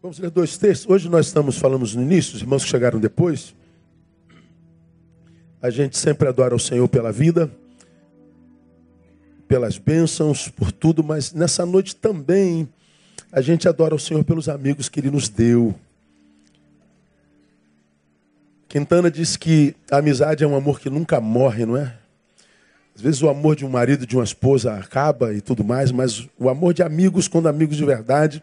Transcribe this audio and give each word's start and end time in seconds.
Vamos 0.00 0.20
ler 0.20 0.30
dois 0.30 0.56
textos. 0.56 0.88
Hoje 0.88 1.08
nós 1.08 1.26
estamos 1.26 1.58
falando 1.58 1.84
no 1.84 2.02
início, 2.02 2.36
os 2.36 2.40
irmãos 2.40 2.62
que 2.62 2.70
chegaram 2.70 3.00
depois. 3.00 3.52
A 5.60 5.70
gente 5.70 5.98
sempre 5.98 6.28
adora 6.28 6.54
o 6.54 6.58
Senhor 6.58 6.86
pela 6.88 7.10
vida, 7.10 7.50
pelas 9.48 9.76
bênçãos, 9.76 10.48
por 10.48 10.70
tudo, 10.70 11.02
mas 11.02 11.32
nessa 11.32 11.66
noite 11.66 11.96
também 11.96 12.68
a 13.32 13.40
gente 13.40 13.68
adora 13.68 13.92
o 13.92 13.98
Senhor 13.98 14.22
pelos 14.22 14.48
amigos 14.48 14.88
que 14.88 15.00
Ele 15.00 15.10
nos 15.10 15.28
deu. 15.28 15.74
Quintana 18.68 19.10
diz 19.10 19.36
que 19.36 19.74
a 19.90 19.96
amizade 19.96 20.44
é 20.44 20.46
um 20.46 20.54
amor 20.54 20.78
que 20.78 20.88
nunca 20.88 21.20
morre, 21.20 21.66
não 21.66 21.76
é? 21.76 21.92
Às 22.94 23.02
vezes 23.02 23.20
o 23.20 23.28
amor 23.28 23.56
de 23.56 23.66
um 23.66 23.68
marido, 23.68 24.06
de 24.06 24.14
uma 24.16 24.24
esposa 24.24 24.74
acaba 24.74 25.34
e 25.34 25.40
tudo 25.40 25.64
mais, 25.64 25.90
mas 25.90 26.28
o 26.38 26.48
amor 26.48 26.72
de 26.72 26.84
amigos, 26.84 27.26
quando 27.26 27.48
amigos 27.48 27.76
de 27.76 27.84
verdade, 27.84 28.40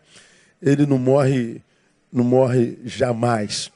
ele 0.65 0.87
não 0.87 0.97
morre, 0.97 1.61
não 2.11 2.23
morre 2.23 2.79
jamais. 2.83 3.71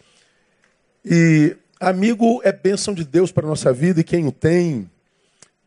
E 1.05 1.55
amigo 1.79 2.41
é 2.43 2.51
bênção 2.51 2.95
de 2.95 3.05
Deus 3.05 3.31
para 3.31 3.45
a 3.45 3.49
nossa 3.49 3.71
vida 3.71 4.01
e 4.01 4.03
quem 4.03 4.27
o 4.27 4.31
tem 4.31 4.89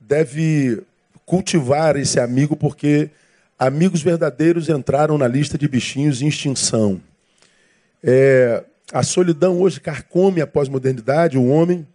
deve 0.01 0.83
cultivar 1.25 1.97
esse 1.97 2.19
amigo, 2.19 2.57
porque 2.57 3.09
amigos 3.57 4.03
verdadeiros 4.03 4.69
entraram 4.69 5.17
na 5.17 5.29
lista 5.29 5.57
de 5.57 5.69
bichinhos 5.69 6.21
em 6.21 6.27
extinção. 6.27 7.01
É, 8.03 8.65
a 8.93 9.05
solidão 9.05 9.61
hoje 9.61 9.81
carcome 9.81 10.41
a 10.41 10.47
pós-modernidade, 10.47 11.39
o 11.39 11.47
homem. 11.47 11.87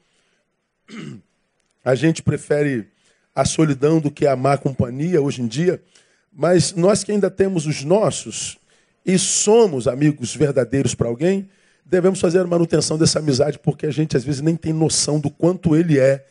A 1.84 1.94
gente 1.96 2.24
prefere 2.24 2.88
a 3.36 3.44
solidão 3.46 4.00
do 4.00 4.10
que 4.10 4.26
a 4.26 4.36
má 4.36 4.58
companhia 4.58 5.22
hoje 5.22 5.42
em 5.42 5.48
dia, 5.48 5.82
mas 6.34 6.74
nós 6.74 7.04
que 7.04 7.12
ainda 7.12 7.30
temos 7.30 7.68
os 7.68 7.84
nossos, 7.84 8.58
e 9.08 9.18
somos 9.18 9.88
amigos 9.88 10.36
verdadeiros 10.36 10.94
para 10.94 11.08
alguém, 11.08 11.50
devemos 11.86 12.20
fazer 12.20 12.40
a 12.40 12.46
manutenção 12.46 12.98
dessa 12.98 13.20
amizade, 13.20 13.58
porque 13.58 13.86
a 13.86 13.92
gente 13.92 14.18
às 14.18 14.24
vezes 14.26 14.42
nem 14.42 14.58
tem 14.58 14.74
noção 14.74 15.18
do 15.18 15.32
quanto 15.32 15.74
ele 15.78 15.98
é 15.98 16.26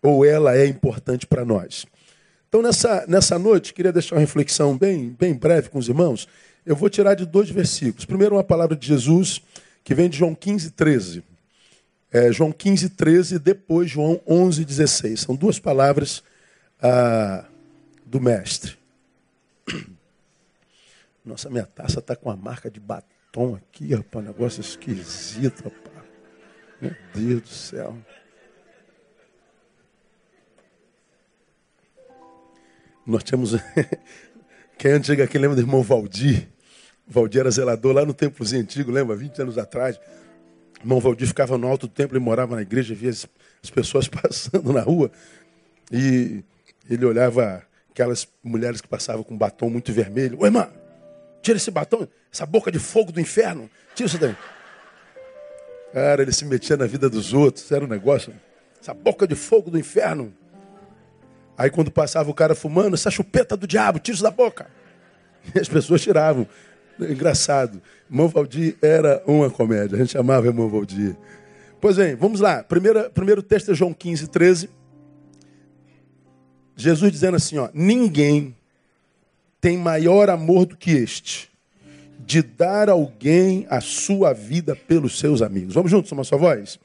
ou 0.00 0.24
ela 0.24 0.56
é 0.56 0.66
importante 0.66 1.26
para 1.26 1.44
nós. 1.44 1.84
Então, 2.48 2.62
nessa, 2.62 3.04
nessa 3.06 3.38
noite, 3.38 3.74
queria 3.74 3.92
deixar 3.92 4.14
uma 4.14 4.20
reflexão 4.20 4.76
bem, 4.76 5.14
bem 5.18 5.34
breve 5.34 5.68
com 5.68 5.78
os 5.78 5.88
irmãos. 5.88 6.26
Eu 6.64 6.74
vou 6.74 6.88
tirar 6.88 7.14
de 7.14 7.26
dois 7.26 7.50
versículos. 7.50 8.06
Primeiro, 8.06 8.34
uma 8.34 8.44
palavra 8.44 8.74
de 8.74 8.86
Jesus, 8.86 9.42
que 9.84 9.94
vem 9.94 10.08
de 10.08 10.16
João 10.16 10.34
15, 10.34 10.70
13. 10.70 11.22
É, 12.10 12.32
João 12.32 12.50
15, 12.50 12.90
13, 12.90 13.38
depois 13.38 13.90
João 13.90 14.20
11, 14.26 14.64
16. 14.64 15.20
São 15.20 15.34
duas 15.34 15.58
palavras 15.58 16.22
ah, 16.80 17.44
do 18.06 18.20
Mestre. 18.20 18.76
Nossa, 21.24 21.48
minha 21.48 21.66
taça 21.66 22.00
está 22.00 22.16
com 22.16 22.30
a 22.30 22.36
marca 22.36 22.70
de 22.70 22.80
batom 22.80 23.54
aqui, 23.54 23.94
rapaz. 23.94 24.24
Negócio 24.24 24.60
esquisito, 24.60 25.64
rapaz. 25.64 26.06
Meu 26.80 26.94
Deus 27.14 27.42
do 27.42 27.48
céu. 27.48 27.96
Nós 33.06 33.22
tínhamos. 33.22 33.52
Quem 34.76 34.90
é 34.90 34.94
antigo 34.94 35.22
aqui 35.22 35.38
lembra 35.38 35.54
do 35.54 35.62
irmão 35.62 35.80
Valdir? 35.80 36.48
Valdir 37.06 37.40
era 37.40 37.50
zelador 37.50 37.94
lá 37.94 38.04
no 38.04 38.12
templozinho 38.12 38.62
antigo, 38.62 38.90
lembra? 38.90 39.14
20 39.14 39.42
anos 39.42 39.58
atrás. 39.58 39.96
O 40.80 40.82
irmão 40.82 40.98
Valdir 40.98 41.28
ficava 41.28 41.56
no 41.56 41.68
alto 41.68 41.86
do 41.86 41.92
templo, 41.92 42.16
ele 42.16 42.24
morava 42.24 42.56
na 42.56 42.62
igreja, 42.62 42.94
via 42.94 43.10
as, 43.10 43.28
as 43.62 43.70
pessoas 43.70 44.08
passando 44.10 44.72
na 44.72 44.80
rua. 44.80 45.10
E 45.92 46.42
ele 46.90 47.04
olhava 47.04 47.64
aquelas 47.90 48.26
mulheres 48.42 48.80
que 48.80 48.88
passavam 48.88 49.22
com 49.22 49.36
batom 49.36 49.70
muito 49.70 49.92
vermelho. 49.92 50.40
Ô 50.40 50.46
irmã, 50.46 50.68
Tira 51.42 51.56
esse 51.56 51.70
batom, 51.70 52.06
essa 52.32 52.46
boca 52.46 52.70
de 52.70 52.78
fogo 52.78 53.10
do 53.12 53.20
inferno. 53.20 53.68
Tira 53.94 54.06
isso 54.06 54.18
daí. 54.18 54.36
Cara, 55.92 56.22
ele 56.22 56.32
se 56.32 56.44
metia 56.44 56.76
na 56.76 56.86
vida 56.86 57.10
dos 57.10 57.34
outros, 57.34 57.70
era 57.70 57.84
um 57.84 57.88
negócio. 57.88 58.32
Essa 58.80 58.94
boca 58.94 59.26
de 59.26 59.34
fogo 59.34 59.70
do 59.70 59.78
inferno. 59.78 60.32
Aí 61.58 61.68
quando 61.68 61.90
passava 61.90 62.30
o 62.30 62.34
cara 62.34 62.54
fumando, 62.54 62.94
essa 62.94 63.10
chupeta 63.10 63.56
do 63.56 63.66
diabo, 63.66 63.98
tira 63.98 64.14
isso 64.14 64.22
da 64.22 64.30
boca. 64.30 64.70
E 65.54 65.58
as 65.58 65.68
pessoas 65.68 66.00
tiravam. 66.00 66.46
Engraçado. 66.98 67.82
Irmão 68.08 68.28
Valdir 68.28 68.76
era 68.80 69.22
uma 69.26 69.50
comédia. 69.50 69.96
A 69.96 69.98
gente 69.98 70.12
chamava 70.12 70.46
irmão 70.46 70.68
Valdir. 70.68 71.16
Pois 71.80 71.96
bem, 71.96 72.14
vamos 72.14 72.38
lá. 72.40 72.62
Primeira, 72.62 73.10
primeiro 73.10 73.42
texto 73.42 73.72
é 73.72 73.74
João 73.74 73.92
15, 73.92 74.28
13. 74.28 74.70
Jesus 76.76 77.10
dizendo 77.10 77.36
assim: 77.36 77.58
ó, 77.58 77.68
ninguém 77.74 78.54
tem 79.62 79.78
maior 79.78 80.28
amor 80.28 80.66
do 80.66 80.76
que 80.76 80.90
este, 80.90 81.48
de 82.18 82.42
dar 82.42 82.90
alguém 82.90 83.64
a 83.70 83.80
sua 83.80 84.32
vida 84.32 84.74
pelos 84.74 85.20
seus 85.20 85.40
amigos. 85.40 85.74
Vamos 85.74 85.88
juntos, 85.88 86.10
uma 86.10 86.24
só 86.24 86.36
voz? 86.36 86.80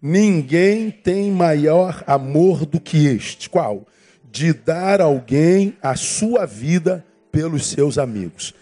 Ninguém 0.00 0.92
tem 0.92 1.32
maior 1.32 2.04
amor 2.06 2.64
do 2.64 2.80
que 2.80 3.08
este. 3.08 3.50
Qual? 3.50 3.84
De 4.30 4.52
dar 4.52 5.00
alguém 5.00 5.76
a 5.82 5.96
sua 5.96 6.46
vida 6.46 7.04
pelos 7.32 7.66
seus 7.66 7.98
amigos. 7.98 8.54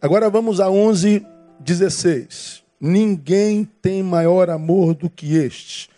Agora 0.00 0.28
vamos 0.28 0.58
a 0.58 0.68
11, 0.68 1.24
16. 1.60 2.64
Ninguém 2.80 3.64
tem 3.80 4.02
maior 4.02 4.50
amor 4.50 4.94
do 4.94 5.08
que 5.08 5.36
este, 5.36 5.88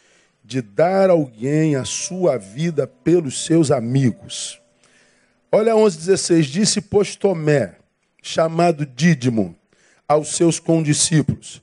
de 0.44 0.60
dar 0.60 1.08
alguém 1.08 1.74
a 1.74 1.86
sua 1.86 2.36
vida 2.36 2.86
pelos 2.86 3.46
seus 3.46 3.70
amigos. 3.70 4.60
Olha 5.56 5.72
11,16. 5.72 6.42
Disse, 6.50 6.81
pois, 6.81 7.15
Tomé, 7.15 7.76
chamado 8.20 8.84
Dídimo, 8.84 9.54
aos 10.09 10.34
seus 10.34 10.59
condiscípulos: 10.59 11.62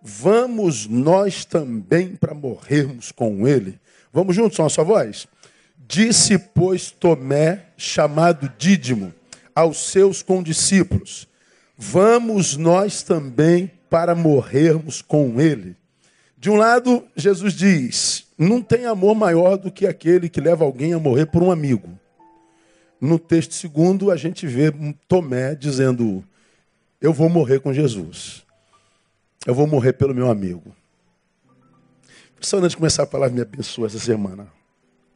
Vamos 0.00 0.86
nós 0.86 1.44
também 1.44 2.14
para 2.14 2.34
morrermos 2.34 3.10
com 3.10 3.48
ele. 3.48 3.80
Vamos 4.12 4.36
juntos, 4.36 4.56
com 4.58 4.64
a 4.64 4.68
sua 4.68 4.84
voz? 4.84 5.26
Disse, 5.76 6.38
pois, 6.38 6.92
Tomé, 6.92 7.64
chamado 7.76 8.48
Dídimo, 8.56 9.12
aos 9.52 9.90
seus 9.90 10.22
condiscípulos: 10.22 11.26
Vamos 11.76 12.56
nós 12.56 13.02
também 13.02 13.72
para 13.90 14.14
morrermos 14.14 15.02
com 15.02 15.40
ele. 15.40 15.74
De 16.38 16.48
um 16.48 16.54
lado, 16.54 17.02
Jesus 17.16 17.54
diz: 17.54 18.24
Não 18.38 18.62
tem 18.62 18.86
amor 18.86 19.16
maior 19.16 19.56
do 19.56 19.68
que 19.68 19.84
aquele 19.84 20.28
que 20.28 20.40
leva 20.40 20.64
alguém 20.64 20.92
a 20.92 21.00
morrer 21.00 21.26
por 21.26 21.42
um 21.42 21.50
amigo. 21.50 21.98
No 23.02 23.18
texto 23.18 23.52
segundo, 23.52 24.12
a 24.12 24.16
gente 24.16 24.46
vê 24.46 24.72
Tomé 25.08 25.56
dizendo: 25.56 26.24
Eu 27.00 27.12
vou 27.12 27.28
morrer 27.28 27.58
com 27.58 27.72
Jesus. 27.72 28.46
Eu 29.44 29.56
vou 29.56 29.66
morrer 29.66 29.94
pelo 29.94 30.14
meu 30.14 30.30
amigo. 30.30 30.72
Só 32.40 32.58
antes 32.58 32.70
de 32.70 32.76
começar 32.76 33.02
a 33.02 33.06
palavra, 33.06 33.34
me 33.34 33.40
abençoa 33.40 33.88
essa 33.88 33.98
semana. 33.98 34.46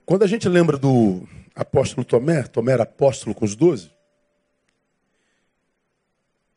Quando 0.05 0.25
a 0.25 0.27
gente 0.27 0.49
lembra 0.49 0.77
do 0.77 1.29
apóstolo 1.55 2.05
Tomé, 2.05 2.43
Tomé 2.43 2.73
era 2.73 2.83
apóstolo 2.83 3.33
com 3.37 3.45
os 3.45 3.55
doze. 3.55 3.89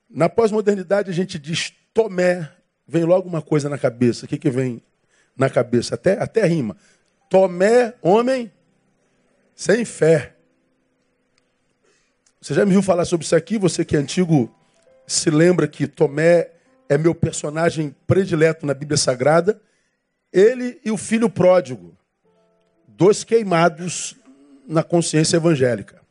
Na 0.09 0.27
pós-modernidade 0.27 1.11
a 1.11 1.13
gente 1.13 1.37
diz 1.37 1.71
Tomé, 1.93 2.51
vem 2.87 3.03
logo 3.03 3.29
uma 3.29 3.43
coisa 3.43 3.69
na 3.69 3.77
cabeça. 3.77 4.25
O 4.25 4.27
que, 4.27 4.39
que 4.39 4.49
vem 4.49 4.81
na 5.37 5.47
cabeça? 5.47 5.93
Até, 5.93 6.13
até 6.19 6.43
rima. 6.47 6.75
Tomé, 7.29 7.93
homem 8.01 8.51
sem 9.55 9.85
fé. 9.85 10.38
Você 12.41 12.53
já 12.53 12.65
me 12.65 12.71
viu 12.71 12.81
falar 12.81 13.03
sobre 13.05 13.25
isso 13.25 13.35
aqui? 13.35 13.57
Você 13.57 13.83
que 13.83 13.95
é 13.95 13.99
antigo 13.99 14.53
se 15.05 15.29
lembra 15.29 15.67
que 15.67 15.87
Tomé 15.87 16.51
é 16.87 16.97
meu 16.97 17.13
personagem 17.13 17.95
predileto 18.07 18.65
na 18.65 18.73
Bíblia 18.73 18.97
Sagrada. 18.97 19.61
Ele 20.31 20.79
e 20.85 20.91
o 20.91 20.97
filho 20.97 21.29
pródigo, 21.29 21.97
dois 22.87 23.23
queimados 23.23 24.15
na 24.67 24.83
consciência 24.83 25.37
evangélica. 25.37 26.01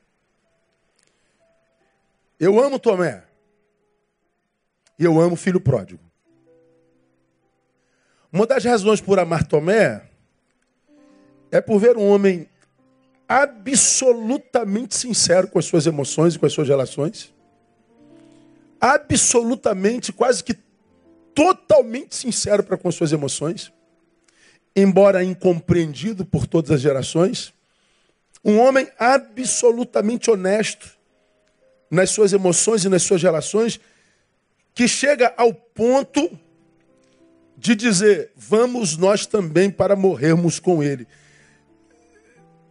Eu 2.39 2.61
amo 2.61 2.79
Tomé. 2.79 3.25
E 4.99 5.05
eu 5.05 5.21
amo 5.21 5.35
o 5.35 5.37
filho 5.37 5.61
pródigo. 5.61 6.03
Uma 8.31 8.47
das 8.47 8.65
razões 8.65 9.01
por 9.01 9.19
amar 9.19 9.47
Tomé 9.47 10.03
é 11.51 11.61
por 11.61 11.79
ver 11.79 11.97
um 11.97 12.07
homem 12.07 12.49
absolutamente 13.29 14.97
sincero 14.97 15.49
com 15.49 15.59
as 15.59 15.67
suas 15.67 15.87
emoções 15.87 16.35
e 16.35 16.39
com 16.39 16.47
as 16.47 16.53
suas 16.53 16.67
relações. 16.67 17.33
Absolutamente, 18.81 20.13
quase 20.13 20.43
que 20.43 20.57
totalmente 21.35 22.17
sincero 22.17 22.63
para 22.63 22.79
com 22.79 22.89
as 22.89 22.95
suas 22.95 23.13
emoções. 23.13 23.71
Embora 24.75 25.23
incompreendido 25.23 26.25
por 26.25 26.47
todas 26.47 26.71
as 26.71 26.81
gerações. 26.81 27.53
Um 28.43 28.59
homem 28.59 28.89
absolutamente 28.99 30.31
honesto 30.31 30.97
nas 31.91 32.11
suas 32.11 32.33
emoções 32.33 32.85
e 32.85 32.89
nas 32.89 33.03
suas 33.03 33.23
relações, 33.23 33.81
que 34.75 34.87
chega 34.87 35.35
ao 35.37 35.53
ponto 35.53 36.31
de 37.57 37.75
dizer: 37.75 38.31
vamos 38.37 38.97
nós 38.97 39.27
também 39.27 39.71
para 39.71 39.97
morrermos 39.97 40.61
com 40.61 40.83
ele 40.83 41.07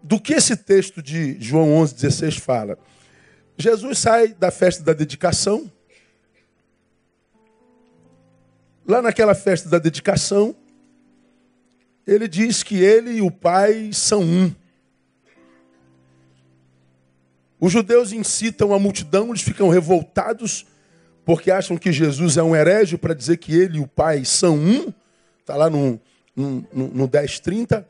do 0.01 0.19
que 0.19 0.33
esse 0.33 0.55
texto 0.55 1.01
de 1.01 1.37
João 1.39 1.69
11,16 1.83 2.39
fala? 2.39 2.77
Jesus 3.57 3.97
sai 3.99 4.29
da 4.29 4.51
festa 4.51 4.83
da 4.83 4.93
dedicação 4.93 5.71
Lá 8.87 9.01
naquela 9.01 9.35
festa 9.35 9.67
da 9.67 9.79
dedicação, 9.79 10.55
ele 12.05 12.25
diz 12.25 12.63
que 12.63 12.81
ele 12.81 13.17
e 13.17 13.21
o 13.21 13.29
pai 13.29 13.89
são 13.91 14.21
um. 14.21 14.55
Os 17.59 17.69
judeus 17.73 18.13
incitam 18.13 18.73
a 18.73 18.79
multidão, 18.79 19.27
eles 19.27 19.41
ficam 19.41 19.67
revoltados 19.67 20.65
porque 21.25 21.51
acham 21.51 21.75
que 21.75 21.91
Jesus 21.91 22.37
é 22.37 22.43
um 22.43 22.55
herege 22.55 22.97
para 22.97 23.13
dizer 23.13 23.35
que 23.37 23.53
ele 23.53 23.79
e 23.79 23.81
o 23.81 23.87
pai 23.87 24.23
são 24.23 24.55
um. 24.55 24.93
Está 25.41 25.57
lá 25.57 25.69
no, 25.69 25.99
no, 26.33 26.65
no, 26.71 26.87
no 26.87 27.09
10:30. 27.09 27.83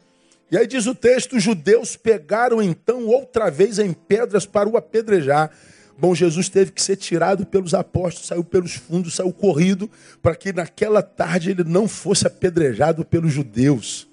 E 0.50 0.58
aí 0.58 0.66
diz 0.66 0.86
o 0.88 0.96
texto: 0.96 1.36
os 1.36 1.44
judeus 1.44 1.96
pegaram 1.96 2.62
então 2.62 3.06
outra 3.08 3.50
vez 3.50 3.80
em 3.80 3.94
pedras 3.94 4.46
para 4.46 4.68
o 4.68 4.78
apedrejar. 4.78 5.52
Bom, 5.98 6.14
Jesus 6.14 6.48
teve 6.48 6.72
que 6.72 6.82
ser 6.82 6.96
tirado 6.96 7.46
pelos 7.46 7.74
apóstolos, 7.74 8.28
saiu 8.28 8.44
pelos 8.44 8.76
fundos, 8.76 9.16
saiu 9.16 9.34
corrido, 9.34 9.90
para 10.22 10.36
que 10.36 10.54
naquela 10.54 11.02
tarde 11.02 11.50
ele 11.50 11.64
não 11.64 11.88
fosse 11.88 12.28
apedrejado 12.28 13.04
pelos 13.04 13.34
judeus. 13.34 14.08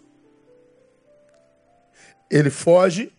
Ele 2.31 2.51
foge. 2.51 3.13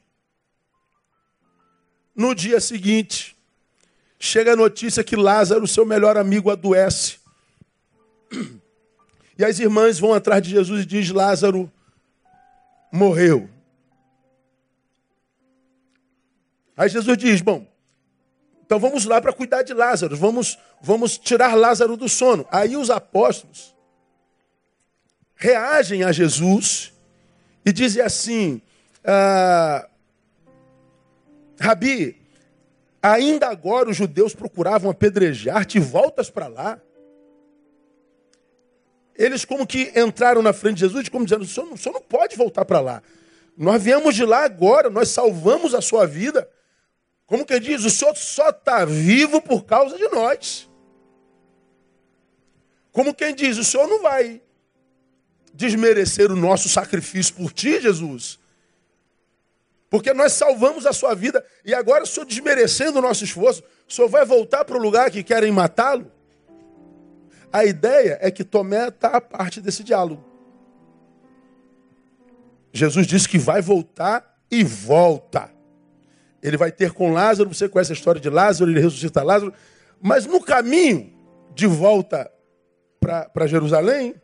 No 2.16 2.34
dia 2.34 2.60
seguinte, 2.60 3.36
chega 4.18 4.54
a 4.54 4.56
notícia 4.56 5.04
que 5.04 5.16
Lázaro, 5.16 5.68
seu 5.68 5.86
melhor 5.86 6.18
amigo, 6.18 6.50
adoece. 6.50 7.18
E 9.38 9.44
as 9.44 9.60
irmãs 9.60 10.00
vão 10.00 10.14
atrás 10.14 10.42
de 10.42 10.50
Jesus 10.52 10.84
e 10.84 10.86
diz: 10.86 11.10
Lázaro 11.10 11.70
morreu. 12.96 13.50
Aí 16.76 16.90
Jesus 16.90 17.18
diz: 17.18 17.42
Bom, 17.42 17.68
então 18.66 18.80
vamos 18.80 19.06
lá 19.06 19.22
para 19.22 19.34
cuidar 19.34 19.62
de 19.62 19.74
Lázaro, 19.74 20.16
vamos, 20.18 20.58
vamos 20.82 21.18
tirar 21.18 21.56
Lázaro 21.56 21.96
do 21.96 22.10
sono. 22.10 22.48
Aí 22.52 22.76
os 22.76 22.90
apóstolos 22.90 23.76
reagem 25.36 26.04
a 26.04 26.12
Jesus 26.12 26.94
e 27.66 27.72
dizem 27.72 28.02
assim: 28.02 28.62
ah, 29.04 29.88
Rabi, 31.60 32.22
ainda 33.02 33.48
agora 33.48 33.90
os 33.90 33.98
judeus 33.98 34.34
procuravam 34.34 34.90
apedrejar-te, 34.90 35.80
voltas 35.80 36.30
para 36.30 36.48
lá. 36.48 36.80
Eles 39.18 39.46
como 39.46 39.66
que 39.66 39.92
entraram 39.96 40.42
na 40.42 40.52
frente 40.52 40.76
de 40.76 40.82
Jesus, 40.82 41.08
como 41.10 41.26
dizendo, 41.26 41.44
o 41.44 41.48
senhor, 41.48 41.72
o 41.72 41.78
senhor 41.78 41.94
não 41.94 42.02
pode 42.02 42.36
voltar 42.36 42.66
para 42.66 42.82
lá. 42.82 43.04
Nós 43.58 43.82
viemos 43.82 44.14
de 44.14 44.26
lá 44.26 44.44
agora, 44.44 44.90
nós 44.90 45.10
salvamos 45.10 45.74
a 45.74 45.82
sua 45.82 46.06
vida. 46.06 46.50
Como 47.26 47.46
que 47.46 47.60
diz? 47.60 47.86
O 47.86 47.90
senhor 47.90 48.16
só 48.16 48.50
está 48.50 48.84
vivo 48.84 49.42
por 49.42 49.64
causa 49.64 49.98
de 49.98 50.08
nós. 50.10 50.70
Como 52.92 53.14
quem 53.14 53.34
diz, 53.34 53.58
o 53.58 53.64
senhor 53.64 53.88
não 53.88 54.02
vai 54.02 54.42
desmerecer 55.54 56.32
o 56.32 56.36
nosso 56.36 56.68
sacrifício 56.68 57.34
por 57.36 57.52
ti, 57.52 57.80
Jesus. 57.80 58.38
Porque 59.90 60.14
nós 60.14 60.34
salvamos 60.34 60.86
a 60.86 60.92
sua 60.92 61.14
vida 61.14 61.46
e 61.64 61.74
agora 61.74 62.04
o 62.04 62.08
senhor 62.08 62.26
desmerecendo 62.26 63.00
o 63.00 63.02
nosso 63.02 63.24
esforço, 63.24 63.64
o 63.88 63.94
senhor 63.94 64.10
vai 64.10 64.26
voltar 64.26 64.66
para 64.66 64.78
o 64.78 64.82
lugar 64.82 65.10
que 65.10 65.24
querem 65.24 65.52
matá-lo? 65.52 66.12
A 67.52 67.66
ideia 67.66 68.18
é 68.22 68.30
que 68.30 68.44
Tomé 68.44 68.88
está 68.90 69.10
a 69.10 69.22
parte 69.22 69.62
desse 69.62 69.84
diálogo. 69.84 70.24
Jesus 72.74 73.08
disse 73.08 73.30
que 73.30 73.38
vai 73.38 73.62
voltar 73.62 74.38
e 74.52 74.64
volta. 74.64 75.50
Ele 76.44 76.58
vai 76.58 76.72
ter 76.72 76.92
com 76.92 77.14
Lázaro, 77.14 77.54
você 77.54 77.70
conhece 77.70 77.92
a 77.92 77.96
história 77.96 78.20
de 78.20 78.30
Lázaro, 78.30 78.70
ele 78.70 78.80
ressuscita 78.80 79.24
Lázaro, 79.24 79.54
mas 80.02 80.26
no 80.26 80.42
caminho 80.42 81.14
de 81.54 81.66
volta 81.66 82.30
para 83.00 83.48
Jerusalém, 83.48 84.16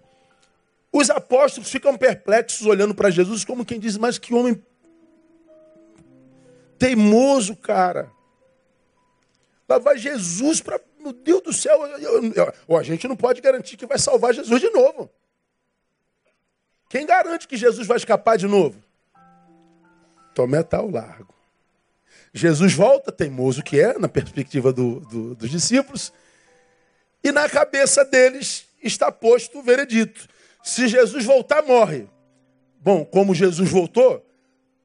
os 0.91 1.09
apóstolos 1.09 1.71
ficam 1.71 1.97
perplexos 1.97 2.67
olhando 2.67 2.94
para 2.94 3.09
Jesus, 3.09 3.45
como 3.45 3.65
quem 3.65 3.79
diz, 3.79 3.97
mas 3.97 4.17
que 4.17 4.33
homem 4.33 4.62
teimoso, 6.77 7.56
cara. 7.56 8.12
Lá 9.69 9.79
vai 9.79 9.97
Jesus 9.97 10.59
para 10.59 10.81
meu 11.01 11.13
Deus 11.13 11.42
do 11.42 11.53
céu, 11.53 11.86
eu, 11.86 12.24
eu, 12.24 12.53
eu, 12.68 12.77
a 12.77 12.83
gente 12.83 13.07
não 13.07 13.15
pode 13.15 13.42
garantir 13.42 13.77
que 13.77 13.86
vai 13.86 13.98
salvar 13.98 14.33
Jesus 14.33 14.62
de 14.62 14.69
novo. 14.69 15.09
Quem 16.89 17.06
garante 17.06 17.48
que 17.48 17.57
Jesus 17.57 17.88
vai 17.88 17.98
escapar 17.98 18.38
de 18.38 18.48
novo? 18.48 18.81
Tomé 20.33 20.62
está 20.62 20.77
ao 20.77 20.89
largo. 20.89 21.33
Jesus 22.33 22.74
volta, 22.74 23.12
teimoso 23.12 23.63
que 23.63 23.80
é, 23.80 23.98
na 23.98 24.07
perspectiva 24.07 24.71
do, 24.71 25.00
do, 25.01 25.36
dos 25.36 25.50
discípulos, 25.50 26.13
e 27.24 27.31
na 27.31 27.50
cabeça 27.50 28.06
deles 28.06 28.65
está 28.81 29.12
posto 29.12 29.59
o 29.59 29.63
veredito. 29.63 30.27
Se 30.63 30.88
Jesus 30.88 31.25
voltar, 31.25 31.62
morre. 31.62 32.07
Bom, 32.80 33.06
como 33.06 33.36
Jesus 33.36 33.69
voltou, 33.69 34.25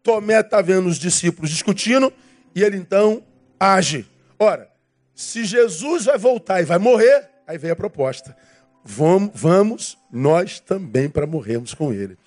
Tomé 0.03 0.41
está 0.41 0.61
vendo 0.61 0.89
os 0.89 0.99
discípulos 0.99 1.51
discutindo 1.51 2.13
e 2.55 2.63
ele 2.63 2.77
então 2.77 3.25
age. 3.59 4.07
Ora, 4.39 4.71
se 5.17 5.47
Jesus 5.47 6.05
vai 6.05 6.19
voltar 6.19 6.61
e 6.61 6.67
vai 6.67 6.77
morrer, 6.77 7.31
aí 7.47 7.57
vem 7.57 7.71
a 7.71 7.77
proposta. 7.77 8.37
Vamos, 8.85 9.31
vamos 9.35 9.99
nós 10.13 10.61
também 10.61 11.09
para 11.09 11.27
morrermos 11.27 11.73
com 11.73 11.91
ele. 11.91 12.19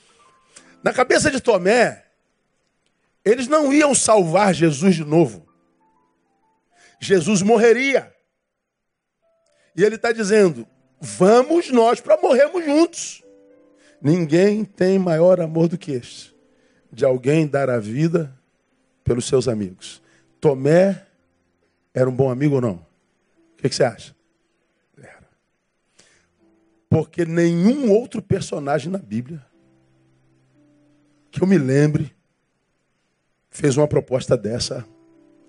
Na 0.83 0.91
cabeça 0.91 1.29
de 1.29 1.39
Tomé, 1.39 2.03
eles 3.23 3.47
não 3.47 3.71
iam 3.71 3.93
salvar 3.93 4.55
Jesus 4.55 4.95
de 4.95 5.05
novo. 5.05 5.47
Jesus 6.99 7.43
morreria. 7.43 8.11
E 9.75 9.83
ele 9.83 9.95
está 9.95 10.11
dizendo: 10.11 10.67
vamos 10.99 11.69
nós 11.69 12.01
para 12.01 12.19
morrermos 12.19 12.65
juntos. 12.65 13.23
Ninguém 14.01 14.65
tem 14.65 14.97
maior 14.97 15.39
amor 15.39 15.67
do 15.67 15.77
que 15.77 15.91
este, 15.91 16.35
de 16.91 17.05
alguém 17.05 17.45
dar 17.45 17.69
a 17.69 17.77
vida 17.77 18.35
pelos 19.03 19.25
seus 19.25 19.47
amigos. 19.47 20.01
Tomé 20.41 21.05
era 21.93 22.09
um 22.09 22.15
bom 22.15 22.29
amigo 22.29 22.55
ou 22.55 22.61
não? 22.61 22.73
O 22.73 23.57
que, 23.57 23.69
que 23.69 23.75
você 23.75 23.83
acha? 23.83 24.15
Era. 24.97 25.27
Porque 26.89 27.25
nenhum 27.25 27.91
outro 27.91 28.21
personagem 28.21 28.91
na 28.91 28.97
Bíblia, 28.97 29.45
que 31.31 31.41
eu 31.41 31.47
me 31.47 31.57
lembre, 31.57 32.15
fez 33.49 33.77
uma 33.77 33.87
proposta 33.87 34.37
dessa 34.37 34.85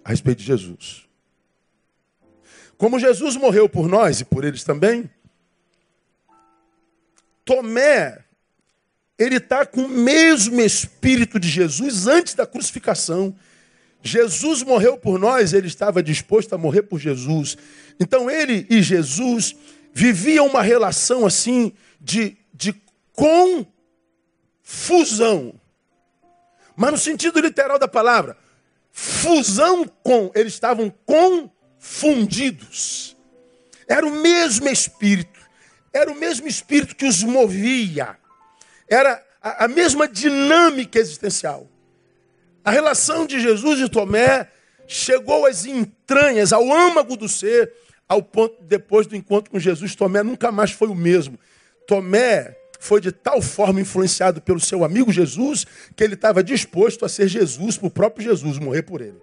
a 0.05 0.11
respeito 0.11 0.39
de 0.39 0.45
Jesus. 0.45 1.09
Como 2.77 2.99
Jesus 2.99 3.37
morreu 3.37 3.69
por 3.69 3.87
nós 3.87 4.21
e 4.21 4.25
por 4.25 4.45
eles 4.45 4.65
também, 4.65 5.09
Tomé, 7.45 8.25
ele 9.19 9.37
está 9.37 9.67
com 9.67 9.83
o 9.83 9.89
mesmo 9.89 10.61
espírito 10.61 11.39
de 11.39 11.49
Jesus 11.49 12.07
antes 12.07 12.35
da 12.35 12.47
crucificação. 12.47 13.37
Jesus 14.03 14.63
morreu 14.63 14.97
por 14.97 15.19
nós, 15.19 15.53
ele 15.53 15.67
estava 15.67 16.03
disposto 16.03 16.55
a 16.55 16.59
morrer 16.59 16.83
por 16.83 16.99
Jesus. 16.99 17.57
Então 17.99 18.31
ele 18.31 18.67
e 18.71 18.83
Jesus 18.83 19.55
viviam 19.93 20.47
uma 20.47 20.63
relação 20.63 21.27
assim 21.27 21.73
de, 22.01 22.37
de 22.55 22.75
confusão. 24.73 25.55
Mas 26.75 26.93
no 26.93 26.99
sentido 26.99 27.41
literal 27.41 27.79
da 27.79 27.87
palavra, 27.87 28.39
fusão 28.91 29.87
com, 30.03 30.33
eles 30.35 30.55
estavam 30.55 30.91
confundidos. 31.05 33.15
Era 33.87 34.07
o 34.07 34.11
mesmo 34.11 34.67
espírito, 34.69 35.39
era 35.93 36.11
o 36.11 36.15
mesmo 36.15 36.49
espírito 36.49 36.97
que 36.97 37.05
os 37.05 37.23
movia, 37.23 38.17
era 38.89 39.23
a, 39.43 39.65
a 39.65 39.69
mesma 39.69 40.09
dinâmica 40.09 40.99
existencial. 40.99 41.69
A 42.65 42.71
relação 42.71 43.27
de 43.27 43.41
Jesus 43.41 43.81
e 43.81 43.89
Tomé 43.89 44.49
chegou 44.87 45.47
às 45.47 45.65
entranhas, 45.65 46.53
ao 46.53 46.71
âmago 46.73 47.17
do 47.17 47.29
ser, 47.29 47.73
ao 48.09 48.23
ponto 48.23 48.63
depois 48.63 49.07
do 49.07 49.17
encontro 49.17 49.51
com 49.51 49.59
Jesus, 49.59 49.95
Tomé 49.95 50.23
nunca 50.23 50.51
mais 50.51 50.73
foi 50.73 50.89
o 50.89 50.95
mesmo. 50.95 51.39
Tomé 51.87 52.57
foi 52.79 53.01
de 53.01 53.13
tal 53.13 53.41
forma 53.41 53.81
influenciado 53.81 54.41
pelo 54.41 54.59
seu 54.59 54.85
amigo 54.85 55.13
Jesus 55.13 55.67
que 55.95 56.03
ele 56.03 56.15
estava 56.15 56.43
disposto 56.43 57.05
a 57.05 57.09
ser 57.09 57.29
Jesus, 57.29 57.77
para 57.77 57.87
o 57.87 57.91
próprio 57.91 58.25
Jesus, 58.25 58.59
morrer 58.59 58.83
por 58.83 59.01
ele. 59.01 59.21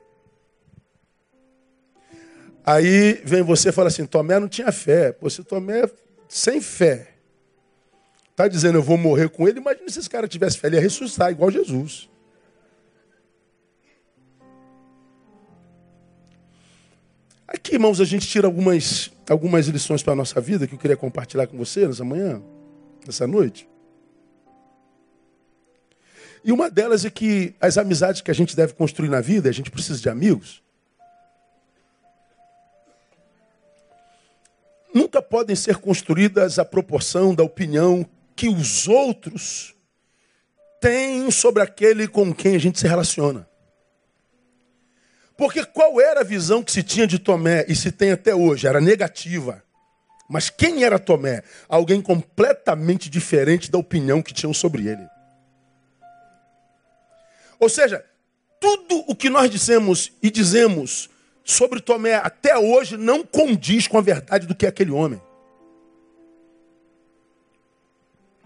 Aí 2.66 3.22
vem 3.24 3.42
você 3.42 3.70
e 3.70 3.72
fala 3.72 3.88
assim: 3.88 4.06
Tomé 4.06 4.40
não 4.40 4.48
tinha 4.48 4.72
fé. 4.72 5.12
Pô, 5.12 5.30
se 5.30 5.44
Tomé 5.44 5.90
sem 6.28 6.62
fé 6.62 7.14
está 8.32 8.48
dizendo 8.48 8.78
eu 8.78 8.84
vou 8.84 8.98
morrer 8.98 9.30
com 9.30 9.48
ele, 9.48 9.60
imagina 9.60 9.90
se 9.90 10.00
esse 10.00 10.10
cara 10.10 10.28
tivesse 10.28 10.60
fé, 10.60 10.68
ele 10.68 10.76
ia 10.76 10.82
ressuscitar 10.82 11.32
igual 11.32 11.50
Jesus. 11.50 12.08
Aqui, 17.48 17.76
irmãos, 17.76 18.02
a 18.02 18.06
gente 18.06 18.28
tira 18.28 18.48
algumas, 18.48 19.12
algumas 19.30 19.68
lições 19.68 20.04
para 20.04 20.14
a 20.14 20.16
nossa 20.16 20.42
vida 20.42 20.68
que 20.68 20.76
eu 20.76 20.80
queria 20.80 20.98
compartilhar 20.98 21.48
com 21.48 21.58
você 21.58 21.88
nessa 21.88 22.04
manhã, 22.04 22.42
nessa 23.06 23.26
noite. 23.26 23.68
E 26.44 26.52
uma 26.52 26.70
delas 26.70 27.06
é 27.06 27.10
que 27.10 27.56
as 27.60 27.78
amizades 27.78 28.22
que 28.22 28.32
a 28.32 28.34
gente 28.34 28.56
deve 28.56 28.74
construir 28.74 29.10
na 29.10 29.22
vida, 29.22 29.50
a 29.50 29.54
gente 29.54 29.72
precisa 29.72 30.00
de 30.00 30.10
amigos. 30.10 30.62
nunca 35.08 35.22
podem 35.22 35.56
ser 35.56 35.78
construídas 35.78 36.60
à 36.60 36.66
proporção 36.66 37.34
da 37.34 37.44
opinião 37.44 38.06
que 38.36 38.50
os 38.50 38.88
outros 38.88 39.74
têm 40.82 41.32
sobre 41.32 41.64
aquele 41.64 42.08
com 42.08 42.34
quem 42.34 42.56
a 42.56 42.60
gente 42.60 42.80
se 42.80 42.88
relaciona. 42.88 43.48
Porque 45.38 45.64
qual 45.64 46.02
era 46.02 46.22
a 46.22 46.24
visão 46.24 46.64
que 46.64 46.72
se 46.72 46.82
tinha 46.82 47.06
de 47.06 47.20
Tomé 47.20 47.64
e 47.68 47.76
se 47.76 47.92
tem 47.92 48.12
até 48.12 48.34
hoje? 48.34 48.68
Era 48.68 48.82
negativa. 48.82 49.64
Mas 50.28 50.50
quem 50.50 50.84
era 50.84 50.98
Tomé? 50.98 51.44
Alguém 51.70 52.02
completamente 52.02 53.10
diferente 53.10 53.70
da 53.70 53.78
opinião 53.78 54.22
que 54.22 54.34
tinham 54.34 54.54
sobre 54.54 54.88
ele. 54.88 55.08
Ou 57.60 57.70
seja, 57.70 58.04
tudo 58.60 59.04
o 59.08 59.16
que 59.16 59.30
nós 59.30 59.50
dissemos 59.50 60.12
e 60.22 60.30
dizemos 60.30 61.10
sobre 61.44 61.80
Tomé 61.80 62.16
até 62.16 62.58
hoje 62.58 62.98
não 62.98 63.24
condiz 63.24 63.88
com 63.88 63.98
a 63.98 64.02
verdade 64.02 64.48
do 64.48 64.56
que 64.56 64.66
é 64.66 64.70
aquele 64.70 64.92
homem. 64.92 65.22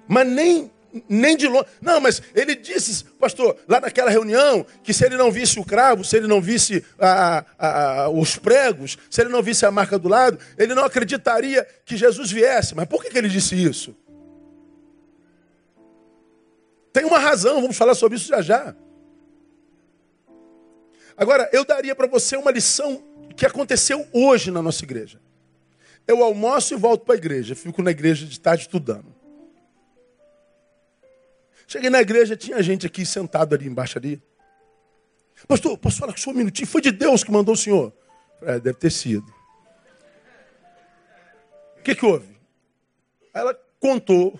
Mas 0.07 0.27
nem 0.27 0.70
nem 1.07 1.37
de 1.37 1.47
longe. 1.47 1.65
Não, 1.81 1.99
mas 1.99 2.21
ele 2.35 2.55
disse, 2.55 3.03
pastor, 3.19 3.57
lá 3.67 3.79
naquela 3.79 4.09
reunião, 4.09 4.65
que 4.83 4.93
se 4.93 5.05
ele 5.05 5.17
não 5.17 5.31
visse 5.31 5.59
o 5.59 5.65
cravo, 5.65 6.03
se 6.03 6.17
ele 6.17 6.27
não 6.27 6.41
visse 6.41 6.83
a, 6.99 7.45
a, 7.57 8.09
os 8.09 8.35
pregos, 8.35 8.97
se 9.09 9.21
ele 9.21 9.29
não 9.29 9.41
visse 9.41 9.65
a 9.65 9.71
marca 9.71 9.97
do 9.97 10.07
lado, 10.07 10.37
ele 10.57 10.73
não 10.73 10.83
acreditaria 10.83 11.65
que 11.85 11.95
Jesus 11.95 12.31
viesse. 12.31 12.75
Mas 12.75 12.87
por 12.87 13.01
que, 13.01 13.09
que 13.09 13.17
ele 13.17 13.29
disse 13.29 13.55
isso? 13.55 13.95
Tem 16.93 17.05
uma 17.05 17.19
razão, 17.19 17.61
vamos 17.61 17.77
falar 17.77 17.95
sobre 17.95 18.17
isso 18.17 18.27
já 18.27 18.41
já. 18.41 18.75
Agora, 21.15 21.49
eu 21.53 21.63
daria 21.63 21.95
para 21.95 22.07
você 22.07 22.35
uma 22.35 22.51
lição 22.51 23.03
que 23.35 23.45
aconteceu 23.45 24.07
hoje 24.11 24.51
na 24.51 24.61
nossa 24.61 24.83
igreja. 24.83 25.21
Eu 26.07 26.23
almoço 26.23 26.73
e 26.73 26.77
volto 26.77 27.05
para 27.05 27.15
a 27.15 27.17
igreja, 27.17 27.55
fico 27.55 27.81
na 27.81 27.91
igreja 27.91 28.25
de 28.25 28.39
tarde 28.39 28.63
estudando. 28.63 29.10
Cheguei 31.71 31.89
na 31.89 32.01
igreja, 32.01 32.35
tinha 32.35 32.61
gente 32.61 32.85
aqui 32.85 33.05
sentado 33.05 33.55
ali 33.55 33.65
embaixo 33.65 33.97
ali. 33.97 34.21
Pastor, 35.47 35.77
posso 35.77 35.99
falar 35.99 36.17
senhor 36.17 36.35
um 36.35 36.37
minutinho? 36.37 36.67
Foi 36.67 36.81
de 36.81 36.91
Deus 36.91 37.23
que 37.23 37.31
mandou 37.31 37.53
o 37.53 37.57
senhor? 37.57 37.93
É, 38.41 38.59
deve 38.59 38.77
ter 38.77 38.91
sido. 38.91 39.25
O 41.79 41.81
que, 41.81 41.95
que 41.95 42.05
houve? 42.05 42.27
Ela 43.33 43.57
contou 43.79 44.37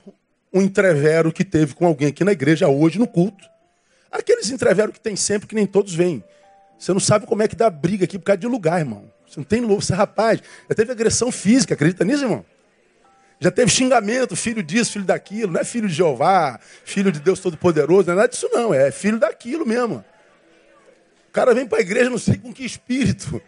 um 0.51 0.61
entrevero 0.61 1.31
que 1.31 1.45
teve 1.45 1.73
com 1.73 1.85
alguém 1.85 2.09
aqui 2.09 2.25
na 2.25 2.33
igreja 2.33 2.67
hoje 2.67 2.99
no 2.99 3.07
culto. 3.07 3.49
Aqueles 4.11 4.51
entreveros 4.51 4.93
que 4.93 4.99
tem 4.99 5.15
sempre, 5.15 5.47
que 5.47 5.55
nem 5.55 5.65
todos 5.65 5.95
vêm. 5.95 6.21
Você 6.77 6.91
não 6.91 6.99
sabe 6.99 7.25
como 7.25 7.41
é 7.43 7.47
que 7.47 7.55
dá 7.55 7.69
briga 7.69 8.03
aqui 8.03 8.19
por 8.19 8.25
causa 8.25 8.39
de 8.39 8.47
lugar, 8.47 8.79
irmão. 8.79 9.09
Você 9.25 9.39
não 9.39 9.45
tem 9.45 9.61
louco, 9.61 9.81
você 9.81 9.93
é 9.93 9.95
rapaz. 9.95 10.43
Já 10.67 10.75
teve 10.75 10.91
agressão 10.91 11.31
física, 11.31 11.75
acredita 11.75 12.03
nisso, 12.03 12.25
irmão? 12.25 12.45
Já 13.43 13.49
teve 13.49 13.71
xingamento, 13.71 14.35
filho 14.35 14.61
disso, 14.61 14.91
filho 14.91 15.05
daquilo. 15.05 15.51
Não 15.51 15.59
é 15.59 15.63
filho 15.63 15.87
de 15.87 15.95
Jeová, 15.95 16.59
filho 16.85 17.11
de 17.11 17.19
Deus 17.19 17.39
Todo-Poderoso, 17.39 18.05
não 18.05 18.13
é 18.13 18.15
nada 18.17 18.27
disso 18.27 18.47
não. 18.53 18.71
É 18.71 18.91
filho 18.91 19.17
daquilo 19.17 19.65
mesmo. 19.65 20.05
O 21.27 21.31
cara 21.31 21.51
vem 21.55 21.65
para 21.65 21.79
a 21.79 21.81
igreja, 21.81 22.07
não 22.07 22.19
sei 22.19 22.37
com 22.37 22.53
que 22.53 22.63
espírito. 22.63 23.41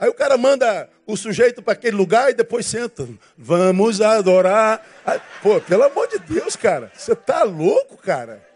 Aí 0.00 0.08
o 0.08 0.14
cara 0.14 0.36
manda 0.36 0.90
o 1.06 1.16
sujeito 1.16 1.62
para 1.62 1.74
aquele 1.74 1.96
lugar 1.96 2.30
e 2.30 2.34
depois 2.34 2.66
senta. 2.66 3.08
Vamos 3.36 4.00
adorar. 4.00 4.84
Aí, 5.06 5.20
pô, 5.42 5.60
pelo 5.60 5.84
amor 5.84 6.08
de 6.08 6.18
Deus, 6.18 6.56
cara. 6.56 6.90
Você 6.92 7.14
tá 7.14 7.44
louco, 7.44 7.96
cara? 7.96 8.47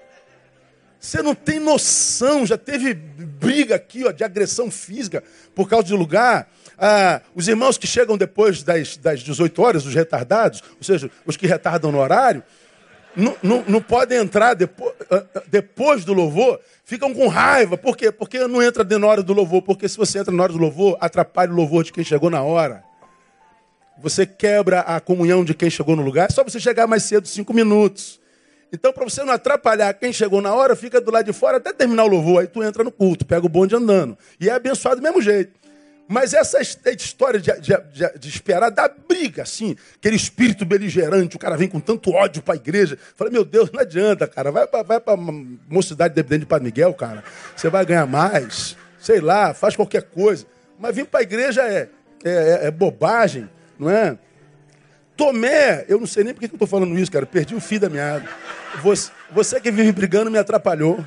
Você 1.02 1.20
não 1.20 1.34
tem 1.34 1.58
noção. 1.58 2.46
Já 2.46 2.56
teve 2.56 2.94
briga 2.94 3.74
aqui 3.74 4.04
ó, 4.06 4.12
de 4.12 4.22
agressão 4.22 4.70
física 4.70 5.22
por 5.52 5.68
causa 5.68 5.88
de 5.88 5.94
lugar. 5.94 6.48
Ah, 6.78 7.20
os 7.34 7.48
irmãos 7.48 7.76
que 7.76 7.88
chegam 7.88 8.16
depois 8.16 8.62
das, 8.62 8.96
das 8.96 9.20
18 9.20 9.60
horas, 9.60 9.84
os 9.84 9.94
retardados, 9.94 10.62
ou 10.78 10.84
seja, 10.84 11.10
os 11.26 11.36
que 11.36 11.46
retardam 11.46 11.90
no 11.90 11.98
horário, 11.98 12.42
não, 13.16 13.36
não, 13.42 13.64
não 13.66 13.82
podem 13.82 14.16
entrar 14.18 14.54
depois, 14.54 14.94
ah, 15.10 15.24
ah, 15.34 15.42
depois 15.48 16.04
do 16.04 16.12
louvor, 16.12 16.60
ficam 16.84 17.12
com 17.12 17.26
raiva. 17.26 17.76
Por 17.76 17.96
quê? 17.96 18.12
Porque 18.12 18.38
não 18.46 18.62
entra 18.62 18.84
na 18.96 19.06
hora 19.06 19.24
do 19.24 19.32
louvor. 19.32 19.60
Porque 19.62 19.88
se 19.88 19.96
você 19.96 20.20
entra 20.20 20.32
na 20.32 20.40
hora 20.40 20.52
do 20.52 20.58
louvor, 20.58 20.96
atrapalha 21.00 21.50
o 21.50 21.56
louvor 21.56 21.82
de 21.82 21.92
quem 21.92 22.04
chegou 22.04 22.30
na 22.30 22.42
hora. 22.42 22.84
Você 23.98 24.24
quebra 24.24 24.80
a 24.80 25.00
comunhão 25.00 25.44
de 25.44 25.52
quem 25.52 25.68
chegou 25.68 25.96
no 25.96 26.02
lugar. 26.02 26.28
É 26.30 26.32
só 26.32 26.44
você 26.44 26.60
chegar 26.60 26.86
mais 26.86 27.02
cedo, 27.02 27.26
cinco 27.26 27.52
minutos. 27.52 28.21
Então, 28.72 28.92
para 28.92 29.04
você 29.04 29.22
não 29.22 29.34
atrapalhar 29.34 29.92
quem 29.94 30.12
chegou 30.12 30.40
na 30.40 30.54
hora, 30.54 30.74
fica 30.74 31.00
do 31.00 31.10
lado 31.10 31.26
de 31.26 31.32
fora 31.32 31.58
até 31.58 31.72
terminar 31.72 32.04
o 32.04 32.08
louvor. 32.08 32.40
Aí 32.40 32.46
tu 32.46 32.62
entra 32.62 32.82
no 32.82 32.90
culto, 32.90 33.26
pega 33.26 33.44
o 33.44 33.48
bonde 33.48 33.74
andando. 33.74 34.16
E 34.40 34.48
é 34.48 34.52
abençoado 34.52 34.96
do 34.96 35.02
mesmo 35.02 35.20
jeito. 35.20 35.60
Mas 36.08 36.34
essa 36.34 36.60
história 36.60 37.40
de, 37.40 37.52
de, 37.60 37.76
de, 37.92 38.18
de, 38.18 38.28
esperar 38.28 38.70
dá 38.70 38.86
briga, 38.88 39.42
assim. 39.42 39.76
Aquele 39.96 40.16
espírito 40.16 40.64
beligerante, 40.64 41.36
o 41.36 41.38
cara 41.38 41.56
vem 41.56 41.68
com 41.68 41.80
tanto 41.80 42.12
ódio 42.12 42.42
para 42.42 42.54
a 42.54 42.56
igreja. 42.56 42.98
Fala, 43.16 43.30
meu 43.30 43.44
Deus, 43.44 43.70
não 43.70 43.80
adianta, 43.80 44.26
cara. 44.26 44.50
Vai 44.50 44.66
para 44.66 44.82
vai 44.82 45.00
mocidade 45.68 46.14
dependente 46.14 46.40
de 46.40 46.46
Padre 46.46 46.64
Miguel, 46.64 46.92
cara. 46.94 47.22
Você 47.56 47.70
vai 47.70 47.84
ganhar 47.86 48.06
mais. 48.06 48.76
Sei 48.98 49.20
lá, 49.20 49.54
faz 49.54 49.76
qualquer 49.76 50.02
coisa. 50.02 50.46
Mas 50.78 50.94
vir 50.94 51.06
para 51.06 51.20
a 51.20 51.22
igreja 51.22 51.62
é, 51.62 51.88
é, 52.24 52.30
é, 52.30 52.66
é, 52.66 52.70
bobagem, 52.70 53.48
não 53.78 53.88
é? 53.88 54.18
Tomé, 55.22 55.84
eu 55.88 56.00
não 56.00 56.06
sei 56.06 56.24
nem 56.24 56.34
por 56.34 56.40
que 56.40 56.46
eu 56.46 56.56
estou 56.56 56.66
falando 56.66 56.98
isso, 56.98 57.12
cara. 57.12 57.24
Perdi 57.24 57.54
o 57.54 57.60
fio 57.60 57.78
da 57.78 57.88
meada. 57.88 58.28
Você, 58.82 59.12
você 59.30 59.60
que 59.60 59.70
vive 59.70 59.92
brigando 59.92 60.28
me 60.32 60.36
atrapalhou. 60.36 61.06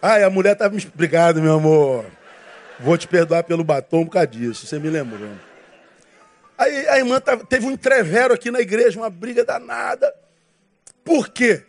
Ai, 0.00 0.24
a 0.24 0.30
mulher 0.30 0.54
estava 0.54 0.74
me. 0.74 0.84
Obrigado, 0.92 1.40
meu 1.40 1.54
amor. 1.54 2.04
Vou 2.80 2.98
te 2.98 3.06
perdoar 3.06 3.44
pelo 3.44 3.62
batom 3.62 4.04
por 4.04 4.10
causa 4.10 4.26
disso. 4.26 4.66
Você 4.66 4.80
me 4.80 4.90
lembrou. 4.90 5.30
Aí 6.58 6.88
a 6.88 6.98
irmã 6.98 7.20
tava, 7.20 7.44
teve 7.44 7.64
um 7.64 7.70
entrevero 7.70 8.34
aqui 8.34 8.50
na 8.50 8.60
igreja, 8.60 8.98
uma 8.98 9.10
briga 9.10 9.44
danada. 9.44 10.12
Por 11.04 11.28
quê? 11.28 11.64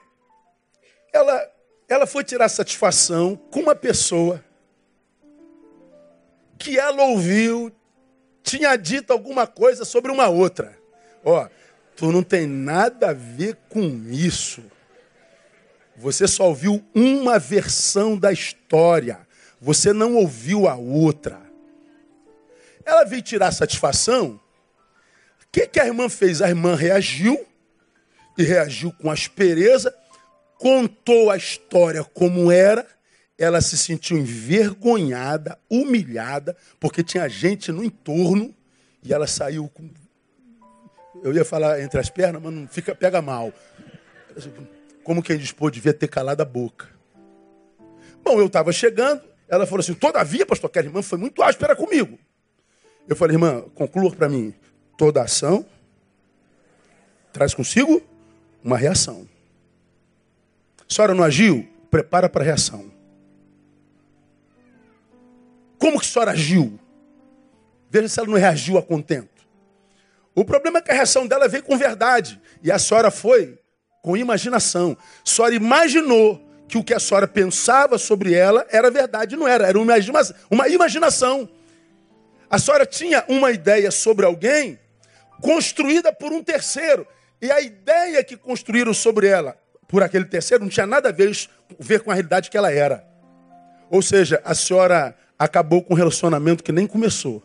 Ela, 1.14 1.48
ela 1.88 2.08
foi 2.08 2.24
tirar 2.24 2.50
satisfação 2.50 3.36
com 3.52 3.60
uma 3.60 3.76
pessoa 3.76 4.44
que 6.58 6.80
ela 6.80 7.04
ouviu, 7.04 7.72
tinha 8.44 8.76
dito 8.76 9.12
alguma 9.12 9.48
coisa 9.48 9.86
sobre 9.86 10.12
uma 10.12 10.28
outra. 10.28 10.78
Ó, 11.24 11.48
tu 11.96 12.12
não 12.12 12.22
tem 12.22 12.46
nada 12.46 13.10
a 13.10 13.14
ver 13.14 13.58
com 13.70 14.06
isso. 14.10 14.64
Você 15.96 16.28
só 16.28 16.48
ouviu 16.48 16.84
uma 16.94 17.40
versão 17.40 18.18
da 18.18 18.32
história. 18.32 19.26
Você 19.62 19.94
não 19.94 20.16
ouviu 20.16 20.68
a 20.68 20.76
outra. 20.76 21.42
Ela 22.86 23.06
veio 23.06 23.22
tirar 23.22 23.52
satisfação. 23.52 24.40
O 25.42 25.48
que, 25.52 25.68
que 25.68 25.80
a 25.80 25.86
irmã 25.86 26.10
fez? 26.10 26.42
A 26.42 26.50
irmã 26.50 26.76
reagiu, 26.76 27.46
e 28.38 28.44
reagiu 28.44 28.92
com 28.92 29.10
aspereza, 29.10 29.96
contou 30.58 31.30
a 31.30 31.38
história 31.38 32.04
como 32.04 32.52
era, 32.52 32.86
ela 33.44 33.62
se 33.62 33.78
sentiu 33.78 34.18
envergonhada, 34.18 35.58
humilhada, 35.70 36.56
porque 36.80 37.04
tinha 37.04 37.28
gente 37.28 37.72
no 37.72 37.84
entorno, 37.84 38.54
e 39.04 39.14
ela 39.14 39.28
saiu 39.28 39.70
com. 39.70 39.90
Eu 41.24 41.34
ia 41.34 41.46
falar 41.46 41.82
entre 41.82 42.00
as 42.00 42.10
pernas, 42.10 42.42
mas 42.42 42.54
não 42.54 42.68
fica, 42.68 42.96
pega 42.96 43.22
mal 43.22 43.54
como 45.04 45.22
quem 45.22 45.38
diz, 45.38 45.52
pô, 45.52 45.70
devia 45.70 45.94
ter 45.94 46.08
calado 46.08 46.42
a 46.42 46.46
boca. 46.46 46.88
Bom, 48.24 48.40
eu 48.40 48.48
estava 48.48 48.72
chegando, 48.72 49.22
ela 49.48 49.66
falou 49.66 49.82
assim, 49.82 49.94
todavia, 49.94 50.46
pastor, 50.46 50.70
aquela 50.70 50.88
irmã 50.88 51.02
foi 51.02 51.18
muito 51.18 51.44
áspera 51.44 51.76
comigo. 51.76 52.18
Eu 53.08 53.16
falei, 53.16 53.36
irmã, 53.36 53.62
conclua 53.76 54.12
para 54.12 54.30
mim, 54.30 54.54
toda 54.98 55.22
ação 55.22 55.66
traz 57.34 57.54
consigo 57.54 58.02
uma 58.64 58.78
reação. 58.78 59.28
A 60.90 60.94
senhora 60.94 61.14
não 61.14 61.24
agiu? 61.24 61.68
Prepara 61.90 62.30
para 62.30 62.44
a 62.44 62.46
reação. 62.46 62.93
Como 65.84 66.00
que 66.00 66.06
a 66.06 66.10
senhora 66.10 66.32
agiu? 66.32 66.80
Veja 67.90 68.08
se 68.08 68.18
ela 68.18 68.30
não 68.30 68.38
reagiu 68.38 68.78
a 68.78 68.82
contento. 68.82 69.46
O 70.34 70.46
problema 70.46 70.80
é 70.80 70.82
que 70.82 70.90
a 70.90 70.94
reação 70.94 71.28
dela 71.28 71.46
veio 71.50 71.62
com 71.62 71.78
verdade. 71.78 72.40
E 72.64 72.72
a 72.72 72.80
senhora 72.80 73.12
foi 73.12 73.60
com 74.02 74.16
imaginação. 74.16 74.96
Sora 75.26 75.54
imaginou 75.54 76.42
que 76.70 76.78
o 76.78 76.84
que 76.86 76.94
a 76.94 77.00
Sora 77.00 77.28
pensava 77.28 77.98
sobre 77.98 78.34
ela 78.34 78.66
era 78.70 78.90
verdade, 78.90 79.36
não 79.36 79.46
era, 79.46 79.68
era 79.68 79.78
uma, 79.78 79.96
uma 80.50 80.70
imaginação. 80.70 81.50
A 82.50 82.58
Sora 82.58 82.86
tinha 82.86 83.26
uma 83.28 83.52
ideia 83.52 83.92
sobre 83.92 84.26
alguém 84.26 84.80
construída 85.42 86.14
por 86.14 86.32
um 86.32 86.42
terceiro. 86.42 87.06
E 87.42 87.52
a 87.52 87.60
ideia 87.60 88.24
que 88.24 88.38
construíram 88.38 88.94
sobre 88.94 89.28
ela 89.28 89.58
por 89.90 90.02
aquele 90.02 90.24
terceiro 90.24 90.64
não 90.64 90.70
tinha 90.70 90.88
nada 90.88 91.10
a 91.10 91.12
ver, 91.12 91.30
ver 91.78 92.00
com 92.00 92.10
a 92.10 92.14
realidade 92.14 92.50
que 92.50 92.56
ela 92.56 92.72
era. 92.72 93.06
Ou 93.92 94.02
seja, 94.02 94.42
a 94.46 94.56
senhora 94.56 95.14
acabou 95.44 95.84
com 95.84 95.94
um 95.94 95.98
relacionamento 95.98 96.64
que 96.64 96.72
nem 96.72 96.88
começou. 96.88 97.44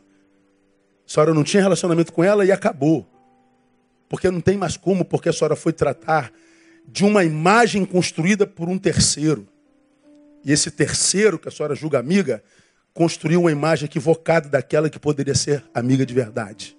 A 1.06 1.10
senhora 1.10 1.34
não 1.34 1.42
tinha 1.42 1.62
relacionamento 1.62 2.12
com 2.12 2.22
ela 2.22 2.44
e 2.44 2.52
acabou. 2.52 3.06
Porque 4.08 4.30
não 4.30 4.40
tem 4.40 4.56
mais 4.56 4.76
como, 4.76 5.04
porque 5.04 5.28
a 5.28 5.32
senhora 5.32 5.56
foi 5.56 5.72
tratar 5.72 6.32
de 6.86 7.04
uma 7.04 7.24
imagem 7.24 7.84
construída 7.84 8.46
por 8.46 8.68
um 8.68 8.78
terceiro. 8.78 9.46
E 10.44 10.52
esse 10.52 10.70
terceiro, 10.70 11.38
que 11.38 11.48
a 11.48 11.50
senhora 11.50 11.74
julga 11.74 11.98
amiga, 11.98 12.42
construiu 12.94 13.40
uma 13.40 13.52
imagem 13.52 13.86
equivocada 13.86 14.48
daquela 14.48 14.88
que 14.88 14.98
poderia 14.98 15.34
ser 15.34 15.64
amiga 15.74 16.06
de 16.06 16.14
verdade. 16.14 16.76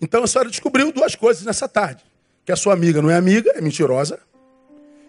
Então 0.00 0.22
a 0.22 0.26
senhora 0.26 0.48
descobriu 0.48 0.92
duas 0.92 1.14
coisas 1.14 1.44
nessa 1.44 1.68
tarde: 1.68 2.04
que 2.44 2.52
a 2.52 2.56
sua 2.56 2.72
amiga 2.72 3.02
não 3.02 3.10
é 3.10 3.16
amiga, 3.16 3.50
é 3.54 3.60
mentirosa, 3.60 4.18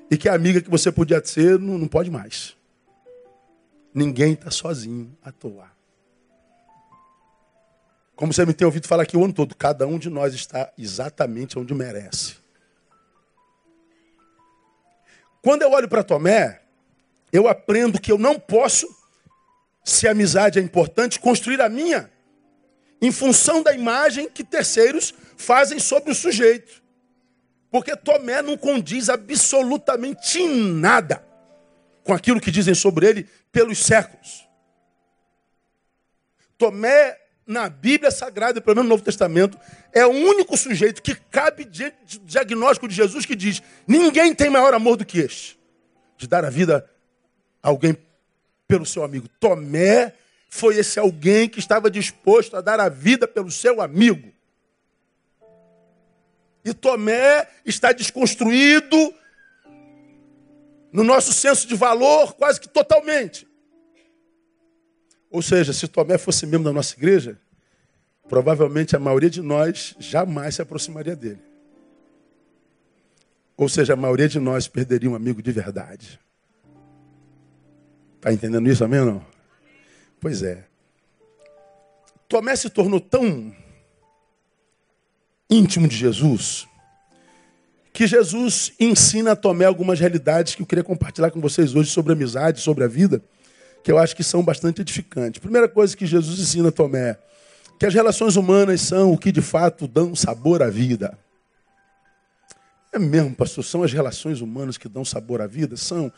e 0.10 0.18
que 0.18 0.28
a 0.28 0.34
amiga 0.34 0.60
que 0.60 0.70
você 0.70 0.92
podia 0.92 1.24
ser 1.24 1.60
não, 1.60 1.78
não 1.78 1.88
pode 1.88 2.10
mais. 2.10 2.60
Ninguém 3.94 4.34
está 4.34 4.50
sozinho 4.50 5.18
à 5.22 5.32
toa. 5.32 5.70
Como 8.16 8.32
você 8.32 8.46
me 8.46 8.54
tem 8.54 8.66
ouvido 8.66 8.88
falar 8.88 9.04
aqui 9.04 9.18
o 9.18 9.24
ano 9.24 9.34
todo, 9.34 9.56
cada 9.56 9.86
um 9.88 9.98
de 9.98 10.10
nós 10.10 10.34
está 10.34 10.72
exatamente 10.78 11.58
onde 11.58 11.74
merece. 11.74 12.36
Quando 15.42 15.64
eu 15.64 15.72
olho 15.72 15.90
para 15.90 16.04
Tomé, 16.04 16.62
eu 17.34 17.48
aprendo 17.48 18.00
que 18.00 18.12
eu 18.12 18.18
não 18.18 18.40
posso, 18.40 18.88
se 19.84 20.08
a 20.08 20.12
amizade 20.12 20.60
é 20.60 20.62
importante, 20.62 21.20
construir 21.20 21.60
a 21.62 21.68
minha 21.68 22.12
em 23.02 23.12
função 23.12 23.64
da 23.64 23.74
imagem 23.74 24.30
que 24.30 24.44
terceiros 24.44 25.14
fazem 25.36 25.80
sobre 25.80 26.12
o 26.12 26.16
sujeito. 26.16 26.82
Porque 27.72 27.96
Tomé 27.96 28.42
não 28.42 28.56
condiz 28.56 29.10
absolutamente 29.10 30.48
nada 30.48 31.31
com 32.04 32.14
aquilo 32.14 32.42
que 32.42 32.52
dizem 32.52 32.74
sobre 32.74 33.08
ele 33.08 33.30
pelos 33.52 33.78
séculos. 33.80 34.48
Tomé, 36.58 37.18
na 37.46 37.70
Bíblia 37.70 38.12
Sagrada, 38.12 38.62
pelo 38.62 38.76
menos 38.76 38.90
no 38.90 38.96
Novo 38.96 39.04
Testamento, 39.04 39.58
é 39.92 40.06
o 40.06 40.12
único 40.12 40.56
sujeito 40.56 41.02
que 41.02 41.16
cabe 41.16 41.66
diante 41.66 42.20
do 42.20 42.26
diagnóstico 42.26 42.88
de 42.88 42.96
Jesus 42.96 43.26
que 43.26 43.36
diz: 43.36 43.62
ninguém 43.88 44.34
tem 44.34 44.50
maior 44.50 44.74
amor 44.74 44.96
do 44.96 45.06
que 45.06 45.20
este, 45.20 45.60
de 46.18 46.28
dar 46.28 46.46
a 46.46 46.50
vida 46.50 46.90
a 47.62 47.70
alguém 47.70 47.98
pelo 48.68 48.86
seu 48.86 49.04
amigo. 49.04 49.28
Tomé 49.40 50.14
foi 50.48 50.78
esse 50.78 51.00
alguém 51.00 51.50
que 51.50 51.60
estava 51.60 51.90
disposto 51.90 52.56
a 52.56 52.62
dar 52.62 52.80
a 52.80 52.90
vida 52.90 53.28
pelo 53.28 53.50
seu 53.50 53.82
amigo. 53.82 54.32
E 56.64 56.74
Tomé 56.74 57.48
está 57.66 57.92
desconstruído 57.92 59.14
no 60.92 61.04
nosso 61.04 61.34
senso 61.34 61.68
de 61.68 61.76
valor 61.76 62.34
quase 62.34 62.60
que 62.60 62.68
totalmente. 62.68 63.48
Ou 65.30 65.42
seja, 65.42 65.72
se 65.72 65.88
Tomé 65.88 66.18
fosse 66.18 66.46
membro 66.46 66.66
da 66.66 66.74
nossa 66.74 66.96
igreja, 66.96 67.40
provavelmente 68.28 68.96
a 68.96 69.00
maioria 69.00 69.30
de 69.30 69.42
nós 69.42 69.96
jamais 69.98 70.56
se 70.56 70.62
aproximaria 70.62 71.16
dele. 71.16 71.42
Ou 73.56 73.70
seja, 73.70 73.94
a 73.94 73.96
maioria 73.96 74.28
de 74.28 74.40
nós 74.40 74.68
perderia 74.68 75.10
um 75.10 75.16
amigo 75.16 75.42
de 75.42 75.52
verdade. 75.52 76.20
Está 78.18 78.34
entendendo 78.34 78.70
isso, 78.70 78.84
amém 78.84 79.00
ou 79.00 79.06
não? 79.06 79.26
Pois 80.20 80.44
é. 80.44 80.66
Tomé 82.28 82.56
se 82.56 82.70
tornou 82.70 83.00
tão 83.00 83.56
íntimo 85.50 85.88
de 85.88 85.96
Jesus 85.96 86.68
que 87.94 88.08
Jesus 88.08 88.72
ensina 88.80 89.34
a 89.34 89.36
Tomé 89.36 89.66
algumas 89.66 90.00
realidades 90.00 90.56
que 90.56 90.62
eu 90.62 90.66
queria 90.66 90.84
compartilhar 90.84 91.30
com 91.30 91.42
vocês 91.42 91.76
hoje 91.76 91.90
sobre 91.90 92.14
amizade, 92.14 92.62
sobre 92.62 92.84
a 92.84 92.88
vida, 92.88 93.22
que 93.84 93.92
eu 93.92 93.98
acho 93.98 94.16
que 94.16 94.24
são 94.24 94.44
bastante 94.44 94.82
edificantes. 94.82 95.40
Primeira 95.40 95.68
coisa 95.68 95.96
que 95.96 96.06
Jesus 96.06 96.40
ensina 96.40 96.70
a 96.70 96.72
Tomé, 96.72 97.18
que 97.78 97.86
as 97.86 97.94
relações 97.94 98.36
humanas 98.36 98.82
são 98.82 99.12
o 99.12 99.18
que 99.18 99.32
de 99.32 99.42
fato 99.42 99.88
dão 99.88 100.16
sabor 100.16 100.62
à 100.62 100.70
vida. 100.70 101.18
É 102.94 103.00
mesmo, 103.00 103.36
pastor, 103.36 103.64
são 103.64 103.84
as 103.84 103.92
relações 103.92 104.42
humanas 104.42 104.78
que 104.78 104.88
dão 104.88 105.04
sabor 105.04 105.42
à 105.42 105.48
vida? 105.48 105.76
São. 105.76 106.12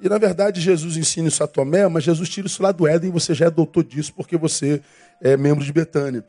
E 0.00 0.08
na 0.08 0.16
verdade 0.16 0.60
Jesus 0.60 0.96
ensina 0.96 1.28
isso 1.28 1.42
a 1.42 1.46
Tomé, 1.46 1.86
mas 1.88 2.04
Jesus 2.04 2.28
tira 2.28 2.46
isso 2.46 2.62
lá 2.62 2.70
do 2.70 2.86
Éden 2.86 3.10
e 3.10 3.12
você 3.12 3.34
já 3.34 3.46
é 3.46 3.50
doutor 3.50 3.84
disso 3.84 4.14
porque 4.14 4.36
você 4.36 4.80
é 5.20 5.36
membro 5.36 5.64
de 5.64 5.72
Betânia. 5.72 6.24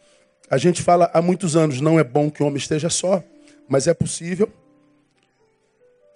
A 0.49 0.57
gente 0.57 0.81
fala 0.81 1.09
há 1.13 1.21
muitos 1.21 1.55
anos, 1.55 1.79
não 1.79 1.99
é 1.99 2.03
bom 2.03 2.31
que 2.31 2.41
o 2.41 2.47
homem 2.47 2.57
esteja 2.57 2.89
só, 2.89 3.23
mas 3.67 3.85
é 3.87 3.93
possível 3.93 4.51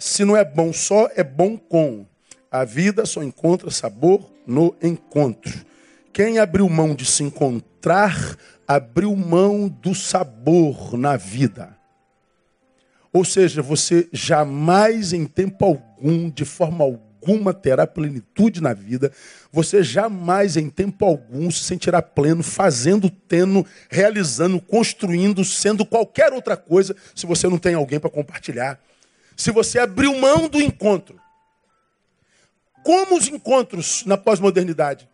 se 0.04 0.26
não 0.26 0.36
é 0.36 0.44
bom 0.44 0.74
só, 0.74 1.10
é 1.16 1.24
bom 1.24 1.58
com. 1.58 2.06
A 2.52 2.66
vida 2.66 3.06
só 3.06 3.24
encontra 3.24 3.72
sabor 3.72 4.30
no 4.46 4.76
encontro. 4.84 5.66
Quem 6.12 6.40
abriu 6.40 6.68
mão 6.68 6.94
de 6.94 7.06
se 7.06 7.24
encontrar, 7.24 8.38
abriu 8.68 9.16
mão 9.16 9.70
do 9.70 9.96
sabor 9.96 10.98
na 10.98 11.16
vida. 11.16 11.74
Ou 13.14 13.24
seja, 13.24 13.62
você 13.62 14.10
jamais, 14.12 15.14
em 15.14 15.26
tempo 15.26 15.64
algum, 15.64 16.30
de 16.30 16.44
forma 16.44 16.84
alguma, 16.84 17.54
terá 17.54 17.88
plenitude 17.88 18.62
na 18.62 18.74
vida. 18.74 19.10
Você 19.54 19.82
jamais, 19.82 20.58
em 20.58 20.70
tempo 20.70 21.06
algum, 21.06 21.50
se 21.50 21.64
sentirá 21.64 22.02
pleno 22.02 22.44
fazendo, 22.44 23.10
tendo, 23.10 23.66
realizando, 23.90 24.60
construindo, 24.60 25.46
sendo 25.46 25.86
qualquer 25.86 26.34
outra 26.34 26.58
coisa, 26.58 26.94
se 27.16 27.26
você 27.26 27.48
não 27.48 27.58
tem 27.58 27.74
alguém 27.74 28.02
para 28.02 28.10
compartilhar 28.10 28.78
se 29.36 29.52
você 29.52 29.80
abriu 29.80 30.16
mão 30.16 30.48
do 30.48 30.62
encontro. 30.62 31.20
Como 32.84 33.18
os 33.18 33.28
encontros 33.28 34.04
na 34.06 34.18
pós-modernidade 34.18 35.08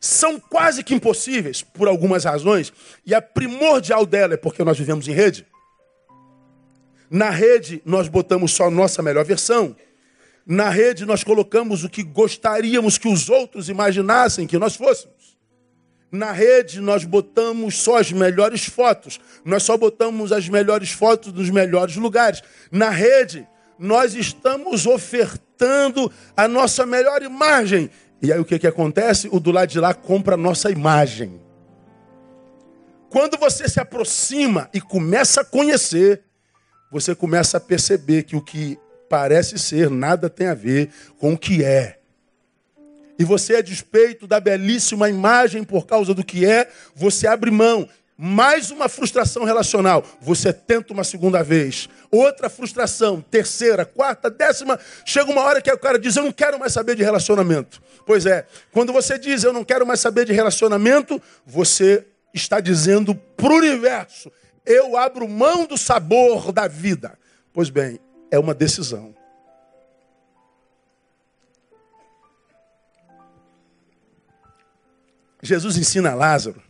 são 0.00 0.40
quase 0.40 0.82
que 0.82 0.94
impossíveis, 0.94 1.62
por 1.62 1.86
algumas 1.86 2.24
razões, 2.24 2.72
e 3.04 3.14
a 3.14 3.20
primordial 3.20 4.06
dela 4.06 4.34
é 4.34 4.36
porque 4.38 4.64
nós 4.64 4.78
vivemos 4.78 5.06
em 5.06 5.12
rede. 5.12 5.46
Na 7.10 7.28
rede, 7.28 7.82
nós 7.84 8.08
botamos 8.08 8.52
só 8.52 8.68
a 8.68 8.70
nossa 8.70 9.02
melhor 9.02 9.24
versão. 9.24 9.76
Na 10.46 10.70
rede, 10.70 11.04
nós 11.04 11.22
colocamos 11.22 11.84
o 11.84 11.90
que 11.90 12.02
gostaríamos 12.02 12.96
que 12.96 13.08
os 13.08 13.28
outros 13.28 13.68
imaginassem 13.68 14.46
que 14.46 14.58
nós 14.58 14.74
fôssemos. 14.74 15.36
Na 16.10 16.32
rede, 16.32 16.80
nós 16.80 17.04
botamos 17.04 17.76
só 17.76 17.98
as 17.98 18.10
melhores 18.10 18.64
fotos. 18.64 19.20
Nós 19.44 19.62
só 19.62 19.76
botamos 19.76 20.32
as 20.32 20.48
melhores 20.48 20.90
fotos 20.90 21.30
dos 21.30 21.50
melhores 21.50 21.96
lugares. 21.96 22.42
Na 22.70 22.90
rede, 22.90 23.46
nós 23.80 24.14
estamos 24.14 24.86
ofertando 24.86 26.12
a 26.36 26.46
nossa 26.46 26.84
melhor 26.84 27.22
imagem. 27.22 27.90
E 28.20 28.30
aí 28.30 28.38
o 28.38 28.44
que, 28.44 28.58
que 28.58 28.66
acontece? 28.66 29.28
O 29.32 29.40
do 29.40 29.50
lado 29.50 29.70
de 29.70 29.80
lá 29.80 29.94
compra 29.94 30.34
a 30.34 30.38
nossa 30.38 30.70
imagem. 30.70 31.40
Quando 33.08 33.38
você 33.38 33.66
se 33.66 33.80
aproxima 33.80 34.68
e 34.74 34.80
começa 34.80 35.40
a 35.40 35.44
conhecer, 35.44 36.22
você 36.92 37.14
começa 37.14 37.56
a 37.56 37.60
perceber 37.60 38.24
que 38.24 38.36
o 38.36 38.42
que 38.42 38.78
parece 39.08 39.58
ser 39.58 39.88
nada 39.88 40.28
tem 40.28 40.46
a 40.48 40.54
ver 40.54 40.90
com 41.18 41.32
o 41.32 41.38
que 41.38 41.64
é. 41.64 41.98
E 43.18 43.24
você, 43.24 43.56
a 43.56 43.62
despeito 43.62 44.26
da 44.26 44.38
belíssima 44.40 45.08
imagem 45.08 45.64
por 45.64 45.86
causa 45.86 46.14
do 46.14 46.24
que 46.24 46.46
é, 46.46 46.70
você 46.94 47.26
abre 47.26 47.50
mão 47.50 47.88
mais 48.22 48.70
uma 48.70 48.86
frustração 48.86 49.44
relacional. 49.44 50.04
Você 50.20 50.52
tenta 50.52 50.92
uma 50.92 51.02
segunda 51.02 51.42
vez. 51.42 51.88
Outra 52.10 52.50
frustração, 52.50 53.22
terceira, 53.22 53.86
quarta, 53.86 54.28
décima. 54.28 54.78
Chega 55.06 55.30
uma 55.30 55.40
hora 55.40 55.62
que 55.62 55.72
o 55.72 55.78
cara 55.78 55.98
diz: 55.98 56.16
Eu 56.16 56.24
não 56.24 56.32
quero 56.32 56.58
mais 56.58 56.74
saber 56.74 56.94
de 56.94 57.02
relacionamento. 57.02 57.80
Pois 58.04 58.26
é, 58.26 58.46
quando 58.70 58.92
você 58.92 59.18
diz: 59.18 59.42
Eu 59.42 59.54
não 59.54 59.64
quero 59.64 59.86
mais 59.86 60.00
saber 60.00 60.26
de 60.26 60.34
relacionamento, 60.34 61.20
você 61.46 62.06
está 62.34 62.60
dizendo 62.60 63.14
para 63.14 63.54
o 63.54 63.56
universo: 63.56 64.30
Eu 64.66 64.98
abro 64.98 65.26
mão 65.26 65.64
do 65.64 65.78
sabor 65.78 66.52
da 66.52 66.68
vida. 66.68 67.18
Pois 67.54 67.70
bem, 67.70 67.98
é 68.30 68.38
uma 68.38 68.52
decisão. 68.52 69.14
Jesus 75.42 75.78
ensina 75.78 76.10
a 76.10 76.14
Lázaro 76.14 76.69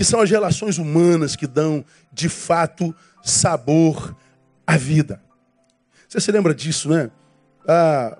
que 0.00 0.04
são 0.04 0.22
as 0.22 0.30
relações 0.30 0.78
humanas 0.78 1.36
que 1.36 1.46
dão, 1.46 1.84
de 2.10 2.30
fato, 2.30 2.96
sabor 3.22 4.16
à 4.66 4.74
vida. 4.74 5.22
Você 6.08 6.18
se 6.18 6.32
lembra 6.32 6.54
disso, 6.54 6.88
né? 6.88 7.10
Ah, 7.68 8.16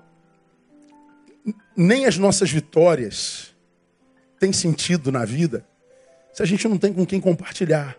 nem 1.75 2.05
as 2.05 2.19
nossas 2.19 2.51
vitórias 2.51 3.55
têm 4.39 4.53
sentido 4.53 5.11
na 5.11 5.25
vida 5.25 5.65
se 6.31 6.43
a 6.43 6.45
gente 6.45 6.67
não 6.67 6.77
tem 6.77 6.93
com 6.93 7.03
quem 7.03 7.19
compartilhar. 7.19 7.97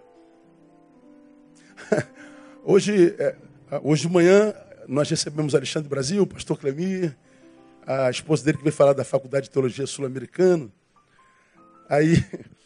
Hoje, 2.62 3.16
é, 3.18 3.34
hoje 3.82 4.02
de 4.02 4.14
manhã, 4.14 4.54
nós 4.86 5.10
recebemos 5.10 5.56
Alexandre 5.56 5.88
Brasil, 5.88 6.24
pastor 6.24 6.56
Clemir, 6.56 7.16
a 7.84 8.08
esposa 8.08 8.44
dele 8.44 8.58
que 8.58 8.62
veio 8.62 8.76
falar 8.76 8.92
da 8.92 9.02
Faculdade 9.02 9.46
de 9.46 9.50
Teologia 9.50 9.88
Sul-Americana. 9.88 10.70
Aí 11.88 12.24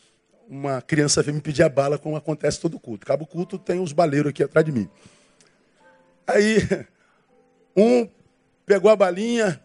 uma 0.48 0.80
criança 0.80 1.22
veio 1.22 1.34
me 1.34 1.40
pedir 1.40 1.62
a 1.62 1.68
bala, 1.68 1.98
como 1.98 2.16
acontece 2.16 2.60
todo 2.60 2.78
culto. 2.78 3.04
Acaba 3.04 3.24
o 3.24 3.26
culto, 3.26 3.58
tem 3.58 3.80
os 3.80 3.92
baleiros 3.92 4.30
aqui 4.30 4.42
atrás 4.42 4.64
de 4.64 4.72
mim. 4.72 4.88
Aí, 6.26 6.58
um 7.76 8.08
pegou 8.64 8.90
a 8.90 8.96
balinha, 8.96 9.62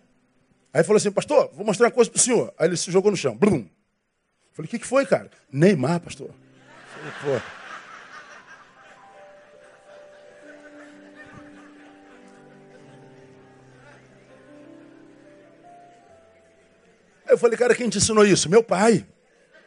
aí 0.74 0.84
falou 0.84 0.98
assim, 0.98 1.12
pastor, 1.12 1.50
vou 1.54 1.66
mostrar 1.66 1.88
uma 1.88 1.92
coisa 1.92 2.10
para 2.10 2.18
o 2.18 2.22
senhor. 2.22 2.54
Aí 2.58 2.68
ele 2.68 2.78
se 2.78 2.92
jogou 2.92 3.12
no 3.12 3.18
chão. 3.18 3.36
Blum. 3.36 3.68
Falei, 4.52 4.68
o 4.68 4.70
que, 4.70 4.80
que 4.80 4.88
foi, 4.88 5.06
cara? 5.06 5.30
Neymar, 5.52 6.00
pastor. 6.02 6.30
Falei, 6.94 7.40
Pô. 7.40 7.62
Eu 17.28 17.38
falei, 17.38 17.58
cara, 17.58 17.74
quem 17.74 17.88
te 17.88 17.98
ensinou 17.98 18.26
isso? 18.26 18.50
Meu 18.50 18.62
pai. 18.62 19.06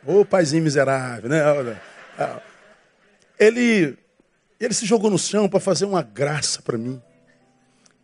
Ô 0.07 0.25
paizinho 0.25 0.62
miserável, 0.62 1.31
né? 1.31 1.40
Ele, 3.38 3.99
ele 4.61 4.75
se 4.75 4.85
jogou 4.87 5.11
no 5.11 5.19
chão 5.19 5.49
para 5.49 5.61
fazer 5.61 5.85
uma 5.85 6.03
graça 6.03 6.61
para 6.61 6.77
mim. 6.77 7.03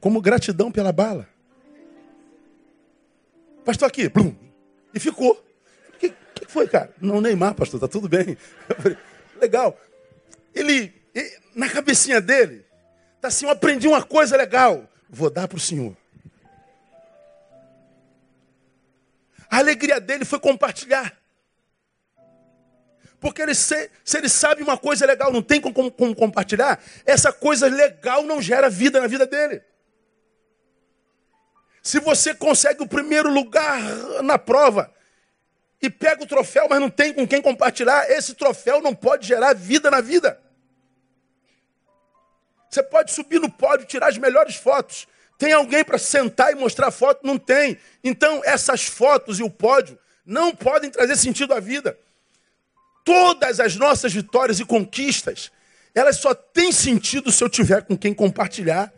Como 0.00 0.20
gratidão 0.20 0.72
pela 0.72 0.92
bala. 0.92 1.28
Pastor 3.64 3.86
aqui, 3.86 4.08
plum, 4.08 4.34
e 4.94 4.98
ficou. 4.98 5.32
O 5.94 5.98
que, 5.98 6.14
que, 6.34 6.46
foi, 6.46 6.66
cara? 6.66 6.92
Não, 7.00 7.20
Neymar, 7.20 7.54
pastor, 7.54 7.78
tá 7.78 7.86
tudo 7.86 8.08
bem. 8.08 8.36
Legal. 9.38 9.78
Ele, 10.54 10.92
ele, 11.14 11.38
na 11.54 11.68
cabecinha 11.68 12.20
dele, 12.20 12.64
tá 13.20 13.28
assim, 13.28 13.44
eu 13.44 13.50
aprendi 13.50 13.86
uma 13.86 14.02
coisa 14.02 14.36
legal. 14.36 14.88
Vou 15.08 15.28
dar 15.28 15.46
para 15.46 15.58
o 15.58 15.60
senhor. 15.60 15.94
A 19.50 19.58
alegria 19.58 20.00
dele 20.00 20.24
foi 20.24 20.40
compartilhar. 20.40 21.19
Porque 23.20 23.42
ele, 23.42 23.54
se, 23.54 23.90
se 24.02 24.16
ele 24.16 24.28
sabe 24.28 24.62
uma 24.62 24.78
coisa 24.78 25.04
legal, 25.04 25.30
não 25.30 25.42
tem 25.42 25.60
como, 25.60 25.90
como 25.90 26.14
compartilhar, 26.16 26.82
essa 27.04 27.32
coisa 27.32 27.68
legal 27.68 28.22
não 28.22 28.40
gera 28.40 28.70
vida 28.70 29.00
na 29.00 29.06
vida 29.06 29.26
dele. 29.26 29.62
Se 31.82 32.00
você 32.00 32.34
consegue 32.34 32.82
o 32.82 32.88
primeiro 32.88 33.30
lugar 33.30 33.80
na 34.22 34.38
prova 34.38 34.92
e 35.82 35.90
pega 35.90 36.22
o 36.22 36.26
troféu, 36.26 36.66
mas 36.68 36.80
não 36.80 36.90
tem 36.90 37.12
com 37.12 37.26
quem 37.26 37.42
compartilhar, 37.42 38.10
esse 38.10 38.34
troféu 38.34 38.80
não 38.80 38.94
pode 38.94 39.26
gerar 39.26 39.54
vida 39.54 39.90
na 39.90 40.00
vida. 40.00 40.40
Você 42.70 42.82
pode 42.82 43.12
subir 43.12 43.40
no 43.40 43.50
pódio, 43.50 43.86
tirar 43.86 44.08
as 44.08 44.16
melhores 44.16 44.56
fotos, 44.56 45.06
tem 45.36 45.52
alguém 45.52 45.82
para 45.82 45.98
sentar 45.98 46.52
e 46.52 46.54
mostrar 46.54 46.90
foto? 46.90 47.26
Não 47.26 47.38
tem. 47.38 47.78
Então, 48.04 48.42
essas 48.44 48.84
fotos 48.84 49.40
e 49.40 49.42
o 49.42 49.50
pódio 49.50 49.98
não 50.24 50.54
podem 50.54 50.90
trazer 50.90 51.16
sentido 51.16 51.54
à 51.54 51.60
vida. 51.60 51.98
Todas 53.04 53.60
as 53.60 53.76
nossas 53.76 54.12
vitórias 54.12 54.60
e 54.60 54.64
conquistas, 54.64 55.50
elas 55.94 56.16
só 56.16 56.34
têm 56.34 56.70
sentido 56.72 57.32
se 57.32 57.42
eu 57.42 57.48
tiver 57.48 57.82
com 57.82 57.96
quem 57.96 58.14
compartilhar. 58.14 58.92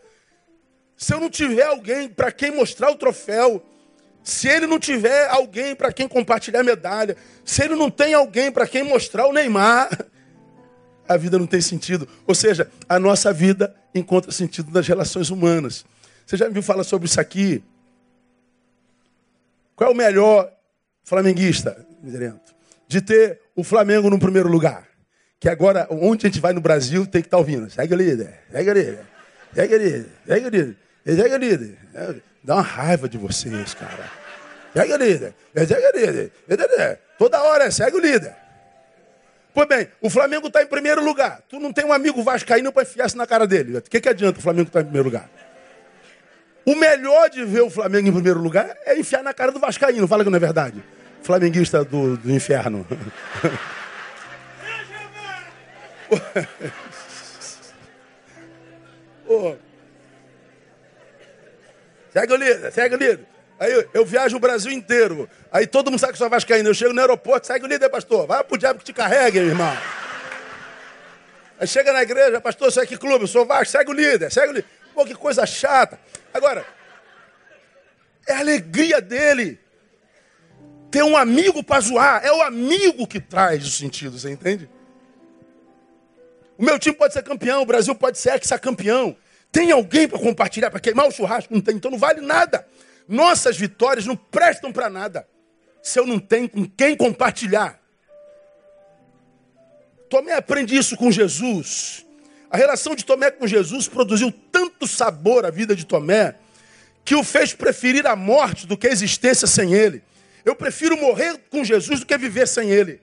Se 0.97 1.15
eu 1.15 1.21
não 1.21 1.31
tiver 1.31 1.65
alguém 1.65 2.09
para 2.09 2.31
quem 2.31 2.51
mostrar 2.51 2.91
o 2.91 2.97
troféu, 2.97 3.65
se 4.23 4.49
ele 4.49 4.67
não 4.67 4.79
tiver 4.79 5.29
alguém 5.29 5.75
para 5.75 5.93
quem 5.93 6.07
compartilhar 6.07 6.61
a 6.61 6.65
medalha, 6.65 7.17
se 7.45 7.63
ele 7.65 7.75
não 7.75 7.91
tem 7.91 8.15
alguém 8.15 8.53
para 8.53 8.67
quem 8.67 8.83
mostrar 8.83 9.27
o 9.27 9.33
Neymar, 9.33 9.89
a 11.09 11.17
vida 11.17 11.39
não 11.39 11.47
tem 11.47 11.61
sentido. 11.61 12.09
Ou 12.27 12.35
seja, 12.35 12.71
a 12.89 12.99
nossa 12.99 13.33
vida 13.33 13.75
encontra 13.95 14.31
sentido 14.31 14.71
nas 14.71 14.87
relações 14.87 15.31
humanas. 15.31 15.85
Você 16.25 16.37
já 16.37 16.47
me 16.47 16.55
viu 16.55 16.63
falar 16.63 16.85
sobre 16.85 17.07
isso 17.07 17.21
aqui? 17.21 17.63
Qual 19.75 19.91
é 19.91 19.93
o 19.93 19.97
melhor 19.97 20.53
flamenguista, 21.03 21.85
de 22.87 23.01
ter 23.01 23.42
o 23.57 23.65
Flamengo 23.65 24.11
no 24.11 24.19
primeiro 24.19 24.49
lugar? 24.49 24.87
Que 25.39 25.49
agora, 25.49 25.87
onde 25.91 26.27
a 26.27 26.31
gente 26.31 26.41
vai 26.41 26.53
no 26.53 26.61
Brasil, 26.61 27.05
tem 27.05 27.21
que 27.21 27.27
estar 27.27 27.37
tá 27.37 27.41
ouvindo. 27.41 27.69
Segue 27.71 27.93
o 27.95 27.97
líder, 27.97 28.35
segue 28.51 28.71
o 28.71 28.75
líder, 28.75 29.01
segue 29.55 29.75
o 29.75 29.79
líder, 29.79 30.07
segue 30.27 30.47
o 30.47 30.49
líder, 30.49 30.77
segue 31.05 31.35
o 31.35 31.39
líder. 31.39 31.79
Dá 32.45 32.55
uma 32.55 32.63
raiva 32.63 33.09
de 33.09 33.19
vocês, 33.19 33.75
cara. 33.75 34.11
Segue 34.73 34.93
o 34.93 34.97
líder, 34.97 35.35
segue 35.55 35.87
o 35.87 35.99
líder. 35.99 37.01
Toda 37.19 37.43
hora, 37.43 37.71
segue 37.71 37.97
o 37.97 38.01
líder. 38.01 38.37
Pois 39.55 39.69
bem, 39.69 39.89
o 40.01 40.09
Flamengo 40.09 40.47
está 40.47 40.63
em 40.63 40.67
primeiro 40.67 41.05
lugar. 41.05 41.43
Tu 41.49 41.61
não 41.61 41.73
tem 41.73 41.85
um 41.85 41.93
amigo 41.93 42.23
vascaíno 42.23 42.73
para 42.73 42.83
enfiar-se 42.85 43.17
na 43.17 43.27
cara 43.27 43.47
dele. 43.47 43.79
O 43.79 43.83
que, 43.83 44.01
que 44.01 44.09
adianta 44.09 44.39
o 44.39 44.43
Flamengo 44.43 44.69
estar 44.69 44.79
tá 44.79 44.83
em 44.83 44.87
primeiro 44.87 45.09
lugar? 45.09 45.29
O 46.65 46.75
melhor 46.77 47.29
de 47.29 47.45
ver 47.45 47.61
o 47.61 47.69
Flamengo 47.69 48.09
em 48.09 48.13
primeiro 48.13 48.41
lugar 48.41 48.77
é 48.87 48.99
enfiar 48.99 49.23
na 49.23 49.35
cara 49.35 49.53
do 49.53 49.59
Vascaíno. 49.59 50.09
Fala 50.09 50.25
que 50.25 50.31
não 50.31 50.37
é 50.37 50.41
verdade. 50.41 50.83
Flamenguista 51.23 51.85
do, 51.85 52.17
do 52.17 52.33
inferno. 52.33 52.87
oh. 59.29 59.55
Segue 62.13 62.33
o 62.33 62.37
líder, 62.37 62.73
segue 62.73 62.95
o 62.95 62.99
líder. 62.99 63.27
Aí 63.59 63.87
eu, 63.95 64.05
viajo 64.05 64.37
o 64.37 64.41
Brasil 64.41 64.73
inteiro. 64.73 65.31
Aí 65.53 65.67
todo 65.69 65.91
mundo 65.91 66.01
sabe 66.01 66.13
que 66.13 66.19
sou 66.19 66.29
vascaíno. 66.29 66.69
Eu 66.69 66.75
chego 66.75 66.93
no 66.93 67.01
aeroporto, 67.01 67.47
segue 67.47 67.65
o 67.65 67.69
líder, 67.69 67.89
pastor. 67.89 68.27
Vai 68.27 68.43
pro 68.43 68.59
diabo 68.59 68.81
que 68.81 68.85
te 68.85 68.93
carregue, 68.93 69.39
irmão. 69.39 69.79
Aí 71.61 71.67
chega 71.69 71.93
na 71.93 72.03
igreja, 72.03 72.41
pastor, 72.41 72.73
é 72.77 72.87
que 72.87 72.97
clube? 72.97 73.29
Sou 73.29 73.47
Vasco, 73.47 73.71
segue 73.71 73.89
o 73.89 73.95
líder, 73.95 74.33
segue 74.33 74.49
o 74.49 74.53
líder. 74.55 74.67
Pô, 74.93 75.05
que 75.05 75.15
coisa 75.15 75.47
chata. 75.47 75.97
Agora, 76.35 76.67
é 78.27 78.33
a 78.33 78.41
alegria 78.41 79.01
dele 79.01 79.61
ter 80.93 81.03
um 81.03 81.17
amigo 81.17 81.65
para 81.65 81.81
zoar. 81.81 82.25
É 82.25 82.31
o 82.31 82.43
amigo 82.43 83.07
que 83.07 83.19
traz 83.19 83.67
o 83.67 83.71
sentido, 83.71 84.19
você 84.19 84.31
entende? 84.31 84.69
O 86.59 86.63
meu 86.63 86.79
time 86.79 86.95
pode 86.95 87.15
ser 87.15 87.23
campeão, 87.23 87.63
o 87.63 87.67
Brasil 87.67 87.95
pode 87.95 88.19
ser 88.19 88.35
ex-campeão. 88.35 89.17
Tem 89.51 89.73
alguém 89.73 90.07
para 90.07 90.19
compartilhar, 90.19 90.71
para 90.71 90.79
queimar 90.79 91.09
o 91.09 91.11
churrasco? 91.11 91.53
Não 91.53 91.63
tem, 91.63 91.77
então 91.77 91.91
não 91.91 91.99
vale 91.99 92.21
nada. 92.21 92.67
Nossas 93.09 93.57
vitórias 93.57 94.07
não 94.07 94.15
prestam 94.15 94.71
para 94.71 94.89
nada 94.89 95.27
se 95.83 95.99
eu 95.99 96.07
não 96.07 96.19
tenho 96.19 96.49
com 96.49 96.69
quem 96.69 96.95
compartilhar. 96.95 97.81
Tomé 100.09 100.35
aprende 100.35 100.77
isso 100.77 100.97
com 100.97 101.11
Jesus. 101.11 102.07
A 102.51 102.57
relação 102.57 102.95
de 102.95 103.03
Tomé 103.03 103.31
com 103.31 103.47
Jesus 103.47 103.89
produziu 103.89 104.31
tanto 104.53 104.87
sabor 104.87 105.47
à 105.47 105.51
vida 105.51 105.75
de 105.75 105.87
Tomé 105.87 106.37
que 107.03 107.15
o 107.15 107.25
fez 107.25 107.55
preferir 107.55 108.07
a 108.07 108.15
morte 108.15 108.67
do 108.67 108.77
que 108.77 108.87
a 108.87 108.91
existência 108.91 109.49
sem 109.49 109.73
ele. 109.73 110.03
Eu 110.45 110.55
prefiro 110.57 110.97
morrer 110.97 111.39
com 111.51 111.65
Jesus 111.65 112.01
do 112.01 112.07
que 112.07 112.19
viver 112.19 112.49
sem 112.49 112.71
ele. 112.71 113.01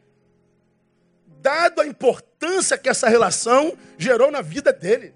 Dado 1.41 1.81
a 1.81 1.87
importância 1.87 2.77
que 2.77 2.89
essa 2.89 3.07
relação 3.07 3.77
gerou 3.97 4.29
na 4.29 4.41
vida 4.41 4.73
dele. 4.73 5.13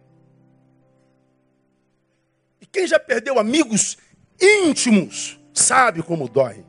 E 2.62 2.66
quem 2.66 2.88
já 2.88 2.98
perdeu 2.98 3.38
amigos 3.38 3.98
íntimos 4.40 5.40
sabe 5.54 6.02
como 6.02 6.30
dói. 6.30 6.66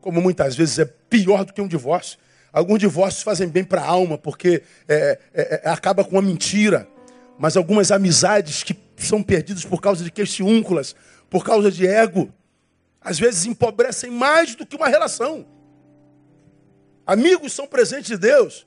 Como 0.00 0.20
muitas 0.20 0.56
vezes 0.56 0.78
é 0.80 0.84
pior 0.84 1.44
do 1.44 1.52
que 1.52 1.62
um 1.62 1.68
divórcio. 1.68 2.18
Alguns 2.52 2.80
divórcios 2.80 3.22
fazem 3.22 3.48
bem 3.48 3.64
para 3.64 3.80
a 3.80 3.86
alma, 3.86 4.18
porque 4.18 4.62
é, 4.88 5.18
é, 5.32 5.60
é, 5.64 5.68
acaba 5.70 6.04
com 6.04 6.16
uma 6.16 6.22
mentira. 6.22 6.88
Mas 7.38 7.56
algumas 7.56 7.90
amizades 7.90 8.62
que 8.62 8.76
são 8.96 9.22
perdidas 9.22 9.64
por 9.64 9.80
causa 9.80 10.04
de 10.04 10.10
questiúnculas, 10.10 10.94
por 11.30 11.44
causa 11.44 11.70
de 11.70 11.86
ego, 11.86 12.32
às 13.04 13.18
vezes 13.18 13.46
empobrecem 13.46 14.10
mais 14.10 14.54
do 14.54 14.66
que 14.66 14.76
uma 14.76 14.88
relação. 14.88 15.46
Amigos 17.06 17.52
são 17.52 17.66
presentes 17.66 18.08
de 18.08 18.16
Deus. 18.16 18.66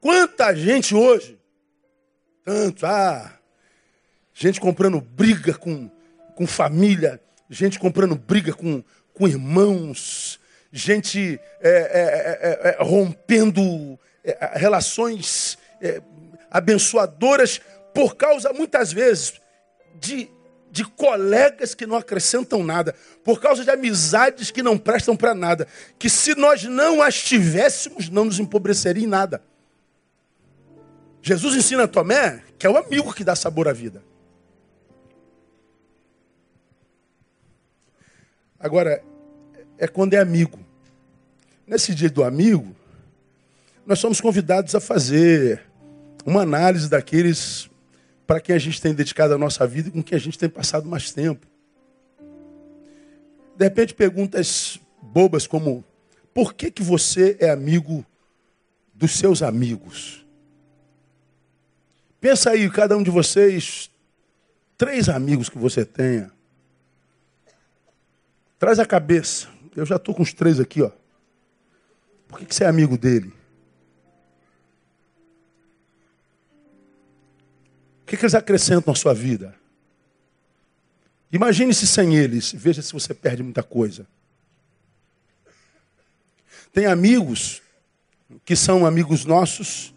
Quanta 0.00 0.54
gente 0.54 0.94
hoje, 0.94 1.38
tanto, 2.44 2.84
ah, 2.84 3.38
gente 4.34 4.60
comprando 4.60 5.00
briga 5.00 5.54
com, 5.54 5.90
com 6.34 6.46
família, 6.46 7.20
gente 7.48 7.78
comprando 7.78 8.16
briga 8.16 8.52
com, 8.52 8.82
com 9.14 9.26
irmãos, 9.26 10.38
gente 10.72 11.40
é, 11.60 11.70
é, 11.70 12.68
é, 12.68 12.76
é 12.78 12.84
rompendo 12.84 13.98
é, 14.22 14.58
relações 14.58 15.56
é, 15.80 16.02
abençoadoras 16.50 17.60
por 17.94 18.16
causa, 18.16 18.52
muitas 18.52 18.92
vezes, 18.92 19.40
de, 19.94 20.28
de 20.76 20.84
colegas 20.84 21.74
que 21.74 21.86
não 21.86 21.96
acrescentam 21.96 22.62
nada, 22.62 22.94
por 23.24 23.40
causa 23.40 23.64
de 23.64 23.70
amizades 23.70 24.50
que 24.50 24.62
não 24.62 24.76
prestam 24.76 25.16
para 25.16 25.34
nada, 25.34 25.66
que 25.98 26.10
se 26.10 26.34
nós 26.34 26.64
não 26.64 27.00
as 27.00 27.22
tivéssemos, 27.22 28.10
não 28.10 28.26
nos 28.26 28.38
empobreceria 28.38 29.04
em 29.04 29.06
nada. 29.06 29.42
Jesus 31.22 31.56
ensina 31.56 31.84
a 31.84 31.88
Tomé 31.88 32.42
que 32.58 32.66
é 32.66 32.70
o 32.70 32.76
amigo 32.76 33.14
que 33.14 33.24
dá 33.24 33.34
sabor 33.34 33.68
à 33.68 33.72
vida. 33.72 34.02
Agora, 38.60 39.02
é 39.78 39.88
quando 39.88 40.12
é 40.12 40.18
amigo. 40.18 40.58
Nesse 41.66 41.94
dia 41.94 42.10
do 42.10 42.22
amigo, 42.22 42.76
nós 43.86 43.98
somos 43.98 44.20
convidados 44.20 44.74
a 44.74 44.80
fazer 44.80 45.62
uma 46.24 46.42
análise 46.42 46.88
daqueles 46.88 47.70
para 48.26 48.40
quem 48.40 48.54
a 48.54 48.58
gente 48.58 48.80
tem 48.80 48.92
dedicado 48.92 49.34
a 49.34 49.38
nossa 49.38 49.66
vida 49.66 49.88
e 49.88 49.92
com 49.92 50.02
quem 50.02 50.16
a 50.16 50.20
gente 50.20 50.38
tem 50.38 50.48
passado 50.48 50.88
mais 50.88 51.12
tempo. 51.12 51.46
De 53.56 53.64
repente, 53.64 53.94
perguntas 53.94 54.80
bobas 55.00 55.46
como: 55.46 55.84
por 56.34 56.52
que, 56.52 56.70
que 56.70 56.82
você 56.82 57.36
é 57.40 57.50
amigo 57.50 58.04
dos 58.92 59.12
seus 59.12 59.42
amigos? 59.42 60.26
Pensa 62.20 62.50
aí, 62.50 62.68
cada 62.70 62.96
um 62.96 63.02
de 63.02 63.10
vocês, 63.10 63.90
três 64.76 65.08
amigos 65.08 65.48
que 65.48 65.58
você 65.58 65.84
tenha. 65.84 66.30
Traz 68.58 68.78
a 68.78 68.86
cabeça. 68.86 69.48
Eu 69.76 69.84
já 69.84 69.96
estou 69.96 70.14
com 70.14 70.22
os 70.22 70.32
três 70.32 70.58
aqui, 70.58 70.82
ó. 70.82 70.90
Por 72.26 72.38
que, 72.38 72.46
que 72.46 72.54
você 72.54 72.64
é 72.64 72.66
amigo 72.66 72.98
dele? 72.98 73.32
O 78.06 78.08
que, 78.08 78.16
que 78.16 78.22
eles 78.22 78.36
acrescentam 78.36 78.92
à 78.92 78.94
sua 78.94 79.12
vida? 79.12 79.52
Imagine-se 81.32 81.88
sem 81.88 82.14
eles, 82.14 82.52
veja 82.52 82.80
se 82.80 82.92
você 82.92 83.12
perde 83.12 83.42
muita 83.42 83.64
coisa. 83.64 84.06
Tem 86.72 86.86
amigos 86.86 87.60
que 88.44 88.54
são 88.54 88.86
amigos 88.86 89.24
nossos 89.24 89.92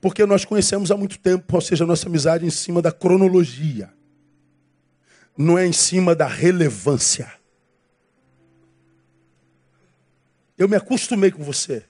porque 0.00 0.24
nós 0.24 0.44
conhecemos 0.44 0.92
há 0.92 0.96
muito 0.96 1.18
tempo, 1.18 1.52
ou 1.52 1.60
seja, 1.60 1.84
nossa 1.84 2.06
amizade 2.06 2.44
é 2.44 2.46
em 2.46 2.50
cima 2.50 2.80
da 2.80 2.92
cronologia, 2.92 3.92
não 5.36 5.58
é 5.58 5.66
em 5.66 5.72
cima 5.72 6.14
da 6.14 6.28
relevância. 6.28 7.32
Eu 10.56 10.68
me 10.68 10.76
acostumei 10.76 11.32
com 11.32 11.42
você. 11.42 11.84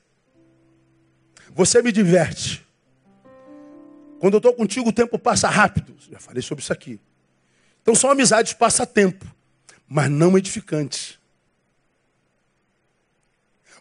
Você 1.55 1.83
me 1.83 1.93
diverte. 1.93 2.64
Quando 4.25 4.33
eu 4.33 4.39
estou 4.39 4.55
contigo, 4.55 4.89
o 4.89 4.93
tempo 4.93 5.19
passa 5.19 5.51
rápido. 5.51 5.95
Já 6.11 6.19
falei 6.19 6.41
sobre 6.41 6.65
isso 6.65 6.73
aqui. 6.73 6.99
Então 7.83 7.95
são 7.95 8.11
amizades 8.11 8.55
passatempo, 8.55 9.27
mas 9.87 10.11
não 10.11 10.39
edificantes. 10.39 11.19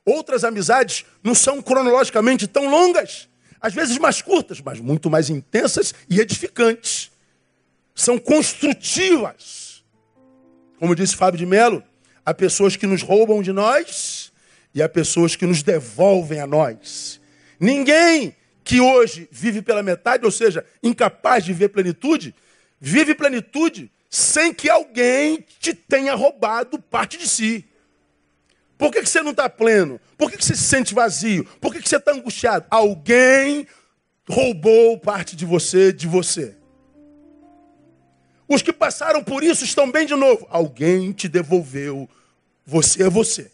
Outras 0.03 0.43
amizades 0.43 1.05
não 1.23 1.33
são 1.33 1.61
cronologicamente 1.61 2.45
tão 2.45 2.69
longas, 2.69 3.29
às 3.61 3.73
vezes 3.73 3.97
mais 3.97 4.21
curtas, 4.21 4.59
mas 4.59 4.81
muito 4.81 5.09
mais 5.09 5.29
intensas 5.29 5.95
e 6.09 6.19
edificantes. 6.19 7.09
São 7.95 8.19
construtivas. 8.19 9.81
Como 10.77 10.93
disse 10.93 11.15
Fábio 11.15 11.37
de 11.37 11.45
Mello, 11.45 11.81
há 12.25 12.33
pessoas 12.33 12.75
que 12.75 12.85
nos 12.85 13.01
roubam 13.01 13.41
de 13.41 13.53
nós 13.53 14.29
e 14.75 14.83
há 14.83 14.89
pessoas 14.89 15.37
que 15.37 15.45
nos 15.45 15.63
devolvem 15.63 16.41
a 16.41 16.45
nós. 16.45 17.21
Ninguém 17.57 18.35
que 18.63 18.79
hoje 18.79 19.27
vive 19.31 19.61
pela 19.61 19.83
metade, 19.83 20.25
ou 20.25 20.31
seja, 20.31 20.65
incapaz 20.81 21.43
de 21.43 21.53
ver 21.53 21.69
plenitude, 21.69 22.33
vive 22.79 23.13
plenitude 23.13 23.91
sem 24.09 24.53
que 24.53 24.69
alguém 24.69 25.43
te 25.59 25.73
tenha 25.73 26.13
roubado 26.13 26.79
parte 26.79 27.17
de 27.17 27.27
si. 27.27 27.65
Por 28.77 28.91
que, 28.91 29.01
que 29.01 29.09
você 29.09 29.21
não 29.21 29.31
está 29.31 29.49
pleno? 29.49 29.99
Por 30.17 30.29
que, 30.29 30.37
que 30.37 30.45
você 30.45 30.55
se 30.55 30.63
sente 30.63 30.93
vazio? 30.93 31.45
Por 31.59 31.73
que, 31.73 31.81
que 31.81 31.89
você 31.89 31.97
está 31.97 32.11
angustiado? 32.11 32.65
Alguém 32.69 33.67
roubou 34.29 34.97
parte 34.99 35.35
de 35.35 35.45
você, 35.45 35.91
de 35.91 36.07
você. 36.07 36.55
Os 38.47 38.61
que 38.61 38.73
passaram 38.73 39.23
por 39.23 39.43
isso 39.43 39.63
estão 39.63 39.91
bem 39.91 40.05
de 40.05 40.15
novo. 40.15 40.45
Alguém 40.49 41.11
te 41.11 41.27
devolveu. 41.27 42.09
Você 42.65 43.03
é 43.03 43.09
você. 43.09 43.51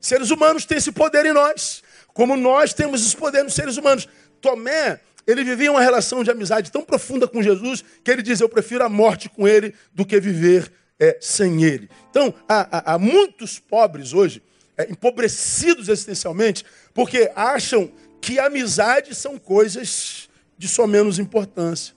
Seres 0.00 0.30
humanos 0.30 0.64
têm 0.64 0.78
esse 0.78 0.92
poder 0.92 1.26
em 1.26 1.32
nós, 1.32 1.82
como 2.14 2.36
nós 2.36 2.72
temos 2.74 3.04
esse 3.04 3.16
poder 3.16 3.42
nos 3.42 3.54
seres 3.54 3.76
humanos. 3.76 4.08
Tomé, 4.40 5.00
ele 5.26 5.44
vivia 5.44 5.70
uma 5.70 5.80
relação 5.80 6.24
de 6.24 6.30
amizade 6.30 6.70
tão 6.70 6.82
profunda 6.82 7.28
com 7.28 7.42
Jesus 7.42 7.84
que 8.02 8.10
ele 8.10 8.22
diz: 8.22 8.40
Eu 8.40 8.48
prefiro 8.48 8.84
a 8.84 8.88
morte 8.88 9.28
com 9.28 9.46
ele 9.46 9.74
do 9.92 10.04
que 10.04 10.18
viver 10.20 10.72
é, 10.98 11.16
sem 11.20 11.62
ele. 11.64 11.88
Então, 12.10 12.32
há, 12.48 12.78
há, 12.78 12.94
há 12.94 12.98
muitos 12.98 13.58
pobres 13.58 14.12
hoje, 14.12 14.42
é, 14.76 14.90
empobrecidos 14.90 15.88
existencialmente, 15.88 16.64
porque 16.92 17.30
acham 17.34 17.90
que 18.20 18.38
amizade 18.38 19.14
são 19.14 19.38
coisas 19.38 20.28
de 20.58 20.68
só 20.68 20.86
menos 20.86 21.18
importância, 21.18 21.94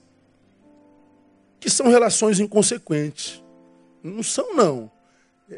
que 1.60 1.68
são 1.68 1.88
relações 1.88 2.40
inconsequentes. 2.40 3.42
Não 4.02 4.22
são, 4.22 4.54
não. 4.54 4.90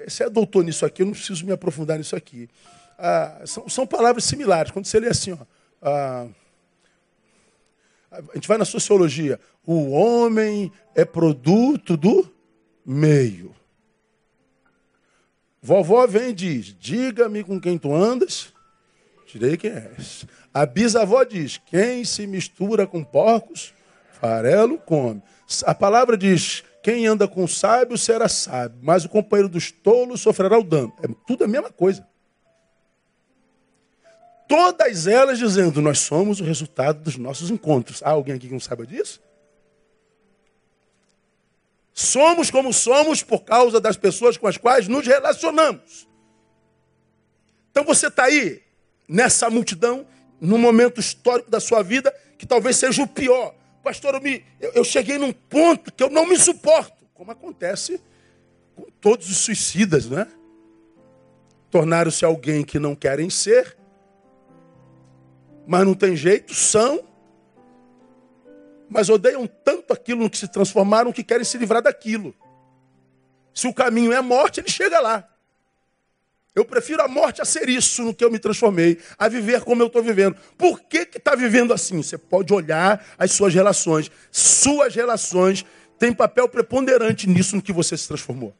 Você 0.07 0.25
é 0.25 0.31
doutor 0.31 0.64
nisso 0.64 0.85
aqui, 0.85 1.03
eu 1.03 1.07
não 1.07 1.12
preciso 1.12 1.47
me 1.47 1.53
aprofundar 1.53 1.99
nisso 1.99 2.16
aqui. 2.16 2.49
Ah, 2.98 3.42
são, 3.44 3.68
são, 3.68 3.87
palavras 3.87 4.24
similares. 4.24 4.70
Quando 4.70 4.87
você 4.87 4.98
lê 4.98 5.09
assim, 5.09 5.32
ó, 5.32 5.38
ah, 5.82 6.26
a 8.11 8.35
gente 8.35 8.48
vai 8.48 8.56
na 8.56 8.64
sociologia, 8.64 9.38
o 9.66 9.90
homem 9.90 10.72
é 10.94 11.04
produto 11.04 11.96
do 11.96 12.28
meio. 12.85 13.54
Vovó 15.61 16.06
vem 16.06 16.30
e 16.30 16.32
diz: 16.32 16.74
Diga-me 16.78 17.42
com 17.42 17.61
quem 17.61 17.76
tu 17.76 17.94
andas, 17.94 18.52
direi 19.26 19.56
quem 19.56 19.72
és. 19.72 20.24
A 20.54 20.64
bisavó 20.64 21.24
diz: 21.24 21.61
Quem 21.66 22.04
se 22.04 22.26
mistura 22.26 22.87
com 22.87 23.02
porcos, 23.02 23.74
farelo 24.20 24.78
come. 24.78 25.22
A 25.64 25.74
palavra 25.74 26.16
diz: 26.16 26.62
Quem 26.82 27.06
anda 27.06 27.28
com 27.28 27.46
sábio 27.46 27.98
será 27.98 28.28
sábio, 28.28 28.78
mas 28.80 29.04
o 29.04 29.09
companheiro 29.09 29.48
dos 29.48 29.70
tolos 29.70 30.20
sofrerá 30.20 30.59
o 30.59 30.64
dano. 30.64 30.92
É 31.02 31.09
tudo 31.26 31.44
a 31.44 31.48
mesma 31.48 31.70
coisa. 31.70 32.06
Todas 34.48 35.06
elas 35.06 35.38
dizendo: 35.38 35.80
Nós 35.80 35.98
somos 35.98 36.40
o 36.40 36.44
resultado 36.44 37.02
dos 37.02 37.16
nossos 37.16 37.50
encontros. 37.50 38.02
Há 38.02 38.11
alguém 38.11 38.35
aqui 38.35 38.46
que 38.46 38.52
não 38.52 38.61
saiba 38.61 38.87
disso? 38.87 39.20
Somos 41.92 42.50
como 42.50 42.72
somos 42.72 43.22
por 43.22 43.42
causa 43.42 43.80
das 43.80 43.96
pessoas 43.96 44.37
com 44.37 44.46
as 44.46 44.59
quais 44.59 44.87
nos 44.87 45.06
relacionamos. 45.06 46.06
Então 47.70 47.85
você 47.85 48.09
está 48.09 48.24
aí, 48.24 48.62
nessa 49.09 49.48
multidão, 49.48 50.06
num 50.40 50.59
momento 50.59 51.00
histórico 51.00 51.50
da 51.50 51.59
sua 51.59 51.82
vida, 51.82 52.14
que 52.37 52.46
talvez 52.46 52.76
seja 52.76 53.02
o 53.02 53.06
pior. 53.06 53.54
Pastor, 53.82 54.14
eu, 54.14 54.20
me, 54.20 54.44
eu, 54.61 54.72
eu 54.72 54.85
cheguei 54.85 55.16
num 55.16 55.32
ponto 55.32 55.92
que 55.92 56.02
eu 56.02 56.11
não 56.11 56.26
me 56.26 56.37
suporto, 56.37 57.06
como 57.14 57.30
acontece 57.30 58.00
com 58.74 58.85
todos 59.00 59.30
os 59.30 59.38
suicidas, 59.38 60.06
né? 60.06 60.26
Tornaram-se 61.70 62.24
alguém 62.24 62.62
que 62.62 62.78
não 62.78 62.94
querem 62.94 63.30
ser, 63.30 63.76
mas 65.66 65.85
não 65.85 65.94
tem 65.94 66.16
jeito, 66.16 66.55
são, 66.55 67.05
mas 68.88 69.09
odeiam 69.09 69.46
tanto 69.46 69.92
aquilo 69.92 70.22
no 70.22 70.31
que 70.31 70.38
se 70.38 70.48
transformaram 70.48 71.12
que 71.12 71.24
querem 71.24 71.44
se 71.44 71.59
livrar 71.59 71.83
daquilo. 71.83 72.35
Se 73.52 73.66
o 73.66 73.74
caminho 73.74 74.12
é 74.12 74.20
morte, 74.20 74.61
ele 74.61 74.68
chega 74.68 75.00
lá. 75.00 75.29
Eu 76.55 76.64
prefiro 76.64 77.02
a 77.02 77.09
morte 77.09 77.42
a 77.42 77.44
ser 77.44 77.68
isso 77.68 78.02
no 78.02 78.14
que 78.14 78.24
eu 78.24 78.31
me 78.31 78.38
transformei, 78.38 78.98
a 79.18 79.29
viver 79.29 79.62
como 79.62 79.83
eu 79.83 79.88
estou 79.88 80.02
vivendo. 80.02 80.37
Por 80.57 80.81
que 80.81 81.09
está 81.14 81.35
vivendo 81.35 81.72
assim? 81.72 82.02
Você 82.02 82.16
pode 82.16 82.52
olhar 82.52 83.05
as 83.18 83.33
suas 83.33 83.52
relações. 83.52 84.11
Suas 84.31 84.94
relações 84.94 85.66
têm 85.98 86.14
papel 86.14 86.48
preponderante 86.48 87.29
nisso 87.29 87.57
no 87.57 87.62
que 87.62 87.72
você 87.72 87.96
se 87.96 88.09
transformou. 88.09 88.55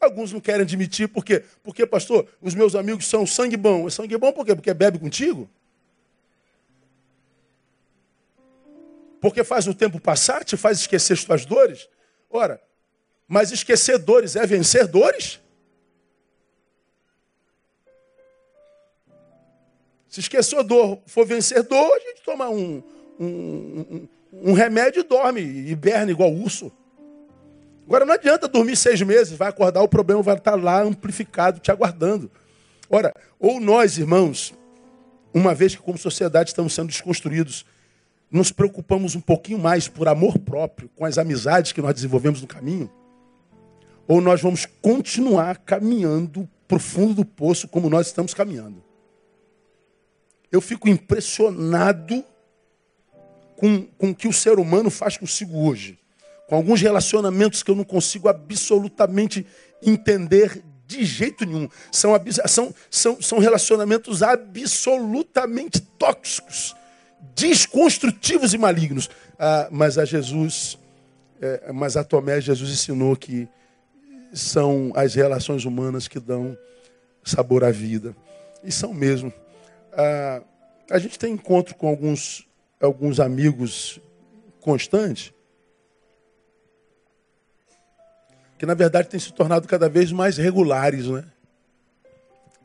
Alguns 0.00 0.32
não 0.32 0.40
querem 0.40 0.62
admitir, 0.62 1.08
por 1.08 1.24
quê? 1.24 1.44
Porque, 1.62 1.86
pastor, 1.86 2.28
os 2.40 2.54
meus 2.54 2.74
amigos 2.74 3.06
são 3.06 3.26
sangue 3.26 3.56
bom. 3.56 3.86
É 3.86 3.90
sangue 3.90 4.16
bom 4.16 4.32
por 4.32 4.44
quê? 4.44 4.54
Porque 4.54 4.72
bebe 4.72 4.98
contigo? 4.98 5.48
Porque 9.20 9.42
faz 9.42 9.66
o 9.66 9.74
tempo 9.74 10.00
passar, 10.00 10.44
te 10.44 10.56
faz 10.56 10.78
esquecer 10.80 11.14
as 11.14 11.24
tuas 11.24 11.44
dores. 11.44 11.88
Ora, 12.30 12.62
mas 13.26 13.50
esquecer 13.50 13.98
dores 13.98 14.36
é 14.36 14.46
vencer 14.46 14.86
dores? 14.86 15.40
Se 20.08 20.20
esquecer 20.20 20.62
dor 20.62 21.00
for 21.06 21.26
vencer 21.26 21.62
dor, 21.62 21.92
a 21.94 22.00
gente 22.00 22.22
toma 22.22 22.48
um, 22.48 22.82
um, 23.20 23.26
um, 23.26 24.08
um 24.32 24.52
remédio 24.52 25.00
e 25.00 25.02
dorme, 25.04 25.40
hiberna 25.40 26.10
igual 26.10 26.32
urso. 26.32 26.72
Agora 27.88 28.04
não 28.04 28.12
adianta 28.12 28.46
dormir 28.46 28.76
seis 28.76 29.00
meses, 29.00 29.32
vai 29.32 29.48
acordar, 29.48 29.80
o 29.80 29.88
problema 29.88 30.20
vai 30.20 30.36
estar 30.36 30.54
lá 30.56 30.82
amplificado, 30.82 31.58
te 31.58 31.70
aguardando. 31.70 32.30
Ora, 32.90 33.14
ou 33.40 33.58
nós, 33.58 33.96
irmãos, 33.96 34.52
uma 35.32 35.54
vez 35.54 35.74
que 35.74 35.80
como 35.80 35.96
sociedade 35.96 36.50
estamos 36.50 36.74
sendo 36.74 36.88
desconstruídos, 36.88 37.64
nos 38.30 38.52
preocupamos 38.52 39.14
um 39.14 39.22
pouquinho 39.22 39.58
mais 39.58 39.88
por 39.88 40.06
amor 40.06 40.38
próprio, 40.38 40.90
com 40.94 41.06
as 41.06 41.16
amizades 41.16 41.72
que 41.72 41.80
nós 41.80 41.94
desenvolvemos 41.94 42.42
no 42.42 42.46
caminho, 42.46 42.92
ou 44.06 44.20
nós 44.20 44.42
vamos 44.42 44.66
continuar 44.82 45.56
caminhando 45.56 46.46
para 46.68 46.76
o 46.76 46.80
fundo 46.80 47.14
do 47.14 47.24
poço 47.24 47.66
como 47.66 47.88
nós 47.88 48.08
estamos 48.08 48.34
caminhando. 48.34 48.84
Eu 50.52 50.60
fico 50.60 50.90
impressionado 50.90 52.22
com, 53.56 53.86
com 53.96 54.10
o 54.10 54.14
que 54.14 54.28
o 54.28 54.32
ser 54.32 54.58
humano 54.58 54.90
faz 54.90 55.16
consigo 55.16 55.66
hoje. 55.66 55.98
Com 56.48 56.56
alguns 56.56 56.80
relacionamentos 56.80 57.62
que 57.62 57.70
eu 57.70 57.76
não 57.76 57.84
consigo 57.84 58.28
absolutamente 58.28 59.46
entender 59.80 60.64
de 60.86 61.04
jeito 61.04 61.44
nenhum. 61.44 61.68
São, 61.92 62.12
são, 62.46 62.74
são, 62.90 63.22
são 63.22 63.38
relacionamentos 63.38 64.22
absolutamente 64.22 65.80
tóxicos 65.80 66.74
desconstrutivos 67.34 68.52
e 68.52 68.58
malignos. 68.58 69.08
Ah, 69.38 69.68
mas 69.70 69.96
a 69.96 70.04
Jesus, 70.04 70.78
é, 71.40 71.70
mas 71.72 71.96
a 71.96 72.02
Tomé, 72.02 72.40
Jesus 72.40 72.70
ensinou 72.70 73.14
que 73.16 73.48
são 74.32 74.92
as 74.94 75.14
relações 75.14 75.64
humanas 75.64 76.08
que 76.08 76.18
dão 76.18 76.56
sabor 77.24 77.64
à 77.64 77.70
vida. 77.70 78.14
E 78.64 78.72
são 78.72 78.92
mesmo. 78.92 79.32
Ah, 79.92 80.42
a 80.90 80.98
gente 80.98 81.18
tem 81.18 81.32
encontro 81.32 81.74
com 81.74 81.88
alguns, 81.88 82.46
alguns 82.80 83.20
amigos 83.20 84.00
constantes, 84.60 85.32
que 88.58 88.66
na 88.66 88.74
verdade 88.74 89.08
têm 89.08 89.20
se 89.20 89.32
tornado 89.32 89.68
cada 89.68 89.88
vez 89.88 90.10
mais 90.10 90.36
regulares, 90.36 91.06
né? 91.06 91.24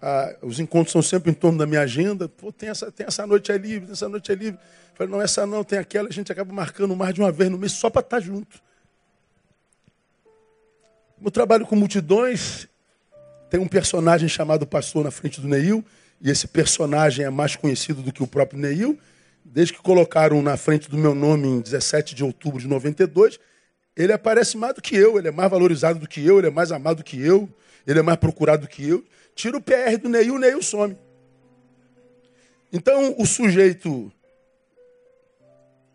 Ah, 0.01 0.35
os 0.41 0.59
encontros 0.59 0.91
são 0.91 1.01
sempre 1.01 1.31
em 1.31 1.33
torno 1.33 1.57
da 1.57 1.65
minha 1.65 1.79
agenda. 1.79 2.27
Pô, 2.27 2.51
tem 2.51 2.67
essa, 2.67 2.91
tem 2.91 3.05
essa 3.07 3.25
noite 3.25 3.51
é 3.51 3.57
livre, 3.57 3.85
tem 3.85 3.93
essa 3.93 4.09
noite 4.09 4.31
é 4.31 4.35
livre. 4.35 4.59
Falei, 4.95 5.13
não, 5.13 5.21
essa 5.21 5.45
não, 5.45 5.63
tem 5.63 5.79
aquela. 5.79 6.09
A 6.09 6.11
gente 6.11 6.29
acaba 6.29 6.51
marcando 6.51 6.93
mais 6.95 7.13
de 7.13 7.21
uma 7.21 7.31
vez 7.31 7.49
no 7.49 7.57
mês 7.57 7.71
só 7.71 7.89
para 7.89 8.01
estar 8.01 8.17
tá 8.17 8.21
junto. 8.21 8.61
Eu 11.23 11.31
trabalho 11.31 11.65
com 11.65 11.75
multidões, 11.77 12.67
tem 13.49 13.59
um 13.59 13.67
personagem 13.67 14.27
chamado 14.27 14.67
Pastor 14.67 15.05
na 15.05 15.11
frente 15.11 15.39
do 15.39 15.47
Neil, 15.47 15.85
e 16.19 16.29
esse 16.29 16.47
personagem 16.49 17.23
é 17.23 17.29
mais 17.29 17.55
conhecido 17.55 18.01
do 18.01 18.11
que 18.11 18.21
o 18.21 18.27
próprio 18.27 18.59
Neil. 18.59 18.99
Desde 19.45 19.73
que 19.73 19.81
colocaram 19.81 20.41
na 20.41 20.57
frente 20.57 20.89
do 20.89 20.97
meu 20.97 21.15
nome 21.15 21.47
em 21.47 21.61
17 21.61 22.13
de 22.13 22.25
outubro 22.25 22.59
de 22.59 22.67
92, 22.67 23.39
ele 23.95 24.11
aparece 24.11 24.57
mais 24.57 24.73
do 24.73 24.81
que 24.81 24.95
eu, 24.95 25.17
ele 25.17 25.27
é 25.27 25.31
mais 25.31 25.49
valorizado 25.49 25.99
do 25.99 26.07
que 26.07 26.25
eu, 26.25 26.39
ele 26.39 26.47
é 26.47 26.51
mais 26.51 26.71
amado 26.71 26.97
do 26.97 27.03
que 27.03 27.21
eu, 27.21 27.49
ele 27.85 27.99
é 27.99 28.01
mais 28.01 28.17
procurado 28.17 28.63
do 28.63 28.67
que 28.67 28.87
eu. 28.87 29.05
Tira 29.35 29.57
o 29.57 29.61
PR 29.61 29.97
do 30.01 30.09
Neil, 30.09 30.35
o 30.35 30.39
Neil 30.39 30.61
some. 30.61 30.97
Então, 32.71 33.15
o 33.19 33.25
sujeito 33.25 34.11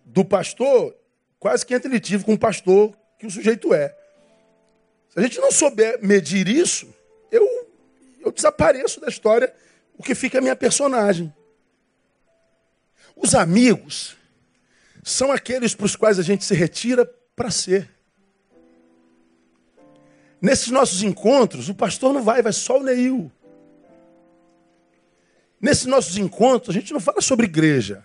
do 0.05 0.25
pastor 0.25 0.97
quase 1.39 1.65
que 1.65 1.75
entra 1.75 1.95
em 1.95 2.21
com 2.21 2.35
o 2.35 2.39
pastor 2.39 2.97
que 3.19 3.27
o 3.27 3.31
sujeito 3.31 3.75
é. 3.75 3.95
Se 5.09 5.19
a 5.19 5.23
gente 5.23 5.41
não 5.41 5.51
souber 5.51 5.99
medir 6.03 6.49
isso, 6.49 6.93
eu, 7.31 7.69
eu 8.21 8.31
desapareço 8.31 9.01
da 9.01 9.09
história, 9.09 9.53
o 9.97 10.03
que 10.03 10.15
fica 10.15 10.39
é 10.39 10.41
a 10.41 10.43
minha 10.43 10.57
personagem. 10.57 11.33
Os 13.17 13.35
amigos 13.35 14.17
são 15.03 15.33
aqueles 15.33 15.75
para 15.75 15.87
os 15.87 15.97
quais 15.97 16.19
a 16.19 16.23
gente 16.23 16.45
se 16.45 16.55
retira 16.55 17.11
para 17.39 17.53
ser. 17.53 17.89
Nesses 20.43 20.69
nossos 20.69 21.03
encontros, 21.05 21.69
o 21.69 21.75
pastor 21.75 22.13
não 22.13 22.23
vai, 22.23 22.43
vai 22.43 22.53
só 22.53 22.79
o 22.79 22.83
Neil. 22.83 23.31
Nesses 25.61 25.87
nossos 25.87 26.19
encontros, 26.19 26.77
a 26.77 26.79
gente 26.79 26.93
não 26.93 27.01
fala 27.01 27.21
sobre 27.21 27.47
igreja. 27.47 28.05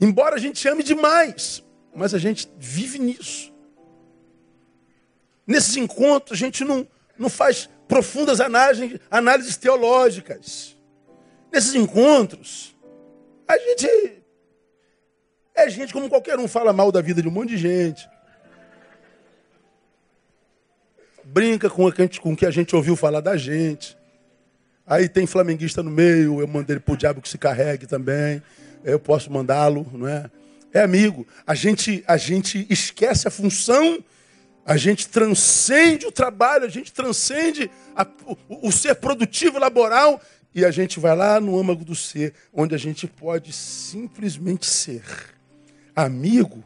Embora 0.00 0.36
a 0.36 0.38
gente 0.38 0.66
ame 0.68 0.82
demais, 0.82 1.62
mas 1.94 2.14
a 2.14 2.18
gente 2.18 2.48
vive 2.58 2.98
nisso. 2.98 3.52
Nesses 5.46 5.76
encontros, 5.76 6.32
a 6.32 6.44
gente 6.44 6.64
não, 6.64 6.86
não 7.18 7.28
faz 7.28 7.68
profundas 7.88 8.40
análises, 8.40 9.00
análises 9.10 9.56
teológicas. 9.56 10.76
Nesses 11.52 11.74
encontros, 11.74 12.74
a 13.46 13.58
gente 13.58 14.21
é 15.54 15.68
gente 15.68 15.92
como 15.92 16.08
qualquer 16.08 16.38
um, 16.38 16.48
fala 16.48 16.72
mal 16.72 16.90
da 16.90 17.00
vida 17.00 17.22
de 17.22 17.28
um 17.28 17.30
monte 17.30 17.50
de 17.50 17.58
gente. 17.58 18.08
Brinca 21.24 21.70
com 21.70 21.86
o 21.86 22.36
que 22.36 22.46
a 22.46 22.50
gente 22.50 22.74
ouviu 22.74 22.96
falar 22.96 23.20
da 23.20 23.36
gente. 23.36 23.96
Aí 24.86 25.08
tem 25.08 25.26
flamenguista 25.26 25.82
no 25.82 25.90
meio, 25.90 26.40
eu 26.40 26.48
mandei 26.48 26.74
ele 26.74 26.80
pro 26.80 26.96
diabo 26.96 27.20
que 27.20 27.28
se 27.28 27.38
carregue 27.38 27.86
também. 27.86 28.42
Eu 28.84 28.98
posso 28.98 29.32
mandá-lo, 29.32 29.86
não 29.92 30.08
é? 30.08 30.30
É 30.72 30.80
amigo. 30.80 31.26
A 31.46 31.54
gente, 31.54 32.02
a 32.06 32.16
gente 32.16 32.66
esquece 32.68 33.28
a 33.28 33.30
função, 33.30 34.02
a 34.64 34.76
gente 34.76 35.08
transcende 35.08 36.06
o 36.06 36.12
trabalho, 36.12 36.64
a 36.64 36.68
gente 36.68 36.92
transcende 36.92 37.70
a, 37.94 38.06
o, 38.26 38.68
o 38.68 38.72
ser 38.72 38.96
produtivo, 38.96 39.58
laboral, 39.58 40.20
e 40.54 40.64
a 40.64 40.70
gente 40.70 40.98
vai 40.98 41.14
lá 41.14 41.40
no 41.40 41.58
âmago 41.58 41.84
do 41.84 41.94
ser, 41.94 42.34
onde 42.52 42.74
a 42.74 42.78
gente 42.78 43.06
pode 43.06 43.52
simplesmente 43.52 44.66
ser. 44.66 45.02
Amigo 45.94 46.64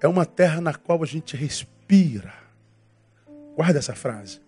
é 0.00 0.08
uma 0.08 0.26
terra 0.26 0.60
na 0.60 0.74
qual 0.74 1.02
a 1.02 1.06
gente 1.06 1.36
respira. 1.36 2.34
Guarda 3.54 3.78
essa 3.78 3.94
frase. 3.94 4.40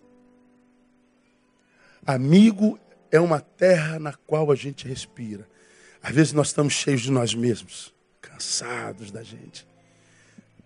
Amigo 2.05 2.79
é 3.11 3.21
uma 3.21 3.41
terra 3.41 3.99
na 3.99 4.13
qual 4.13 4.51
a 4.51 4.55
gente 4.55 4.87
respira. 4.87 5.49
Às 6.03 6.15
vezes 6.15 6.33
nós 6.33 6.49
estamos 6.49 6.75
cheios 6.75 7.03
de 7.03 7.11
nós 7.11 7.35
mesmos, 7.35 7.95
cansados 8.21 9.11
da 9.11 9.23
gente. 9.23 9.67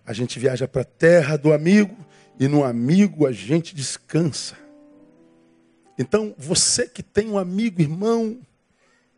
A 0.05 0.11
gente 0.11 0.39
viaja 0.39 0.67
para 0.67 0.81
a 0.81 0.85
terra 0.85 1.37
do 1.37 1.53
amigo 1.53 1.95
e 2.39 2.47
no 2.47 2.63
amigo 2.63 3.27
a 3.27 3.31
gente 3.31 3.75
descansa. 3.75 4.57
Então, 5.97 6.33
você 6.37 6.87
que 6.87 7.03
tem 7.03 7.29
um 7.29 7.37
amigo, 7.37 7.81
irmão, 7.81 8.39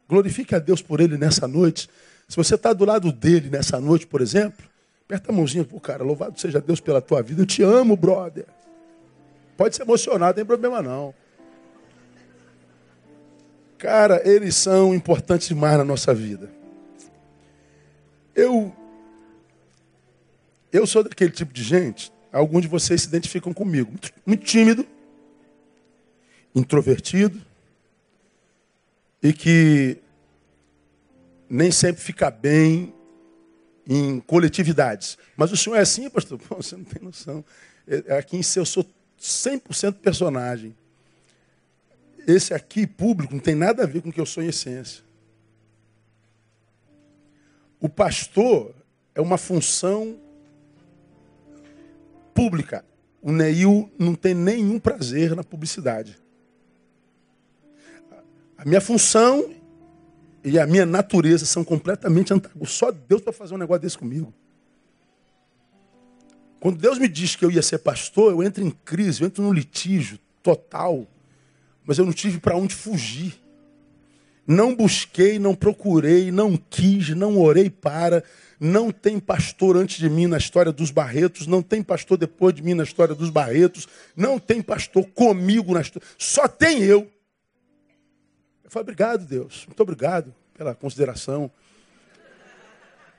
glorifique 0.10 0.54
a 0.54 0.60
Deus 0.60 0.82
por 0.82 1.00
ele 1.00 1.18
nessa 1.18 1.48
noite. 1.48 1.88
Se 2.32 2.38
você 2.38 2.56
está 2.56 2.72
do 2.72 2.86
lado 2.86 3.12
dele 3.12 3.50
nessa 3.50 3.78
noite, 3.78 4.08
por 4.08 4.22
exemplo, 4.22 4.65
aperta 5.04 5.34
a 5.34 5.36
mãozinha, 5.36 5.65
pô, 5.65 5.82
cara, 5.82 6.02
louvado 6.02 6.39
seja 6.39 6.62
Deus 6.62 6.80
pela 6.80 7.02
tua 7.02 7.22
vida. 7.22 7.41
Eu 7.41 7.46
te 7.46 7.62
amo, 7.62 7.98
brother. 7.98 8.46
Pode 9.58 9.76
se 9.76 9.82
emocionar, 9.82 10.30
não 10.30 10.34
tem 10.36 10.46
problema 10.46 10.82
não. 10.82 11.13
Cara, 13.78 14.22
eles 14.26 14.56
são 14.56 14.96
importantes 14.96 15.50
demais 15.50 15.78
na 15.78 15.84
nossa 15.84 16.13
vida. 16.13 16.50
Eu 18.34 18.74
eu 20.72 20.88
sou 20.88 21.04
daquele 21.04 21.32
tipo 21.32 21.52
de 21.52 21.63
gente, 21.63 22.13
alguns 22.32 22.62
de 22.62 22.70
vocês 22.70 23.02
se 23.02 23.10
identificam 23.10 23.54
comigo, 23.54 23.89
muito, 23.89 24.10
muito 24.26 24.46
tímido, 24.46 24.88
introvertido 26.56 27.41
e 29.22 29.34
que 29.34 30.01
nem 31.52 31.70
sempre 31.70 32.02
fica 32.02 32.32
bem 32.32 32.94
em 33.86 34.22
coletividades. 34.22 35.18
Mas 35.36 35.52
o 35.52 35.58
senhor 35.58 35.76
é 35.76 35.82
assim, 35.82 36.10
pastor? 36.10 36.40
Pô, 36.48 36.56
você 36.56 36.78
não 36.78 36.86
tem 36.86 37.04
noção. 37.04 37.44
É, 37.86 38.18
aqui 38.18 38.38
em 38.38 38.44
si 38.44 38.58
eu 38.58 38.66
sou 38.66 38.90
100% 39.20 39.96
personagem. 39.96 40.74
Esse 42.26 42.54
aqui, 42.54 42.88
público, 42.88 43.34
não 43.34 43.42
tem 43.42 43.54
nada 43.54 43.84
a 43.84 43.86
ver 43.86 44.02
com 44.02 44.10
o 44.10 44.14
que 44.14 44.22
eu 44.22 44.26
sou 44.26 44.42
em 44.42 44.48
essência. 44.48 45.04
O 47.82 47.90
pastor 47.90 48.74
é 49.14 49.20
uma 49.20 49.38
função 49.38 50.18
pública. 52.34 52.86
O 53.22 53.32
Neil 53.32 53.92
não 54.00 54.16
tem 54.16 54.34
nenhum 54.34 54.80
prazer 54.80 55.36
na 55.36 55.44
publicidade. 55.44 56.18
A 58.58 58.64
minha 58.64 58.80
função 58.80 59.61
e 60.43 60.60
a 60.60 60.65
minha 60.65 60.86
natureza 60.86 61.45
são 61.45 61.63
completamente 61.63 62.34
antagônicos. 62.34 62.71
Só 62.71 62.91
Deus 62.91 63.21
para 63.21 63.34
fazer 63.34 63.54
um 63.54 63.58
negócio 63.58 63.82
desse 63.82 63.97
comigo. 63.97 64.34
Quando 66.60 66.77
Deus 66.77 66.97
me 66.97 67.08
diz 67.08 67.36
que 67.36 67.43
eu 67.43 67.51
ia 67.51 67.62
ser 67.62 67.80
pastor, 67.80 68.32
eu 68.32 68.43
entro 68.43 68.63
em 68.63 68.69
crise, 68.69 69.21
eu 69.21 69.27
entro 69.27 69.43
num 69.43 69.54
litígio 69.54 70.19
total 70.43 71.08
mas 71.86 71.97
eu 71.97 72.06
não 72.06 72.13
tive 72.13 72.39
para 72.39 72.56
onde 72.56 72.75
fugir. 72.75 73.34
Não 74.45 74.75
busquei, 74.75 75.39
não 75.39 75.54
procurei, 75.56 76.32
não 76.32 76.58
quis, 76.58 77.10
não 77.10 77.38
orei 77.39 77.69
para. 77.69 78.23
Não 78.60 78.91
tem 78.91 79.19
pastor 79.19 79.77
antes 79.77 79.97
de 79.97 80.10
mim 80.10 80.27
na 80.27 80.38
história 80.38 80.71
dos 80.71 80.91
Barretos, 80.91 81.47
não 81.47 81.62
tem 81.62 81.82
pastor 81.82 82.17
depois 82.17 82.54
de 82.54 82.62
mim 82.62 82.73
na 82.73 82.84
história 82.84 83.15
dos 83.15 83.30
Barretos, 83.30 83.88
não 84.15 84.38
tem 84.38 84.62
pastor 84.62 85.06
comigo 85.15 85.73
na 85.73 85.82
história, 85.82 86.08
só 86.17 86.47
tem 86.47 86.84
eu. 86.84 87.10
Eu 88.74 88.82
obrigado, 88.82 89.26
Deus, 89.26 89.66
muito 89.66 89.82
obrigado 89.82 90.34
pela 90.54 90.74
consideração. 90.74 91.52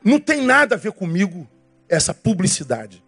Não 0.03 0.19
tem 0.19 0.43
nada 0.43 0.77
a 0.77 0.79
ver 0.79 0.93
comigo 0.93 1.47
essa 1.89 2.15
publicidade. 2.15 3.05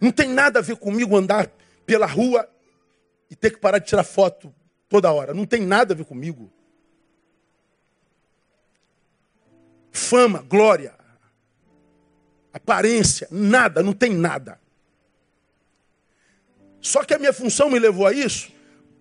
Não 0.00 0.10
tem 0.10 0.28
nada 0.28 0.58
a 0.58 0.62
ver 0.62 0.76
comigo 0.76 1.16
andar 1.16 1.50
pela 1.84 2.06
rua 2.06 2.48
e 3.30 3.36
ter 3.36 3.50
que 3.50 3.58
parar 3.58 3.78
de 3.78 3.86
tirar 3.86 4.04
foto 4.04 4.54
toda 4.88 5.12
hora. 5.12 5.34
Não 5.34 5.44
tem 5.44 5.60
nada 5.60 5.92
a 5.92 5.96
ver 5.96 6.04
comigo. 6.04 6.50
Fama, 9.92 10.42
glória, 10.42 10.94
aparência, 12.52 13.28
nada, 13.30 13.82
não 13.82 13.92
tem 13.92 14.14
nada. 14.14 14.58
Só 16.80 17.04
que 17.04 17.12
a 17.12 17.18
minha 17.18 17.32
função 17.32 17.68
me 17.68 17.78
levou 17.78 18.06
a 18.06 18.12
isso. 18.12 18.55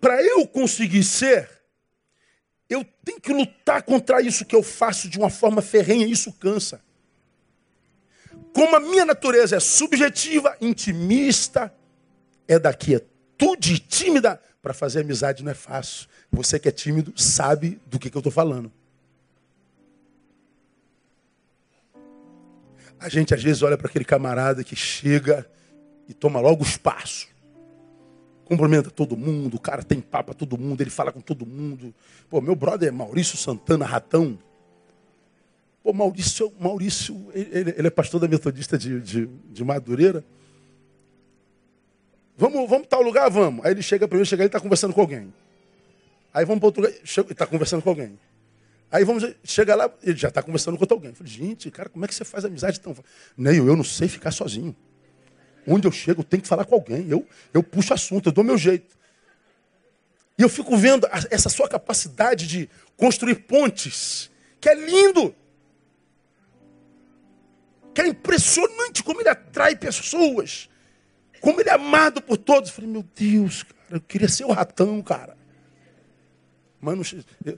Para 0.05 0.21
eu 0.21 0.45
conseguir 0.45 1.03
ser, 1.03 1.49
eu 2.69 2.85
tenho 3.03 3.19
que 3.19 3.33
lutar 3.33 3.81
contra 3.81 4.21
isso 4.21 4.45
que 4.45 4.55
eu 4.55 4.61
faço 4.61 5.09
de 5.09 5.17
uma 5.17 5.31
forma 5.31 5.63
ferrenha, 5.63 6.05
isso 6.05 6.31
cansa. 6.33 6.79
Como 8.53 8.75
a 8.75 8.79
minha 8.79 9.03
natureza 9.03 9.55
é 9.55 9.59
subjetiva, 9.59 10.55
intimista, 10.61 11.73
é 12.47 12.59
daqui 12.59 12.93
a 12.93 12.97
atitude 12.97 13.79
tímida 13.79 14.39
para 14.61 14.75
fazer 14.75 14.99
amizade 15.01 15.43
não 15.43 15.51
é 15.51 15.55
fácil. 15.55 16.07
Você 16.31 16.59
que 16.59 16.69
é 16.69 16.71
tímido 16.71 17.11
sabe 17.19 17.81
do 17.87 17.97
que, 17.97 18.07
que 18.07 18.15
eu 18.15 18.19
estou 18.19 18.31
falando. 18.31 18.71
A 22.99 23.09
gente 23.09 23.33
às 23.33 23.41
vezes 23.41 23.63
olha 23.63 23.75
para 23.75 23.87
aquele 23.87 24.05
camarada 24.05 24.63
que 24.63 24.75
chega 24.75 25.49
e 26.07 26.13
toma 26.13 26.39
logo 26.39 26.63
o 26.63 26.67
espaço. 26.67 27.33
Cumprimenta 28.45 28.91
todo 28.91 29.17
mundo, 29.17 29.55
o 29.55 29.59
cara 29.59 29.83
tem 29.83 29.99
papo 29.99 30.31
a 30.31 30.33
todo 30.33 30.57
mundo, 30.57 30.79
ele 30.79 30.91
fala 30.91 31.11
com 31.11 31.19
todo 31.19 31.45
mundo. 31.45 31.93
Pô, 32.29 32.39
meu 32.39 32.55
brother 32.55 32.89
é 32.89 32.91
Maurício 32.91 33.37
Santana 33.37 33.85
Ratão. 33.85 34.37
Pô, 35.83 35.91
Maurício, 35.91 36.53
Maurício 36.59 37.27
ele, 37.33 37.73
ele 37.75 37.87
é 37.87 37.89
pastor 37.89 38.21
da 38.21 38.27
Metodista 38.27 38.77
de, 38.77 39.01
de, 39.01 39.25
de 39.25 39.63
Madureira. 39.63 40.23
Vamos, 42.37 42.69
vamos 42.69 42.87
tal 42.87 43.01
lugar? 43.01 43.29
Vamos. 43.29 43.65
Aí 43.65 43.71
ele 43.71 43.81
chega 43.81 44.07
primeiro, 44.07 44.27
chega 44.27 44.43
ele 44.43 44.47
está 44.47 44.59
conversando 44.59 44.93
com 44.93 45.01
alguém. 45.01 45.33
Aí 46.33 46.45
vamos 46.45 46.59
para 46.59 46.67
outro 46.67 46.81
lugar, 46.81 46.95
ele 46.95 47.31
está 47.31 47.47
conversando 47.47 47.81
com 47.81 47.89
alguém. 47.89 48.19
Aí 48.91 49.03
vamos, 49.03 49.25
chega 49.43 49.73
lá, 49.75 49.91
ele 50.03 50.17
já 50.17 50.27
está 50.27 50.43
conversando 50.43 50.77
com 50.77 50.83
outro 50.83 50.97
alguém. 50.97 51.09
Eu 51.11 51.15
falei, 51.15 51.31
gente, 51.31 51.71
cara, 51.71 51.89
como 51.89 52.05
é 52.05 52.07
que 52.07 52.13
você 52.13 52.23
faz 52.23 52.45
amizade 52.45 52.79
tão 52.79 52.95
Neil, 53.35 53.67
eu 53.67 53.75
não 53.75 53.83
sei 53.83 54.07
ficar 54.07 54.31
sozinho. 54.31 54.75
Onde 55.67 55.87
eu 55.87 55.91
chego, 55.91 56.21
eu 56.21 56.25
tenho 56.25 56.41
que 56.41 56.47
falar 56.47 56.65
com 56.65 56.75
alguém. 56.75 57.07
Eu, 57.09 57.27
eu 57.53 57.63
puxo 57.63 57.93
assunto, 57.93 58.29
eu 58.29 58.33
dou 58.33 58.43
meu 58.43 58.57
jeito. 58.57 58.95
E 60.37 60.41
eu 60.41 60.49
fico 60.49 60.75
vendo 60.75 61.07
essa 61.31 61.49
sua 61.49 61.67
capacidade 61.67 62.47
de 62.47 62.69
construir 62.97 63.35
pontes, 63.35 64.29
que 64.59 64.69
é 64.69 64.75
lindo. 64.75 65.33
Que 67.93 68.01
é 68.01 68.07
impressionante 68.07 69.01
como 69.01 69.21
ele 69.21 69.29
atrai 69.29 69.75
pessoas. 69.75 70.69
Como 71.39 71.61
ele 71.61 71.69
é 71.69 71.73
amado 71.73 72.21
por 72.21 72.37
todos. 72.37 72.69
Eu 72.69 72.75
falei, 72.75 72.89
meu 72.89 73.05
Deus, 73.15 73.63
cara, 73.63 73.75
eu 73.91 74.01
queria 74.01 74.27
ser 74.27 74.43
o 74.43 74.51
ratão, 74.51 75.01
cara. 75.01 75.37
Mano, 76.81 77.01
eu, 77.45 77.57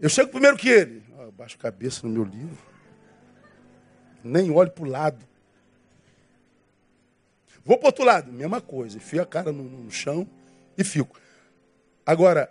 eu 0.00 0.08
chego 0.08 0.30
primeiro 0.30 0.56
que 0.56 0.68
ele. 0.68 1.02
Eu 1.18 1.32
baixo 1.32 1.56
a 1.58 1.62
cabeça 1.62 2.06
no 2.06 2.12
meu 2.12 2.24
livro. 2.24 2.58
Nem 4.22 4.50
olho 4.50 4.70
para 4.70 4.84
o 4.84 4.88
lado. 4.88 5.29
Vou 7.70 7.78
para 7.78 7.86
outro 7.86 8.04
lado, 8.04 8.32
mesma 8.32 8.60
coisa. 8.60 8.96
Enfio 8.96 9.22
a 9.22 9.24
cara 9.24 9.52
no, 9.52 9.62
no 9.62 9.92
chão 9.92 10.28
e 10.76 10.82
fico. 10.82 11.16
Agora, 12.04 12.50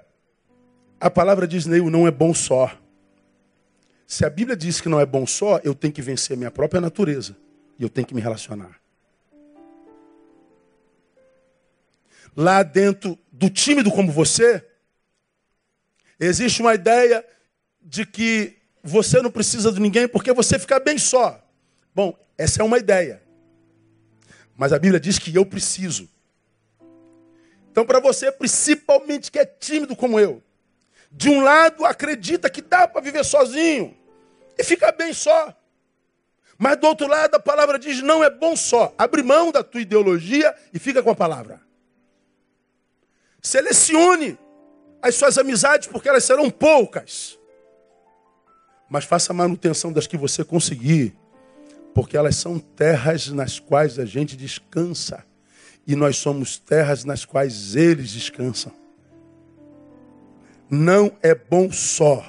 a 0.98 1.10
palavra 1.10 1.46
diz, 1.46 1.66
Neil, 1.66 1.90
não 1.90 2.08
é 2.08 2.12
bom 2.12 2.34
só. 2.34 2.72
Se 4.08 4.24
a 4.26 4.30
Bíblia 4.30 4.56
diz 4.56 4.80
que 4.80 4.88
não 4.88 4.98
é 4.98 5.06
bom 5.06 5.28
só, 5.28 5.60
eu 5.62 5.76
tenho 5.76 5.92
que 5.92 6.02
vencer 6.02 6.38
minha 6.38 6.50
própria 6.50 6.80
natureza. 6.80 7.36
E 7.78 7.84
eu 7.84 7.90
tenho 7.90 8.08
que 8.08 8.16
me 8.16 8.22
relacionar. 8.22 8.80
Lá 12.34 12.64
dentro 12.64 13.20
do 13.30 13.50
tímido 13.50 13.92
como 13.92 14.14
você, 14.14 14.66
existe 16.18 16.62
uma 16.62 16.74
ideia 16.74 17.26
de 17.82 18.06
que 18.06 18.56
você 18.82 19.22
não 19.22 19.30
precisa 19.30 19.70
de 19.70 19.82
ninguém 19.82 20.08
porque 20.08 20.32
você 20.32 20.58
fica 20.58 20.80
bem 20.80 20.98
só. 20.98 21.46
Bom, 21.94 22.18
essa 22.38 22.62
é 22.62 22.64
uma 22.64 22.78
ideia. 22.78 23.28
Mas 24.60 24.74
a 24.74 24.78
Bíblia 24.78 25.00
diz 25.00 25.18
que 25.18 25.34
eu 25.34 25.46
preciso. 25.46 26.10
Então, 27.72 27.86
para 27.86 28.02
você, 28.02 28.30
principalmente 28.30 29.32
que 29.32 29.40
é 29.40 29.46
tímido 29.46 29.96
como 29.96 30.20
eu, 30.20 30.44
de 31.10 31.30
um 31.30 31.42
lado 31.42 31.86
acredita 31.86 32.50
que 32.50 32.62
dá 32.62 32.86
para 32.86 33.00
viver 33.00 33.24
sozinho 33.24 33.96
e 34.58 34.64
fica 34.66 34.92
bem 34.92 35.14
só. 35.14 35.56
Mas 36.58 36.76
do 36.76 36.88
outro 36.88 37.08
lado 37.08 37.36
a 37.36 37.40
palavra 37.40 37.80
diz: 37.80 38.02
não 38.02 38.22
é 38.22 38.30
bom 38.30 38.54
só. 38.54 38.94
Abre 38.98 39.24
mão 39.24 39.50
da 39.50 39.64
tua 39.64 39.80
ideologia 39.80 40.54
e 40.74 40.78
fica 40.78 41.02
com 41.02 41.10
a 41.10 41.16
palavra. 41.16 41.62
Selecione 43.42 44.38
as 45.02 45.16
suas 45.16 45.38
amizades, 45.38 45.88
porque 45.88 46.10
elas 46.10 46.26
serão 46.26 46.50
poucas. 46.50 47.40
Mas 48.90 49.06
faça 49.06 49.32
manutenção 49.32 49.94
das 49.94 50.06
que 50.06 50.18
você 50.18 50.44
conseguir, 50.44 51.16
porque 51.94 52.16
elas 52.16 52.36
são 52.36 52.60
terras 52.60 53.30
nas 53.30 53.60
quais 53.60 54.00
a 54.00 54.06
gente 54.06 54.36
descansa. 54.36 55.24
E 55.86 55.96
nós 55.96 56.18
somos 56.18 56.58
terras 56.58 57.04
nas 57.04 57.26
quais 57.26 57.76
eles 57.76 58.12
descansam. 58.12 58.72
Não 60.70 61.12
é 61.24 61.34
bom 61.34 61.72
só. 61.72 62.24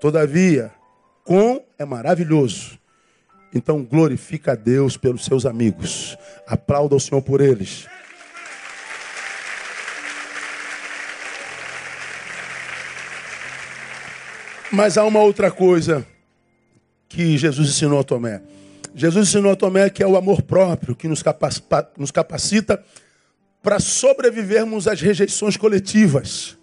Todavia, 0.00 0.72
com 1.24 1.62
é 1.78 1.84
maravilhoso. 1.84 2.78
Então 3.54 3.82
glorifica 3.82 4.52
a 4.52 4.54
Deus 4.54 4.96
pelos 4.96 5.24
seus 5.24 5.44
amigos. 5.44 6.16
Aplauda 6.46 6.94
o 6.94 7.00
Senhor 7.00 7.22
por 7.22 7.40
eles. 7.40 7.86
Mas 14.70 14.98
há 14.98 15.04
uma 15.04 15.20
outra 15.20 15.50
coisa 15.50 16.06
que 17.08 17.38
Jesus 17.38 17.68
ensinou 17.68 18.00
a 18.00 18.04
Tomé. 18.04 18.42
Jesus 18.98 19.28
ensinou 19.28 19.52
a 19.52 19.56
Tomé 19.56 19.90
que 19.90 20.02
é 20.02 20.06
o 20.06 20.16
amor 20.16 20.40
próprio 20.40 20.96
que 20.96 21.06
nos 21.06 21.22
capacita 21.22 22.82
para 23.62 23.78
sobrevivermos 23.78 24.88
às 24.88 25.02
rejeições 25.02 25.54
coletivas. 25.54 26.56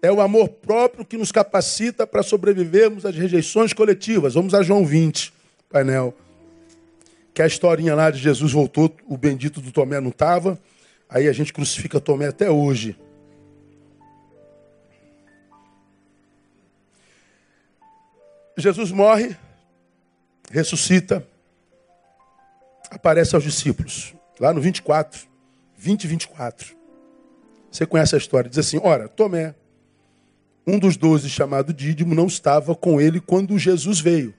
É 0.00 0.12
o 0.12 0.20
amor 0.20 0.48
próprio 0.48 1.04
que 1.04 1.16
nos 1.16 1.32
capacita 1.32 2.06
para 2.06 2.22
sobrevivermos 2.22 3.04
às 3.04 3.16
rejeições 3.16 3.72
coletivas. 3.72 4.34
Vamos 4.34 4.54
a 4.54 4.62
João 4.62 4.86
20, 4.86 5.32
painel. 5.68 6.14
Que 7.34 7.42
a 7.42 7.46
historinha 7.46 7.96
lá 7.96 8.12
de 8.12 8.20
Jesus 8.20 8.52
voltou, 8.52 8.94
o 9.08 9.18
bendito 9.18 9.60
do 9.60 9.72
Tomé 9.72 9.98
não 9.98 10.10
estava. 10.10 10.56
Aí 11.08 11.26
a 11.26 11.32
gente 11.32 11.52
crucifica 11.52 11.98
Tomé 11.98 12.28
até 12.28 12.48
hoje. 12.48 12.96
Jesus 18.56 18.92
morre, 18.92 19.36
ressuscita, 20.50 21.26
aparece 22.90 23.34
aos 23.34 23.44
discípulos. 23.44 24.14
Lá 24.38 24.52
no 24.52 24.60
24, 24.60 25.26
20 25.76 26.04
e 26.04 26.06
24. 26.08 26.76
Você 27.70 27.86
conhece 27.86 28.14
a 28.14 28.18
história. 28.18 28.50
Diz 28.50 28.58
assim: 28.58 28.80
Ora, 28.82 29.08
Tomé, 29.08 29.54
um 30.66 30.78
dos 30.78 30.96
doze, 30.96 31.30
chamado 31.30 31.72
Dídimo, 31.72 32.14
não 32.14 32.26
estava 32.26 32.74
com 32.74 33.00
ele 33.00 33.20
quando 33.20 33.58
Jesus 33.58 34.00
veio. 34.00 34.34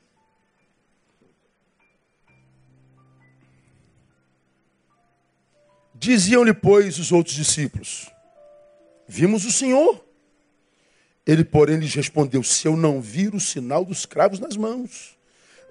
Diziam-lhe, 5.95 6.53
pois, 6.53 6.97
os 6.99 7.12
outros 7.12 7.36
discípulos: 7.36 8.12
Vimos 9.07 9.45
o 9.45 9.51
Senhor. 9.51 10.03
Ele, 11.26 11.45
porém, 11.45 11.78
lhes 11.78 11.93
respondeu: 11.93 12.43
Se 12.43 12.68
eu 12.68 12.76
não 12.76 12.99
vir 12.99 13.34
o 13.36 13.39
sinal 13.39 13.86
dos 13.86 14.05
cravos 14.05 14.39
nas 14.39 14.57
mãos, 14.57 15.21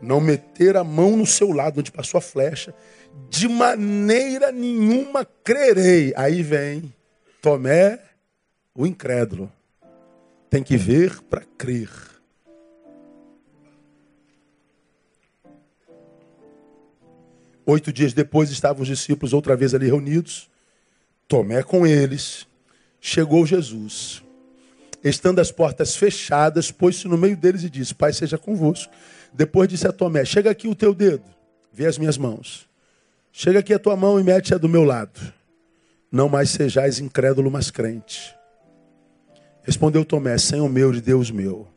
não 0.01 0.21
meter 0.21 0.77
a 0.77 0.85
mão 0.85 1.17
no 1.17 1.27
seu 1.27 1.53
lado 1.53 1.81
onde 1.81 1.93
passou 1.93 2.19
a 2.19 2.23
flecha, 2.23 2.75
de 3.29 3.49
maneira 3.49 4.51
nenhuma 4.51 5.25
crerei. 5.25 6.13
Aí 6.17 6.43
vem 6.43 6.93
Tomé, 7.41 7.99
o 8.75 8.87
incrédulo. 8.87 9.51
Tem 10.49 10.63
que 10.63 10.77
ver 10.77 11.23
para 11.23 11.43
crer. 11.57 11.91
Oito 17.65 17.93
dias 17.93 18.13
depois 18.13 18.51
estavam 18.51 18.83
os 18.83 18.89
discípulos 18.89 19.33
outra 19.33 19.55
vez 19.55 19.75
ali 19.75 19.87
reunidos. 19.87 20.51
Tomé 21.29 21.63
com 21.63 21.87
eles. 21.87 22.47
Chegou 23.01 23.47
Jesus. 23.47 24.23
Estando 25.03 25.39
as 25.39 25.51
portas 25.51 25.97
fechadas, 25.97 26.71
pôs-se 26.71 27.07
no 27.07 27.17
meio 27.17 27.37
deles 27.37 27.63
e 27.63 27.71
disse: 27.71 27.95
Pai, 27.95 28.13
seja 28.13 28.37
convosco. 28.37 28.93
Depois 29.33 29.69
disse 29.69 29.87
a 29.87 29.93
Tomé: 29.93 30.25
Chega 30.25 30.51
aqui 30.51 30.69
o 30.69 30.75
teu 30.75 30.95
dedo, 30.95 31.25
vê 31.73 31.87
as 31.87 31.99
minhas 31.99 32.19
mãos. 32.19 32.69
Chega 33.33 33.61
aqui 33.61 33.73
a 33.73 33.79
tua 33.79 33.97
mão 33.97 34.19
e 34.19 34.25
mete-a 34.25 34.59
do 34.59 34.69
meu 34.69 34.85
lado. 34.85 35.33
Não 36.11 36.29
mais 36.29 36.51
sejais 36.51 36.99
incrédulo, 36.99 37.51
mas 37.51 37.71
crente. 37.71 38.35
Respondeu 39.63 40.05
Tomé, 40.05 40.37
Senhor 40.37 40.69
meu 40.69 40.91
de 40.93 41.01
Deus 41.01 41.31
meu. 41.31 41.69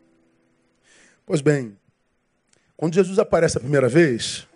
Pois 1.25 1.41
bem, 1.41 1.77
quando 2.75 2.95
Jesus 2.95 3.19
aparece 3.19 3.57
a 3.57 3.61
primeira 3.61 3.87
vez, 3.87 4.47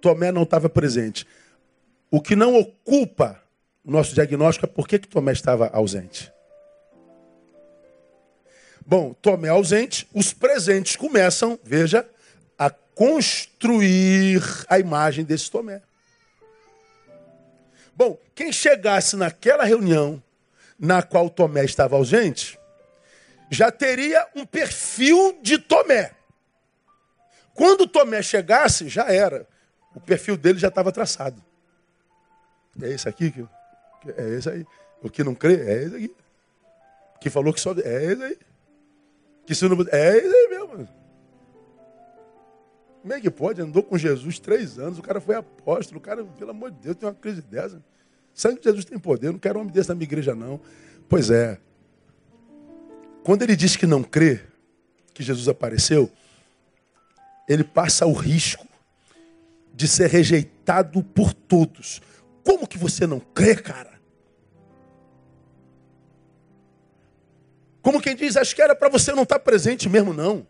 Tomé 0.00 0.30
não 0.30 0.42
estava 0.42 0.68
presente. 0.68 1.26
O 2.10 2.20
que 2.20 2.36
não 2.36 2.56
ocupa 2.56 3.42
o 3.84 3.90
nosso 3.90 4.14
diagnóstico 4.14 4.66
é 4.66 4.68
por 4.68 4.86
que, 4.86 4.98
que 4.98 5.08
Tomé 5.08 5.32
estava 5.32 5.68
ausente. 5.68 6.30
Bom, 8.86 9.14
Tomé 9.14 9.48
ausente, 9.48 10.06
os 10.14 10.32
presentes 10.32 10.94
começam, 10.94 11.58
veja, 11.64 12.08
construir 12.98 14.42
a 14.68 14.76
imagem 14.76 15.24
desse 15.24 15.48
Tomé. 15.48 15.80
Bom, 17.94 18.18
quem 18.34 18.50
chegasse 18.50 19.14
naquela 19.14 19.62
reunião 19.62 20.20
na 20.76 21.00
qual 21.00 21.30
Tomé 21.30 21.64
estava 21.64 21.94
ausente, 21.94 22.58
já 23.48 23.70
teria 23.70 24.26
um 24.34 24.44
perfil 24.44 25.38
de 25.40 25.58
Tomé. 25.58 26.10
Quando 27.54 27.86
Tomé 27.86 28.20
chegasse, 28.20 28.88
já 28.88 29.04
era. 29.04 29.46
O 29.94 30.00
perfil 30.00 30.36
dele 30.36 30.58
já 30.58 30.68
estava 30.68 30.90
traçado. 30.90 31.40
É 32.82 32.88
esse 32.88 33.08
aqui? 33.08 33.30
Que, 33.30 33.46
é 34.10 34.28
esse 34.30 34.50
aí. 34.50 34.66
O 35.00 35.08
que 35.08 35.22
não 35.22 35.36
crê, 35.36 35.54
é 35.54 35.82
esse 35.84 35.96
aqui. 35.96 36.16
Que 37.20 37.30
falou 37.30 37.52
que 37.52 37.60
só. 37.60 37.72
É 37.72 38.04
esse 38.04 38.22
aí. 38.24 38.38
Que 39.46 39.54
se 39.54 39.68
não. 39.68 39.76
É 39.92 40.16
esse 40.16 40.34
aí 40.34 40.48
mesmo. 40.48 40.97
Como 43.08 43.18
é 43.18 43.22
que 43.22 43.30
pode? 43.30 43.62
Andou 43.62 43.82
com 43.82 43.96
Jesus 43.96 44.38
três 44.38 44.78
anos, 44.78 44.98
o 44.98 45.02
cara 45.02 45.18
foi 45.18 45.34
apóstolo, 45.34 45.96
o 45.98 46.00
cara, 46.02 46.22
pelo 46.22 46.50
amor 46.50 46.70
de 46.70 46.76
Deus, 46.76 46.94
tem 46.94 47.08
uma 47.08 47.14
crise 47.14 47.40
dessa. 47.40 47.82
Sangue 48.34 48.58
de 48.58 48.64
Jesus 48.64 48.84
tem 48.84 48.98
poder, 48.98 49.32
não 49.32 49.38
quero 49.38 49.58
homem 49.58 49.72
desse 49.72 49.88
na 49.88 49.94
minha 49.94 50.04
igreja, 50.04 50.34
não. 50.34 50.60
Pois 51.08 51.30
é, 51.30 51.58
quando 53.24 53.40
ele 53.40 53.56
diz 53.56 53.76
que 53.76 53.86
não 53.86 54.02
crê 54.02 54.42
que 55.14 55.22
Jesus 55.22 55.48
apareceu, 55.48 56.12
ele 57.48 57.64
passa 57.64 58.04
o 58.04 58.12
risco 58.12 58.66
de 59.72 59.88
ser 59.88 60.10
rejeitado 60.10 61.02
por 61.02 61.32
todos. 61.32 62.02
Como 62.44 62.68
que 62.68 62.76
você 62.76 63.06
não 63.06 63.20
crê, 63.20 63.56
cara? 63.56 63.98
Como 67.80 68.02
quem 68.02 68.14
diz, 68.14 68.36
acho 68.36 68.54
que 68.54 68.60
era 68.60 68.76
para 68.76 68.90
você 68.90 69.12
não 69.12 69.22
estar 69.22 69.38
presente 69.38 69.88
mesmo, 69.88 70.12
não. 70.12 70.46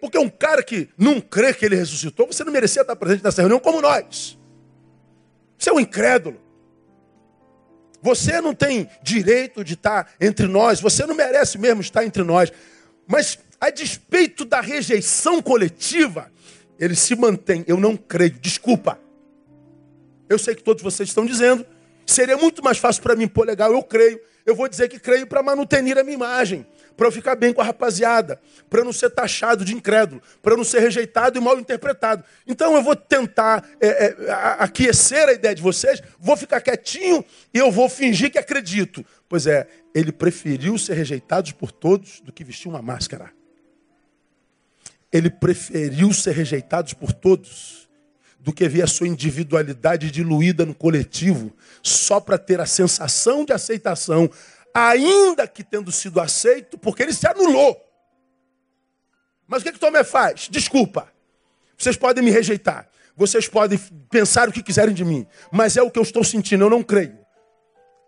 Porque 0.00 0.18
um 0.18 0.28
cara 0.28 0.62
que 0.62 0.88
não 0.96 1.20
crê 1.20 1.52
que 1.52 1.64
ele 1.64 1.76
ressuscitou, 1.76 2.26
você 2.26 2.44
não 2.44 2.52
merecia 2.52 2.82
estar 2.82 2.94
presente 2.96 3.24
nessa 3.24 3.42
reunião 3.42 3.58
como 3.58 3.80
nós. 3.80 4.38
Você 5.58 5.70
é 5.70 5.72
um 5.72 5.80
incrédulo. 5.80 6.40
Você 8.00 8.40
não 8.40 8.54
tem 8.54 8.88
direito 9.02 9.64
de 9.64 9.74
estar 9.74 10.12
entre 10.20 10.46
nós, 10.46 10.80
você 10.80 11.04
não 11.04 11.16
merece 11.16 11.58
mesmo 11.58 11.80
estar 11.80 12.04
entre 12.04 12.22
nós. 12.22 12.52
Mas, 13.06 13.38
a 13.60 13.70
despeito 13.70 14.44
da 14.44 14.60
rejeição 14.60 15.42
coletiva, 15.42 16.30
ele 16.78 16.94
se 16.94 17.16
mantém. 17.16 17.64
Eu 17.66 17.76
não 17.76 17.96
creio, 17.96 18.30
desculpa. 18.40 19.00
Eu 20.28 20.38
sei 20.38 20.54
que 20.54 20.62
todos 20.62 20.82
vocês 20.82 21.08
estão 21.08 21.26
dizendo. 21.26 21.66
Seria 22.06 22.36
muito 22.36 22.62
mais 22.62 22.78
fácil 22.78 23.02
para 23.02 23.16
mim 23.16 23.26
pôr 23.26 23.46
legal, 23.46 23.72
eu 23.72 23.82
creio. 23.82 24.20
Eu 24.46 24.54
vou 24.54 24.68
dizer 24.68 24.88
que 24.88 24.98
creio 24.98 25.26
para 25.26 25.42
manutenir 25.42 25.98
a 25.98 26.04
minha 26.04 26.14
imagem, 26.14 26.66
para 26.98 27.06
eu 27.06 27.12
ficar 27.12 27.36
bem 27.36 27.52
com 27.52 27.60
a 27.60 27.64
rapaziada, 27.64 28.40
para 28.68 28.80
eu 28.80 28.84
não 28.84 28.92
ser 28.92 29.10
taxado 29.10 29.64
de 29.64 29.72
incrédulo, 29.72 30.20
para 30.42 30.54
eu 30.54 30.56
não 30.56 30.64
ser 30.64 30.80
rejeitado 30.80 31.38
e 31.38 31.40
mal 31.40 31.56
interpretado. 31.56 32.24
Então 32.44 32.74
eu 32.74 32.82
vou 32.82 32.96
tentar 32.96 33.64
é, 33.80 33.86
é, 33.86 34.16
aquecer 34.58 35.28
a 35.28 35.32
ideia 35.32 35.54
de 35.54 35.62
vocês, 35.62 36.02
vou 36.18 36.36
ficar 36.36 36.60
quietinho 36.60 37.24
e 37.54 37.58
eu 37.58 37.70
vou 37.70 37.88
fingir 37.88 38.32
que 38.32 38.38
acredito. 38.38 39.06
Pois 39.28 39.46
é, 39.46 39.68
ele 39.94 40.10
preferiu 40.10 40.76
ser 40.76 40.94
rejeitado 40.94 41.54
por 41.54 41.70
todos 41.70 42.20
do 42.20 42.32
que 42.32 42.42
vestir 42.42 42.66
uma 42.66 42.82
máscara. 42.82 43.30
Ele 45.12 45.30
preferiu 45.30 46.12
ser 46.12 46.32
rejeitado 46.32 46.96
por 46.96 47.12
todos 47.12 47.88
do 48.40 48.52
que 48.52 48.68
ver 48.68 48.82
a 48.82 48.86
sua 48.88 49.06
individualidade 49.06 50.10
diluída 50.10 50.64
no 50.64 50.74
coletivo, 50.74 51.52
só 51.82 52.18
para 52.18 52.38
ter 52.38 52.60
a 52.60 52.66
sensação 52.66 53.44
de 53.44 53.52
aceitação, 53.52 54.28
ainda 54.74 55.46
que 55.46 55.64
tendo 55.64 55.90
sido 55.90 56.20
aceito, 56.20 56.78
porque 56.78 57.02
ele 57.02 57.12
se 57.12 57.26
anulou. 57.26 57.76
Mas 59.46 59.62
o 59.62 59.64
que, 59.64 59.72
que 59.72 59.78
Tomé 59.78 60.04
faz? 60.04 60.48
Desculpa. 60.50 61.10
Vocês 61.76 61.96
podem 61.96 62.22
me 62.22 62.30
rejeitar. 62.30 62.88
Vocês 63.16 63.48
podem 63.48 63.78
pensar 64.10 64.48
o 64.48 64.52
que 64.52 64.62
quiserem 64.62 64.94
de 64.94 65.04
mim. 65.04 65.26
Mas 65.50 65.76
é 65.76 65.82
o 65.82 65.90
que 65.90 65.98
eu 65.98 66.02
estou 66.02 66.22
sentindo, 66.22 66.64
eu 66.64 66.70
não 66.70 66.82
creio. 66.82 67.18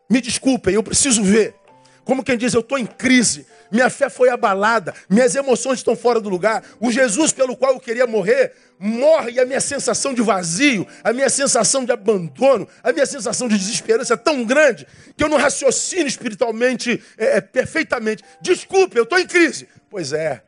Me 0.09 0.21
desculpem, 0.21 0.75
eu 0.75 0.83
preciso 0.83 1.23
ver. 1.23 1.55
Como 2.11 2.25
quem 2.25 2.37
diz, 2.37 2.53
eu 2.53 2.59
estou 2.59 2.77
em 2.77 2.87
crise, 2.87 3.47
minha 3.71 3.89
fé 3.89 4.11
foi 4.11 4.31
abalada, 4.31 4.93
minhas 5.09 5.37
emoções 5.37 5.79
estão 5.79 5.95
fora 5.95 6.21
do 6.21 6.29
lugar. 6.29 6.65
O 6.81 6.91
Jesus 6.91 7.31
pelo 7.31 7.57
qual 7.57 7.75
eu 7.75 7.79
queria 7.79 8.05
morrer, 8.05 8.53
morre 8.81 9.31
e 9.31 9.39
a 9.39 9.47
minha 9.47 9.61
sensação 9.61 10.13
de 10.13 10.21
vazio, 10.21 10.85
a 11.05 11.13
minha 11.13 11.31
sensação 11.31 11.85
de 11.85 11.93
abandono, 11.93 12.67
a 12.83 12.93
minha 12.93 13.07
sensação 13.07 13.47
de 13.47 13.57
desesperança 13.57 14.15
é 14.15 14.17
tão 14.17 14.45
grande 14.45 14.89
que 15.17 15.23
eu 15.23 15.29
não 15.29 15.39
raciocino 15.39 16.09
espiritualmente 16.09 17.01
é, 17.17 17.37
é, 17.37 17.41
perfeitamente. 17.41 18.25
Desculpe, 18.41 18.99
eu 18.99 19.05
estou 19.05 19.17
em 19.17 19.27
crise. 19.29 19.69
Pois 19.89 20.13
é. 20.13 20.43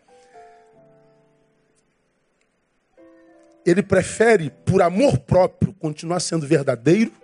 Ele 3.65 3.85
prefere, 3.85 4.51
por 4.65 4.83
amor 4.83 5.17
próprio, 5.19 5.73
continuar 5.75 6.19
sendo 6.19 6.45
verdadeiro 6.45 7.22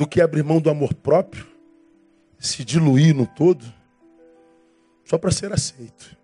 do 0.00 0.06
que 0.06 0.22
abrir 0.22 0.42
mão 0.42 0.62
do 0.62 0.70
amor 0.70 0.94
próprio, 0.94 1.46
se 2.38 2.64
diluir 2.64 3.14
no 3.14 3.26
todo, 3.26 3.62
só 5.04 5.18
para 5.18 5.30
ser 5.30 5.52
aceito. 5.52 6.16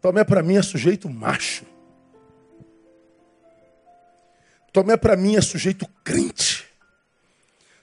Tomé 0.00 0.24
para 0.24 0.42
mim 0.42 0.56
é 0.56 0.62
sujeito 0.62 1.10
macho. 1.10 1.66
Tomé 4.72 4.96
para 4.96 5.14
mim 5.14 5.36
é 5.36 5.42
sujeito 5.42 5.86
crente. 6.02 6.64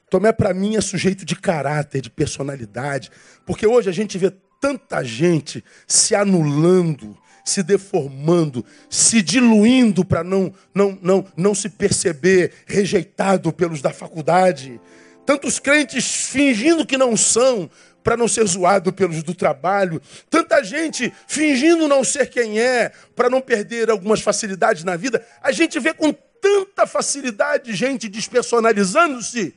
Tomé 0.10 0.32
para 0.34 0.52
mim 0.52 0.76
é 0.76 0.82
sujeito 0.82 1.24
de 1.24 1.36
caráter, 1.36 2.02
de 2.02 2.10
personalidade. 2.10 3.12
Porque 3.46 3.68
hoje 3.68 3.88
a 3.88 3.94
gente 3.94 4.18
vê 4.18 4.32
tanta 4.60 5.04
gente 5.04 5.64
se 5.86 6.16
anulando, 6.16 7.16
se 7.44 7.62
deformando, 7.62 8.66
se 8.90 9.22
diluindo 9.22 10.06
para 10.06 10.24
não, 10.24 10.54
não, 10.74 10.98
não, 11.02 11.26
não 11.36 11.56
se 11.56 11.70
perceber 11.70 12.54
rejeitado 12.66 13.52
pelos 13.52 13.82
da 13.82 13.92
faculdade. 13.92 14.80
Tantos 15.26 15.60
crentes 15.60 16.28
fingindo 16.28 16.86
que 16.86 16.98
não 16.98 17.18
são, 17.18 17.70
para 18.04 18.18
não 18.18 18.28
ser 18.28 18.46
zoado 18.46 18.92
pelos 18.92 19.24
do 19.24 19.34
trabalho. 19.34 20.02
Tanta 20.30 20.64
gente 20.64 21.12
fingindo 21.28 21.88
não 21.88 22.04
ser 22.04 22.30
quem 22.30 22.60
é, 22.60 22.92
para 23.16 23.30
não 23.30 23.42
perder 23.42 23.90
algumas 23.90 24.22
facilidades 24.22 24.84
na 24.84 24.96
vida. 24.96 25.26
A 25.42 25.52
gente 25.52 25.80
vê 25.80 25.94
com 25.94 26.14
tanta 26.42 26.86
facilidade 26.86 27.74
gente 27.74 28.10
despersonalizando-se, 28.10 29.56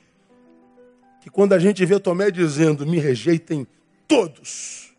que 1.21 1.29
quando 1.29 1.53
a 1.53 1.59
gente 1.59 1.85
vê 1.85 1.99
Tomé 1.99 2.31
dizendo: 2.31 2.87
me 2.87 2.99
rejeitem 2.99 3.67
todos. 4.07 4.95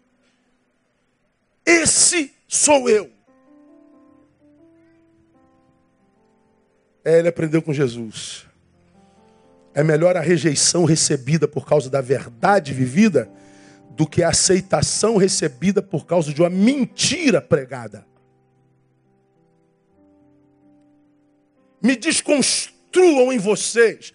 Esse 1.66 2.34
sou 2.48 2.90
eu. 2.90 3.12
É, 7.04 7.20
ele 7.20 7.28
aprendeu 7.28 7.62
com 7.62 7.74
Jesus. 7.74 8.46
É 9.74 9.84
melhor 9.84 10.18
a 10.18 10.22
rejeição 10.22 10.86
recebida 10.86 11.48
por 11.48 11.66
causa 11.66 11.90
da 11.90 12.02
verdade 12.02 12.74
vivida 12.74 13.30
do 13.92 14.08
que 14.08 14.24
a 14.24 14.30
aceitação 14.30 15.18
recebida 15.18 15.82
por 15.82 16.06
causa 16.06 16.34
de 16.34 16.42
uma 16.42 16.50
mentira 16.50 17.42
pregada. 17.42 18.06
Me 21.82 21.96
desconstruam 21.96 23.32
em 23.32 23.38
vocês 23.38 24.14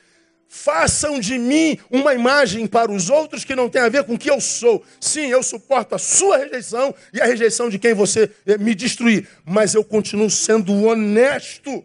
Façam 0.55 1.18
de 1.18 1.38
mim 1.38 1.78
uma 1.90 2.12
imagem 2.12 2.66
para 2.66 2.92
os 2.92 3.09
outros 3.09 3.42
que 3.42 3.57
não 3.57 3.70
tem 3.70 3.80
a 3.80 3.88
ver 3.88 4.05
com 4.05 4.16
o 4.16 4.18
que 4.18 4.30
eu 4.30 4.38
sou. 4.38 4.84
Sim, 5.00 5.28
eu 5.28 5.42
suporto 5.42 5.94
a 5.94 5.98
sua 5.98 6.36
rejeição 6.36 6.94
e 7.11 7.22
a 7.22 7.24
rejeição 7.24 7.70
de 7.70 7.78
quem 7.78 7.94
você 7.94 8.30
eh, 8.44 8.59
me 8.59 8.74
destruir, 8.74 9.26
mas 9.46 9.72
eu 9.72 9.82
continuo 9.82 10.28
sendo 10.28 10.74
honesto. 10.84 11.82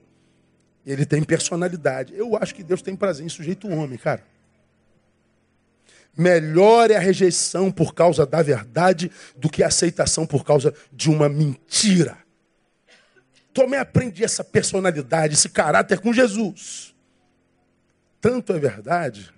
Ele 0.86 1.06
tem 1.06 1.24
personalidade. 1.24 2.14
Eu 2.14 2.36
acho 2.36 2.54
que 2.54 2.62
Deus 2.62 2.82
tem 2.82 2.94
prazer 2.94 3.26
em 3.26 3.30
sujeito 3.30 3.70
homem, 3.70 3.98
cara. 3.98 4.22
Melhor 6.18 6.92
é 6.92 6.98
a 6.98 7.00
rejeição 7.00 7.72
por 7.72 7.96
causa 7.96 8.26
da 8.26 8.42
verdade 8.42 9.10
do 9.38 9.50
que 9.50 9.64
a 9.64 9.68
aceitação 9.68 10.26
por 10.26 10.44
causa 10.44 10.74
de 10.92 11.10
uma 11.10 11.30
mentira. 11.30 12.18
Tomé 13.54 13.78
aprendi 13.78 14.26
essa 14.26 14.44
personalidade, 14.44 15.36
esse 15.36 15.48
caráter 15.48 16.02
com 16.02 16.12
Jesus. 16.12 16.97
Tanto 18.20 18.54
é 18.54 18.60
verdade 18.60 19.34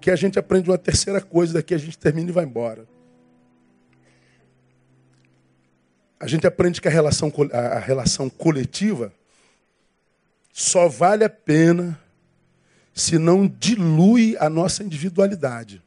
que 0.00 0.10
a 0.10 0.16
gente 0.16 0.38
aprende 0.38 0.70
uma 0.70 0.76
terceira 0.76 1.20
coisa, 1.20 1.54
daqui 1.54 1.72
a 1.72 1.78
gente 1.78 1.96
termina 1.96 2.28
e 2.28 2.32
vai 2.32 2.44
embora. 2.44 2.86
A 6.20 6.26
gente 6.26 6.46
aprende 6.46 6.80
que 6.80 6.88
a 6.88 6.90
relação, 6.90 7.32
a 7.52 7.78
relação 7.78 8.28
coletiva 8.28 9.12
só 10.52 10.88
vale 10.88 11.24
a 11.24 11.30
pena 11.30 11.98
se 12.92 13.18
não 13.18 13.48
dilui 13.48 14.36
a 14.38 14.48
nossa 14.48 14.82
individualidade. 14.82 15.82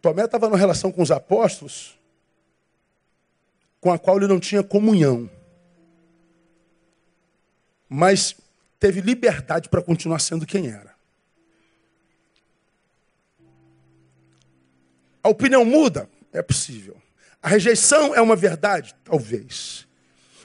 Tomé 0.00 0.24
estava 0.24 0.46
numa 0.46 0.58
relação 0.58 0.92
com 0.92 1.02
os 1.02 1.10
apóstolos 1.10 1.98
com 3.80 3.90
a 3.90 3.98
qual 3.98 4.16
ele 4.18 4.26
não 4.26 4.38
tinha 4.38 4.62
comunhão 4.62 5.28
mas 7.88 8.36
teve 8.80 9.00
liberdade 9.00 9.68
para 9.68 9.82
continuar 9.82 10.18
sendo 10.18 10.46
quem 10.46 10.68
era. 10.68 10.94
A 15.22 15.28
opinião 15.28 15.64
muda? 15.64 16.08
É 16.32 16.42
possível. 16.42 17.00
A 17.42 17.48
rejeição 17.48 18.14
é 18.14 18.20
uma 18.20 18.34
verdade? 18.34 18.94
Talvez. 19.04 19.86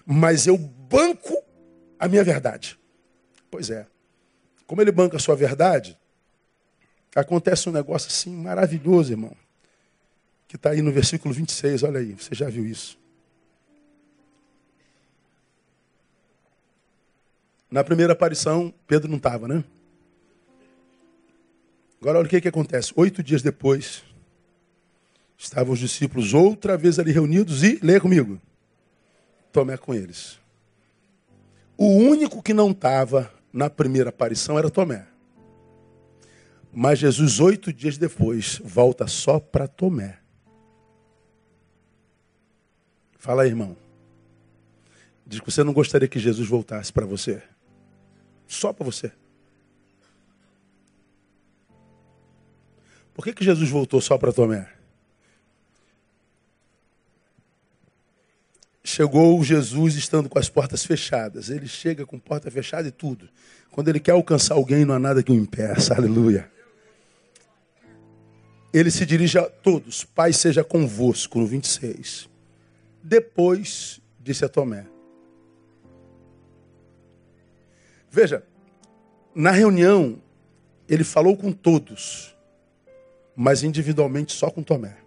Mas 0.06 0.48
eu 0.48 0.58
banco 0.58 1.36
a 1.98 2.08
minha 2.08 2.24
verdade. 2.24 2.78
Pois 3.50 3.70
é. 3.70 3.88
Como 4.68 4.82
ele 4.82 4.92
banca 4.92 5.18
a 5.18 5.20
sua 5.20 5.36
verdade, 5.36 5.98
acontece 7.16 7.70
um 7.70 7.72
negócio 7.72 8.10
assim 8.10 8.36
maravilhoso, 8.36 9.14
irmão. 9.14 9.36
Que 10.48 10.58
está 10.58 10.72
aí 10.72 10.82
no 10.82 10.92
versículo 10.92 11.34
26, 11.34 11.84
olha 11.84 12.00
aí, 12.00 12.14
você 12.14 12.36
já 12.36 12.50
viu 12.50 12.66
isso. 12.66 12.99
Na 17.70 17.84
primeira 17.84 18.13
aparição, 18.13 18.74
Pedro 18.88 19.09
não 19.09 19.17
estava, 19.17 19.47
né? 19.47 19.63
Agora 22.01 22.20
olha 22.20 22.26
o 22.26 22.30
que, 22.30 22.41
que 22.41 22.47
acontece. 22.47 22.93
Oito 22.95 23.22
dias 23.22 23.41
depois, 23.41 24.03
estavam 25.38 25.74
os 25.74 25.80
discípulos 25.80 26.34
outra 26.34 26.78
vez 26.78 26.97
ali 26.97 27.11
reunidos 27.11 27.63
e, 27.63 27.80
leia 27.84 28.01
comigo, 28.01 28.39
Tomé 29.51 29.78
com 29.78 29.93
eles. 29.93 30.39
O 31.78 31.88
único 31.88 32.41
que 32.43 32.53
não 32.53 32.72
estava 32.72 33.32
na 33.51 33.70
primeira 33.70 34.09
aparição 34.09 34.57
era 34.57 34.70
Tomé. 34.70 35.07
Mas 36.72 36.99
Jesus, 36.99 37.39
oito 37.39 37.74
dias 37.74 37.97
depois, 37.97 38.61
volta 38.63 39.07
só 39.07 39.39
para 39.39 39.67
Tomé. 39.67 40.20
Fala 43.17 43.43
aí, 43.43 43.49
irmão. 43.49 43.76
Diz 45.26 45.39
que 45.39 45.51
você 45.51 45.63
não 45.63 45.74
gostaria 45.74 46.07
que 46.07 46.20
Jesus 46.20 46.47
voltasse 46.47 46.91
para 46.93 47.05
você. 47.05 47.41
Só 48.50 48.74
para 48.74 48.84
você. 48.84 49.12
Por 53.14 53.24
que, 53.24 53.32
que 53.32 53.45
Jesus 53.45 53.70
voltou 53.70 54.02
só 54.02 54.18
para 54.18 54.34
Tomé? 54.34 54.68
Chegou 58.84 59.41
Jesus 59.43 59.93
estando 59.93 60.28
com 60.28 60.39
as 60.39 60.50
portas 60.50 60.84
fechadas. 60.84 61.52
Ele 61.52 61.68
chega 61.68 62.08
com 62.08 62.18
porta 62.18 62.50
fechada 62.50 62.88
e 62.88 62.91
tudo. 62.91 63.30
Quando 63.70 63.89
ele 63.89 64.00
quer 64.00 64.14
alcançar 64.14 64.56
alguém, 64.56 64.84
não 64.84 64.95
há 64.95 65.00
nada 65.00 65.22
que 65.22 65.32
o 65.32 65.36
impeça. 65.36 65.93
Aleluia. 65.93 66.50
Ele 68.74 68.89
se 68.89 69.06
dirige 69.06 69.38
a 69.38 69.43
todos. 69.43 70.04
Pai 70.04 70.34
seja 70.34 70.64
convosco, 70.64 71.38
no 71.38 71.45
26. 71.45 72.28
Depois, 73.04 74.02
disse 74.20 74.43
a 74.43 74.50
Tomé. 74.50 74.88
Veja, 78.10 78.43
na 79.36 79.51
reunião, 79.51 80.22
ele 80.88 81.03
falou 81.03 81.38
com 81.38 81.51
todos, 81.51 82.36
mas 83.36 83.64
individualmente 83.64 84.34
só 84.34 84.49
com 84.49 84.64
Tomé. 84.64 84.97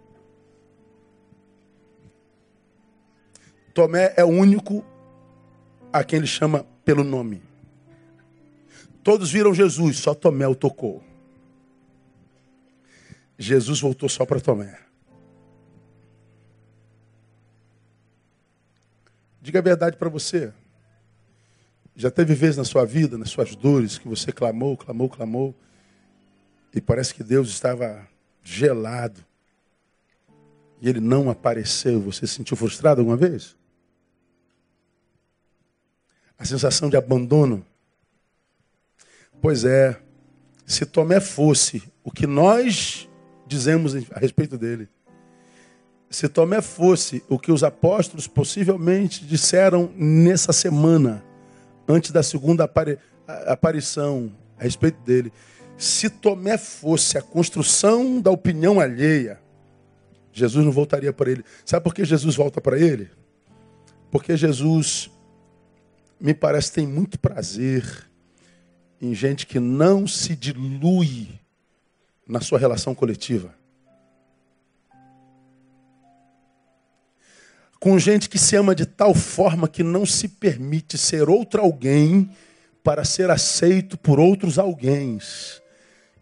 Tomé 3.73 4.13
é 4.15 4.23
o 4.23 4.29
único 4.29 4.85
a 5.91 6.03
quem 6.03 6.17
ele 6.17 6.27
chama 6.27 6.65
pelo 6.85 7.03
nome. 7.03 7.41
Todos 9.03 9.31
viram 9.31 9.53
Jesus, 9.53 9.97
só 9.97 10.13
Tomé 10.13 10.47
o 10.47 10.55
tocou. 10.55 11.03
Jesus 13.37 13.81
voltou 13.81 14.07
só 14.07 14.25
para 14.25 14.39
Tomé. 14.39 14.79
Diga 19.41 19.59
a 19.59 19.61
verdade 19.61 19.97
para 19.97 20.07
você. 20.07 20.53
Já 21.95 22.09
teve 22.09 22.33
vezes 22.33 22.57
na 22.57 22.63
sua 22.63 22.85
vida, 22.85 23.17
nas 23.17 23.29
suas 23.29 23.55
dores, 23.55 23.97
que 23.97 24.07
você 24.07 24.31
clamou, 24.31 24.75
clamou, 24.75 25.09
clamou, 25.09 25.55
e 26.73 26.81
parece 26.81 27.13
que 27.13 27.23
Deus 27.23 27.49
estava 27.49 28.07
gelado. 28.43 29.23
E 30.81 30.89
ele 30.89 30.99
não 30.99 31.29
apareceu. 31.29 32.01
Você 32.01 32.25
se 32.25 32.33
sentiu 32.33 32.57
frustrado 32.57 33.01
alguma 33.01 33.15
vez? 33.15 33.55
A 36.37 36.43
sensação 36.43 36.89
de 36.89 36.97
abandono. 36.97 37.65
Pois 39.39 39.63
é, 39.63 39.99
se 40.65 40.85
Tomé 40.85 41.19
fosse 41.19 41.83
o 42.03 42.11
que 42.11 42.25
nós 42.25 43.07
dizemos 43.45 43.93
a 44.11 44.19
respeito 44.19 44.57
dele, 44.57 44.89
se 46.09 46.27
Tomé 46.29 46.61
fosse 46.61 47.23
o 47.27 47.39
que 47.39 47.51
os 47.51 47.63
apóstolos 47.63 48.27
possivelmente 48.27 49.25
disseram 49.25 49.91
nessa 49.95 50.53
semana, 50.53 51.23
antes 51.87 52.11
da 52.11 52.23
segunda 52.23 52.69
aparição 53.47 54.31
a 54.57 54.63
respeito 54.63 55.01
dele, 55.01 55.31
se 55.77 56.09
Tomé 56.09 56.57
fosse 56.57 57.17
a 57.17 57.21
construção 57.21 58.21
da 58.21 58.31
opinião 58.31 58.79
alheia, 58.79 59.39
Jesus 60.31 60.65
não 60.65 60.71
voltaria 60.71 61.13
para 61.13 61.31
ele. 61.31 61.43
Sabe 61.65 61.83
por 61.83 61.93
que 61.93 62.05
Jesus 62.05 62.35
volta 62.35 62.59
para 62.59 62.79
ele? 62.79 63.09
Porque 64.11 64.35
Jesus, 64.37 65.09
me 66.19 66.33
parece, 66.33 66.71
tem 66.71 66.87
muito 66.87 67.19
prazer 67.19 68.09
em 69.01 69.13
gente 69.13 69.45
que 69.45 69.59
não 69.59 70.07
se 70.07 70.35
dilui 70.35 71.27
na 72.27 72.39
sua 72.39 72.57
relação 72.57 72.95
coletiva. 72.95 73.53
Com 77.83 77.99
gente 77.99 78.29
que 78.29 78.39
se 78.39 78.55
ama 78.55 78.73
de 78.73 78.85
tal 78.85 79.13
forma 79.13 79.67
que 79.67 79.83
não 79.83 80.05
se 80.05 80.29
permite 80.29 80.97
ser 80.97 81.29
outro 81.29 81.59
alguém 81.59 82.31
para 82.81 83.03
ser 83.03 83.29
aceito 83.29 83.97
por 83.97 84.21
outros 84.21 84.57
alguém 84.57 85.19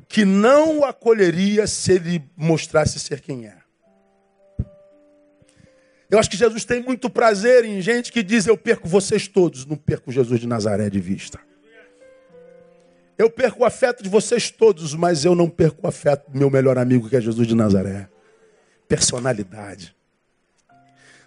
que 0.10 0.26
não 0.26 0.80
o 0.80 0.86
acolheria 0.86 1.68
se 1.68 1.92
ele 1.92 2.24
mostrasse 2.36 3.00
ser 3.00 3.22
quem 3.22 3.46
é. 3.46 3.58
Eu 6.10 6.18
acho 6.18 6.32
que 6.32 6.36
Jesus 6.36 6.66
tem 6.66 6.82
muito 6.82 7.12
prazer 7.12 7.64
em 7.64 7.80
gente 7.80 8.12
que 8.12 8.24
diz: 8.24 8.48
Eu 8.48 8.58
perco 8.58 8.88
vocês 8.88 9.28
todos, 9.28 9.64
não 9.64 9.78
perco 9.78 10.12
Jesus 10.12 10.40
de 10.40 10.48
Nazaré 10.48 10.90
de 10.90 11.00
vista. 11.00 11.40
Eu 13.20 13.30
perco 13.30 13.62
o 13.62 13.66
afeto 13.66 14.02
de 14.02 14.10
vocês 14.10 14.50
todos, 14.50 14.96
mas 14.96 15.26
eu 15.26 15.36
não 15.36 15.48
perco 15.48 15.86
o 15.86 15.88
afeto 15.88 16.32
do 16.32 16.40
meu 16.40 16.50
melhor 16.50 16.80
amigo, 16.80 17.08
que 17.08 17.18
é 17.18 17.22
Jesus 17.22 17.48
de 17.48 17.54
Nazaré. 17.54 18.10
Personalidade. 18.88 20.01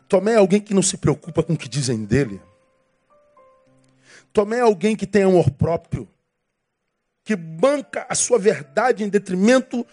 Tomé 0.09 0.32
é 0.32 0.36
alguém 0.36 0.61
que 0.61 0.74
não 0.74 0.82
se 0.82 0.96
preocupa 0.96 1.42
com 1.42 1.55
o 1.55 1.57
que 1.57 1.68
dizem 1.68 2.05
dele. 2.05 2.40
Tomé 4.32 4.59
é 4.59 4.61
alguém 4.61 4.96
que 4.96 5.07
tem 5.07 5.22
amor 5.22 5.50
próprio 5.50 6.09
que 7.24 7.34
banca 7.34 8.07
a 8.09 8.14
sua 8.14 8.38
verdade 8.38 9.02
em 9.02 9.09
detrimento 9.09 9.84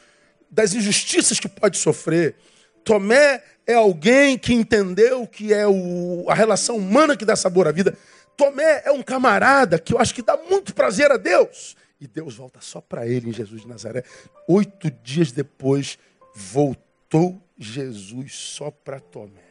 das 0.49 0.73
injustiças 0.73 1.39
que 1.39 1.47
pode 1.47 1.77
sofrer. 1.77 2.35
Tomé 2.83 3.41
é 3.65 3.73
alguém 3.73 4.37
que 4.37 4.53
entendeu 4.53 5.25
que 5.25 5.53
é 5.53 5.65
o, 5.65 6.25
a 6.27 6.33
relação 6.33 6.75
humana 6.75 7.15
que 7.15 7.23
dá 7.23 7.35
sabor 7.35 7.67
à 7.67 7.71
vida. 7.71 7.97
Tomé 8.35 8.81
é 8.83 8.91
um 8.91 9.01
camarada 9.01 9.79
que 9.79 9.93
eu 9.93 9.99
acho 9.99 10.13
que 10.13 10.21
dá 10.21 10.35
muito 10.35 10.75
prazer 10.75 11.09
a 11.09 11.17
Deus. 11.17 11.77
E 12.01 12.07
Deus 12.07 12.35
volta 12.35 12.59
só 12.59 12.81
para 12.81 13.07
ele 13.07 13.29
em 13.29 13.33
Jesus 13.33 13.61
de 13.61 13.67
Nazaré. 13.67 14.03
Oito 14.47 14.91
dias 15.03 15.31
depois, 15.31 15.97
voltou 16.35 17.41
Jesus 17.57 18.35
só 18.35 18.71
para 18.71 18.99
Tomé. 18.99 19.50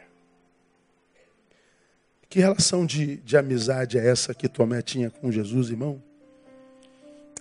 Que 2.30 2.38
relação 2.38 2.86
de, 2.86 3.16
de 3.16 3.36
amizade 3.36 3.98
é 3.98 4.06
essa 4.06 4.32
que 4.32 4.48
Tomé 4.48 4.80
tinha 4.82 5.10
com 5.10 5.32
Jesus, 5.32 5.68
irmão? 5.68 6.00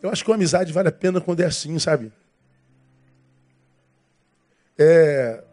Eu 0.02 0.10
acho 0.10 0.24
que 0.24 0.32
uma 0.32 0.36
amizade 0.36 0.74
vale 0.74 0.88
a 0.88 0.92
pena 0.92 1.22
quando 1.22 1.42
é 1.42 1.46
assim, 1.46 1.78
sabe? 1.78 2.12
É, 4.76 5.44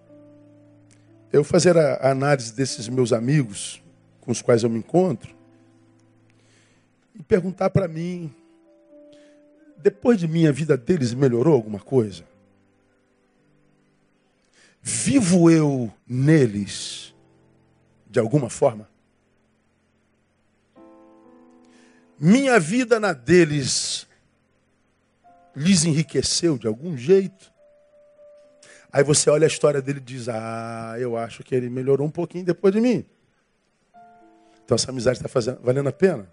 eu 1.30 1.44
fazer 1.44 1.76
a, 1.76 2.10
análise 2.10 2.54
desses 2.54 2.88
meus 2.88 3.12
amigos 3.12 3.82
com 4.22 4.32
os 4.32 4.40
quais 4.40 4.62
eu 4.62 4.70
me 4.70 4.78
encontro 4.78 5.36
e 7.14 7.22
perguntar 7.22 7.68
para 7.68 7.86
mim, 7.86 8.34
depois 9.76 10.18
de 10.18 10.26
mim 10.26 10.46
a 10.46 10.52
vida 10.52 10.78
deles 10.78 11.12
melhorou 11.12 11.52
alguma 11.52 11.78
coisa? 11.78 12.24
Vivo 14.80 15.50
eu 15.50 15.92
neles 16.08 17.14
de 18.08 18.18
alguma 18.18 18.48
forma? 18.48 18.95
Minha 22.18 22.58
vida 22.58 22.98
na 22.98 23.12
deles 23.12 24.06
lhes 25.54 25.84
enriqueceu 25.84 26.56
de 26.56 26.66
algum 26.66 26.96
jeito. 26.96 27.52
Aí 28.92 29.04
você 29.04 29.28
olha 29.28 29.46
a 29.46 29.48
história 29.48 29.82
dele 29.82 29.98
e 29.98 30.02
diz: 30.02 30.28
Ah, 30.28 30.96
eu 30.98 31.16
acho 31.16 31.42
que 31.42 31.54
ele 31.54 31.68
melhorou 31.68 32.06
um 32.06 32.10
pouquinho 32.10 32.44
depois 32.44 32.72
de 32.72 32.80
mim. 32.80 33.04
Então 34.64 34.74
essa 34.74 34.90
amizade 34.90 35.20
está 35.24 35.52
valendo 35.62 35.88
a 35.88 35.92
pena. 35.92 36.30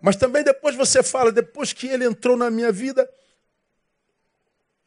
Mas 0.00 0.16
também 0.16 0.42
depois 0.42 0.74
você 0.74 1.02
fala, 1.02 1.30
depois 1.30 1.72
que 1.72 1.86
ele 1.86 2.04
entrou 2.04 2.36
na 2.36 2.50
minha 2.50 2.72
vida, 2.72 3.08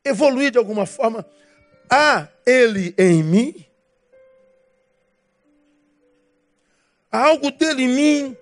evoluir 0.04 0.52
de 0.52 0.58
alguma 0.58 0.86
forma. 0.86 1.26
Há 1.90 2.28
ele 2.46 2.94
em 2.98 3.24
mim? 3.24 3.66
Há 7.10 7.28
algo 7.28 7.50
dele 7.52 7.84
em 7.84 7.88
mim? 7.88 8.38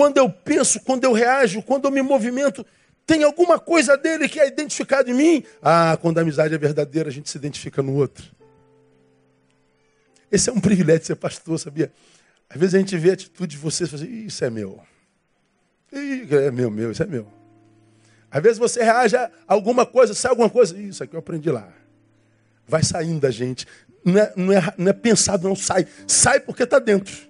Quando 0.00 0.16
eu 0.16 0.30
penso, 0.30 0.80
quando 0.80 1.04
eu 1.04 1.12
reajo, 1.12 1.62
quando 1.62 1.84
eu 1.84 1.90
me 1.90 2.00
movimento, 2.00 2.64
tem 3.04 3.22
alguma 3.22 3.58
coisa 3.58 3.98
dele 3.98 4.30
que 4.30 4.40
é 4.40 4.48
identificado 4.48 5.10
em 5.10 5.12
mim? 5.12 5.44
Ah, 5.60 5.98
quando 6.00 6.16
a 6.16 6.22
amizade 6.22 6.54
é 6.54 6.56
verdadeira, 6.56 7.10
a 7.10 7.12
gente 7.12 7.28
se 7.28 7.36
identifica 7.36 7.82
no 7.82 7.94
outro. 7.96 8.24
Esse 10.32 10.48
é 10.48 10.52
um 10.54 10.58
privilégio 10.58 11.04
ser 11.04 11.16
pastor, 11.16 11.58
sabia? 11.58 11.92
Às 12.48 12.58
vezes 12.58 12.76
a 12.76 12.78
gente 12.78 12.96
vê 12.96 13.10
a 13.10 13.12
atitude 13.12 13.56
de 13.56 13.58
vocês 13.58 13.90
e 13.90 13.92
fala 13.92 14.02
assim, 14.02 14.24
isso 14.24 14.42
é 14.42 14.48
meu. 14.48 14.80
é 15.92 16.50
meu, 16.50 16.70
meu, 16.70 16.92
isso 16.92 17.02
é 17.02 17.06
meu. 17.06 17.30
Às 18.30 18.42
vezes 18.42 18.56
você 18.56 18.82
reage 18.82 19.16
a 19.16 19.30
alguma 19.46 19.84
coisa, 19.84 20.14
sai 20.14 20.30
alguma 20.30 20.48
coisa, 20.48 20.78
isso 20.78 21.04
aqui 21.04 21.14
eu 21.14 21.20
aprendi 21.20 21.50
lá. 21.50 21.70
Vai 22.66 22.82
saindo 22.82 23.20
da 23.20 23.30
gente. 23.30 23.66
Não 24.02 24.18
é, 24.18 24.32
não 24.34 24.50
é, 24.50 24.74
não 24.78 24.88
é 24.88 24.94
pensado, 24.94 25.46
não 25.46 25.54
sai. 25.54 25.86
Sai 26.06 26.40
porque 26.40 26.62
está 26.62 26.78
dentro. 26.78 27.28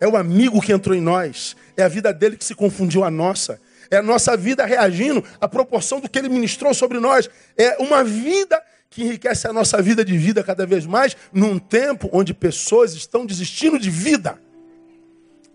É 0.00 0.08
o 0.08 0.16
amigo 0.16 0.60
que 0.60 0.72
entrou 0.72 0.96
em 0.96 1.00
nós. 1.00 1.56
É 1.76 1.82
a 1.82 1.88
vida 1.88 2.12
dele 2.12 2.36
que 2.36 2.44
se 2.44 2.54
confundiu 2.54 3.04
a 3.04 3.10
nossa. 3.10 3.60
É 3.90 3.96
a 3.96 4.02
nossa 4.02 4.36
vida 4.36 4.64
reagindo 4.64 5.22
à 5.40 5.48
proporção 5.48 6.00
do 6.00 6.08
que 6.08 6.18
ele 6.18 6.28
ministrou 6.28 6.74
sobre 6.74 6.98
nós. 6.98 7.28
É 7.56 7.76
uma 7.78 8.02
vida 8.02 8.62
que 8.90 9.02
enriquece 9.02 9.48
a 9.48 9.52
nossa 9.52 9.82
vida 9.82 10.04
de 10.04 10.16
vida 10.16 10.42
cada 10.44 10.64
vez 10.64 10.86
mais, 10.86 11.16
num 11.32 11.58
tempo 11.58 12.08
onde 12.12 12.32
pessoas 12.32 12.94
estão 12.94 13.26
desistindo 13.26 13.76
de 13.76 13.90
vida, 13.90 14.38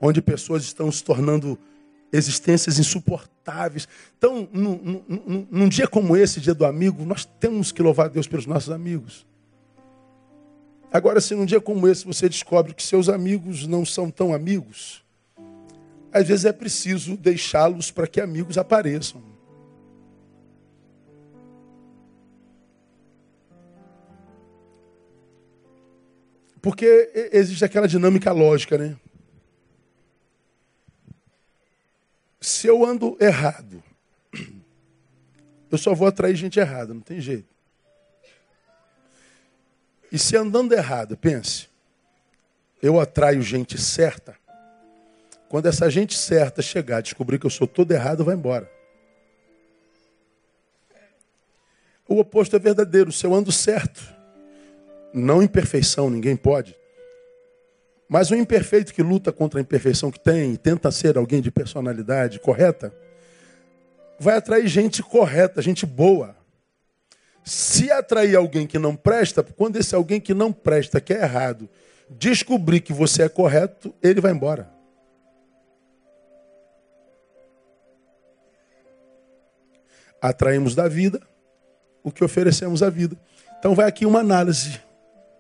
onde 0.02 0.22
pessoas 0.22 0.64
estão 0.64 0.92
se 0.92 1.02
tornando 1.02 1.58
existências 2.12 2.80
insuportáveis. 2.80 3.88
Então, 4.18 4.48
num, 4.52 5.04
num, 5.08 5.48
num 5.50 5.70
dia 5.70 5.88
como 5.88 6.18
esse, 6.18 6.42
dia 6.42 6.54
do 6.54 6.66
amigo, 6.66 7.06
nós 7.06 7.24
temos 7.24 7.72
que 7.72 7.82
louvar 7.82 8.10
Deus 8.10 8.28
pelos 8.28 8.46
nossos 8.46 8.72
amigos. 8.72 9.26
Agora, 10.92 11.22
se 11.22 11.36
num 11.36 11.46
dia 11.46 11.62
como 11.62 11.88
esse 11.88 12.06
você 12.06 12.28
descobre 12.28 12.74
que 12.74 12.82
seus 12.82 13.10
amigos 13.10 13.68
não 13.68 13.86
são 13.86 14.10
tão 14.10 14.34
amigos, 14.34 15.04
às 16.12 16.28
vezes 16.28 16.46
é 16.46 16.52
preciso 16.52 17.16
deixá-los 17.16 17.92
para 17.92 18.08
que 18.08 18.20
amigos 18.20 18.58
apareçam. 18.58 19.22
Porque 26.62 27.30
existe 27.32 27.64
aquela 27.64 27.88
dinâmica 27.88 28.32
lógica, 28.32 28.78
né? 28.78 28.98
Se 32.42 32.68
eu 32.68 32.84
ando 32.84 33.16
errado, 33.20 33.84
eu 35.72 35.78
só 35.78 35.94
vou 35.94 36.08
atrair 36.08 36.36
gente 36.36 36.60
errada, 36.60 36.94
não 36.94 37.02
tem 37.02 37.22
jeito. 37.22 37.59
E 40.12 40.18
se 40.18 40.36
andando 40.36 40.74
errado, 40.74 41.16
pense, 41.16 41.68
eu 42.82 43.00
atraio 43.00 43.42
gente 43.42 43.78
certa, 43.78 44.36
quando 45.50 45.66
essa 45.66 45.90
gente 45.90 46.18
certa 46.18 46.62
chegar, 46.62 47.02
descobrir 47.02 47.40
que 47.40 47.46
eu 47.46 47.50
sou 47.50 47.68
todo 47.68 47.92
errado, 47.92 48.24
vai 48.24 48.36
embora. 48.36 48.70
O 52.08 52.20
oposto 52.20 52.56
é 52.56 52.60
verdadeiro. 52.60 53.12
Se 53.12 53.26
eu 53.26 53.34
ando 53.36 53.52
certo, 53.52 54.02
não 55.14 55.44
imperfeição, 55.44 56.10
ninguém 56.10 56.36
pode. 56.36 56.76
Mas 58.08 58.32
o 58.32 58.36
imperfeito 58.36 58.92
que 58.92 59.04
luta 59.04 59.32
contra 59.32 59.60
a 59.60 59.62
imperfeição 59.62 60.10
que 60.10 60.20
tem 60.20 60.54
e 60.54 60.58
tenta 60.58 60.90
ser 60.90 61.18
alguém 61.18 61.42
de 61.42 61.52
personalidade 61.52 62.40
correta, 62.40 62.92
vai 64.20 64.38
atrair 64.38 64.68
gente 64.68 65.04
correta, 65.04 65.62
gente 65.62 65.86
boa. 65.86 66.36
Se 67.44 67.92
atrair 67.92 68.36
alguém 68.36 68.68
que 68.68 68.78
não 68.78 68.96
presta, 68.96 69.44
quando 69.44 69.78
esse 69.78 69.96
alguém 69.96 70.20
que 70.20 70.34
não 70.34 70.52
presta, 70.52 71.02
que 71.02 71.14
é 71.14 71.22
errado, 71.22 71.70
descobrir 72.10 72.82
que 72.82 72.94
você 72.94 73.24
é 73.24 73.30
correto, 73.30 73.94
ele 74.02 74.22
vai 74.22 74.32
embora. 74.32 74.70
Atraímos 80.22 80.76
da 80.76 80.88
vida 80.88 81.22
o 82.04 82.12
que 82.12 82.24
oferecemos 82.24 82.84
à 82.84 82.90
vida. 82.90 83.18
Então 83.58 83.76
vai 83.76 83.88
aqui 83.88 84.06
uma 84.06 84.20
análise 84.20 84.80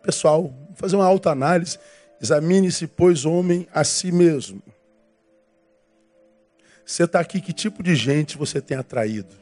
pessoal, 0.02 0.54
fazer 0.76 0.96
uma 0.96 1.06
autoanálise. 1.06 1.78
Examine-se, 2.22 2.88
pois, 2.88 3.26
homem, 3.26 3.68
a 3.74 3.84
si 3.84 4.12
mesmo. 4.12 4.62
Você 6.86 7.04
está 7.04 7.20
aqui, 7.20 7.40
que 7.40 7.54
tipo 7.54 7.82
de 7.84 7.96
gente 7.96 8.38
você 8.38 8.60
tem 8.60 8.78
atraído? 8.78 9.36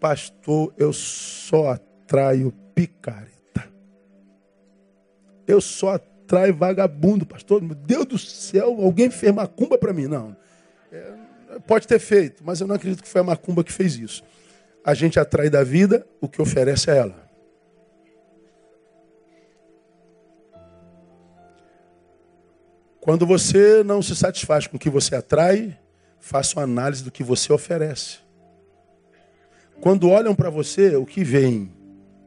Pastor, 0.00 0.72
eu 0.76 0.92
só 0.92 1.70
atraio 1.70 2.52
picareta. 2.74 3.68
Eu 5.46 5.60
só 5.60 5.94
atraio 5.94 6.54
vagabundo, 6.54 7.24
pastor. 7.24 7.62
Meu 7.62 7.74
Deus 7.74 8.06
do 8.06 8.18
céu, 8.18 8.76
alguém 8.80 9.10
fez 9.10 9.32
macumba 9.32 9.78
para 9.78 9.92
mim? 9.92 10.06
Não. 10.06 10.36
É, 10.92 11.12
pode 11.66 11.86
ter 11.86 11.98
feito, 11.98 12.42
mas 12.44 12.60
eu 12.60 12.66
não 12.66 12.74
acredito 12.74 13.02
que 13.02 13.08
foi 13.08 13.20
a 13.20 13.24
macumba 13.24 13.64
que 13.64 13.72
fez 13.72 13.96
isso 13.96 14.22
a 14.86 14.94
gente 14.94 15.18
atrai 15.18 15.50
da 15.50 15.64
vida 15.64 16.06
o 16.20 16.28
que 16.28 16.40
oferece 16.40 16.88
a 16.88 16.94
ela. 16.94 17.28
Quando 23.00 23.26
você 23.26 23.82
não 23.82 24.00
se 24.00 24.14
satisfaz 24.14 24.68
com 24.68 24.76
o 24.76 24.78
que 24.78 24.88
você 24.88 25.16
atrai, 25.16 25.76
faça 26.20 26.56
uma 26.56 26.62
análise 26.62 27.02
do 27.02 27.10
que 27.10 27.24
você 27.24 27.52
oferece. 27.52 28.18
Quando 29.80 30.08
olham 30.08 30.34
para 30.34 30.50
você, 30.50 30.96
o 30.96 31.06
que 31.06 31.22
veem? 31.22 31.70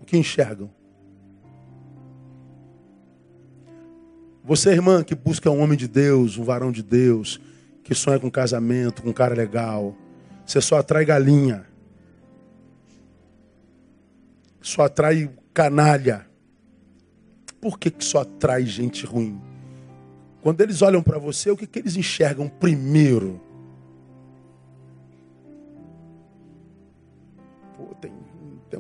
O 0.01 0.05
que 0.05 0.17
enxergam? 0.17 0.69
Você, 4.43 4.71
irmã, 4.71 5.03
que 5.03 5.13
busca 5.13 5.49
um 5.51 5.61
homem 5.61 5.77
de 5.77 5.87
Deus, 5.87 6.37
um 6.37 6.43
varão 6.43 6.71
de 6.71 6.81
Deus, 6.81 7.39
que 7.83 7.93
sonha 7.93 8.19
com 8.19 8.31
casamento, 8.31 9.03
com 9.03 9.09
um 9.09 9.13
cara 9.13 9.35
legal, 9.35 9.95
você 10.45 10.59
só 10.59 10.77
atrai 10.77 11.05
galinha 11.05 11.69
só 14.61 14.83
atrai 14.83 15.29
canalha. 15.53 16.25
Por 17.59 17.77
que, 17.77 17.89
que 17.89 18.03
só 18.03 18.21
atrai 18.21 18.65
gente 18.65 19.05
ruim? 19.05 19.41
Quando 20.41 20.61
eles 20.61 20.81
olham 20.81 21.01
para 21.01 21.17
você, 21.17 21.51
o 21.51 21.57
que, 21.57 21.67
que 21.67 21.79
eles 21.79 21.97
enxergam 21.97 22.47
primeiro? 22.47 23.41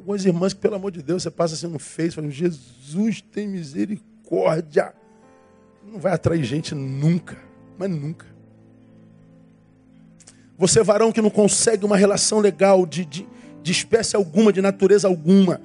Algumas 0.09 0.25
irmãs 0.25 0.53
que, 0.53 0.59
pelo 0.59 0.75
amor 0.75 0.91
de 0.91 1.03
Deus, 1.03 1.21
você 1.21 1.29
passa 1.29 1.53
assim 1.53 1.67
no 1.67 1.77
Face, 1.77 2.15
falando, 2.15 2.31
Jesus 2.31 3.21
tem 3.21 3.47
misericórdia. 3.47 4.91
Não 5.85 5.99
vai 5.99 6.13
atrair 6.13 6.43
gente 6.43 6.73
nunca, 6.73 7.37
mas 7.77 7.89
nunca. 7.89 8.25
Você, 10.57 10.81
varão, 10.81 11.11
que 11.11 11.21
não 11.21 11.29
consegue 11.29 11.85
uma 11.85 11.95
relação 11.95 12.39
legal 12.39 12.85
de, 12.85 13.05
de, 13.05 13.27
de 13.61 13.71
espécie 13.71 14.15
alguma, 14.15 14.51
de 14.51 14.61
natureza 14.61 15.07
alguma, 15.07 15.61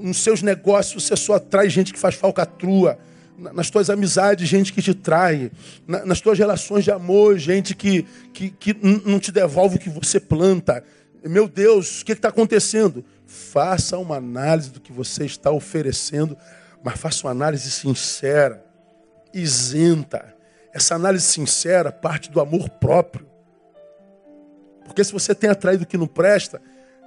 nos 0.00 0.18
seus 0.18 0.42
negócios 0.42 1.02
você 1.04 1.16
só 1.16 1.34
atrai 1.34 1.68
gente 1.68 1.92
que 1.92 1.98
faz 1.98 2.14
falcatrua. 2.14 2.98
Nas 3.52 3.68
tuas 3.68 3.90
amizades, 3.90 4.48
gente 4.48 4.72
que 4.72 4.80
te 4.80 4.94
trai. 4.94 5.50
Nas 5.86 6.20
tuas 6.22 6.38
relações 6.38 6.84
de 6.84 6.90
amor, 6.90 7.36
gente 7.36 7.74
que, 7.74 8.06
que, 8.32 8.48
que 8.48 8.74
não 9.04 9.18
te 9.18 9.30
devolve 9.30 9.76
o 9.76 9.78
que 9.78 9.90
você 9.90 10.18
planta. 10.18 10.82
Meu 11.24 11.48
Deus, 11.48 12.02
o 12.02 12.04
que 12.04 12.12
está 12.12 12.28
acontecendo? 12.28 13.04
Faça 13.26 13.98
uma 13.98 14.16
análise 14.16 14.70
do 14.70 14.80
que 14.80 14.92
você 14.92 15.24
está 15.24 15.50
oferecendo, 15.50 16.36
mas 16.82 16.98
faça 16.98 17.26
uma 17.26 17.32
análise 17.32 17.70
sincera, 17.70 18.64
isenta. 19.32 20.34
Essa 20.72 20.94
análise 20.94 21.24
sincera 21.24 21.90
parte 21.90 22.30
do 22.30 22.40
amor 22.40 22.68
próprio. 22.68 23.26
Porque 24.84 25.02
se 25.02 25.12
você 25.12 25.34
tem 25.34 25.50
atraído 25.50 25.84
o 25.84 25.86
que 25.86 25.98
não 25.98 26.06
presta, 26.06 26.60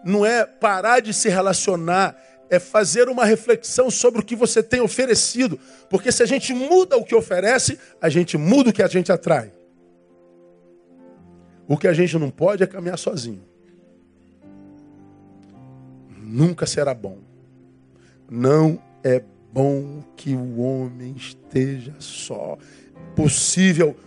não 0.04 0.26
é 0.26 0.46
parar 0.46 1.00
de 1.00 1.14
se 1.14 1.30
relacionar, 1.30 2.22
é 2.50 2.60
fazer 2.60 3.08
uma 3.08 3.24
reflexão 3.24 3.90
sobre 3.90 4.20
o 4.22 4.26
que 4.26 4.36
você 4.36 4.62
tem 4.62 4.82
oferecido. 4.82 5.60
Porque 5.90 6.12
se 6.12 6.24
a 6.24 6.26
gente 6.26 6.54
muda 6.54 6.98
o 6.98 7.06
que 7.06 7.16
oferece, 7.16 7.80
a 8.02 8.10
gente 8.10 8.38
muda 8.38 8.72
o 8.72 8.74
que 8.74 8.84
a 8.84 8.88
gente 8.88 9.12
atrai. 9.12 9.54
O 11.68 11.78
que 11.78 11.88
a 11.88 11.94
gente 11.94 12.18
não 12.18 12.32
pode 12.32 12.64
é 12.64 12.68
caminhar 12.68 12.98
sozinho. 12.98 13.49
Nunca 16.30 16.68
será 16.68 16.94
bom. 16.94 17.18
Não 18.30 18.80
é 19.04 19.24
bom 19.52 20.04
que 20.16 20.36
o 20.36 20.60
homem 20.60 21.16
esteja 21.18 21.96
só. 21.98 22.56
Possível, 23.16 23.98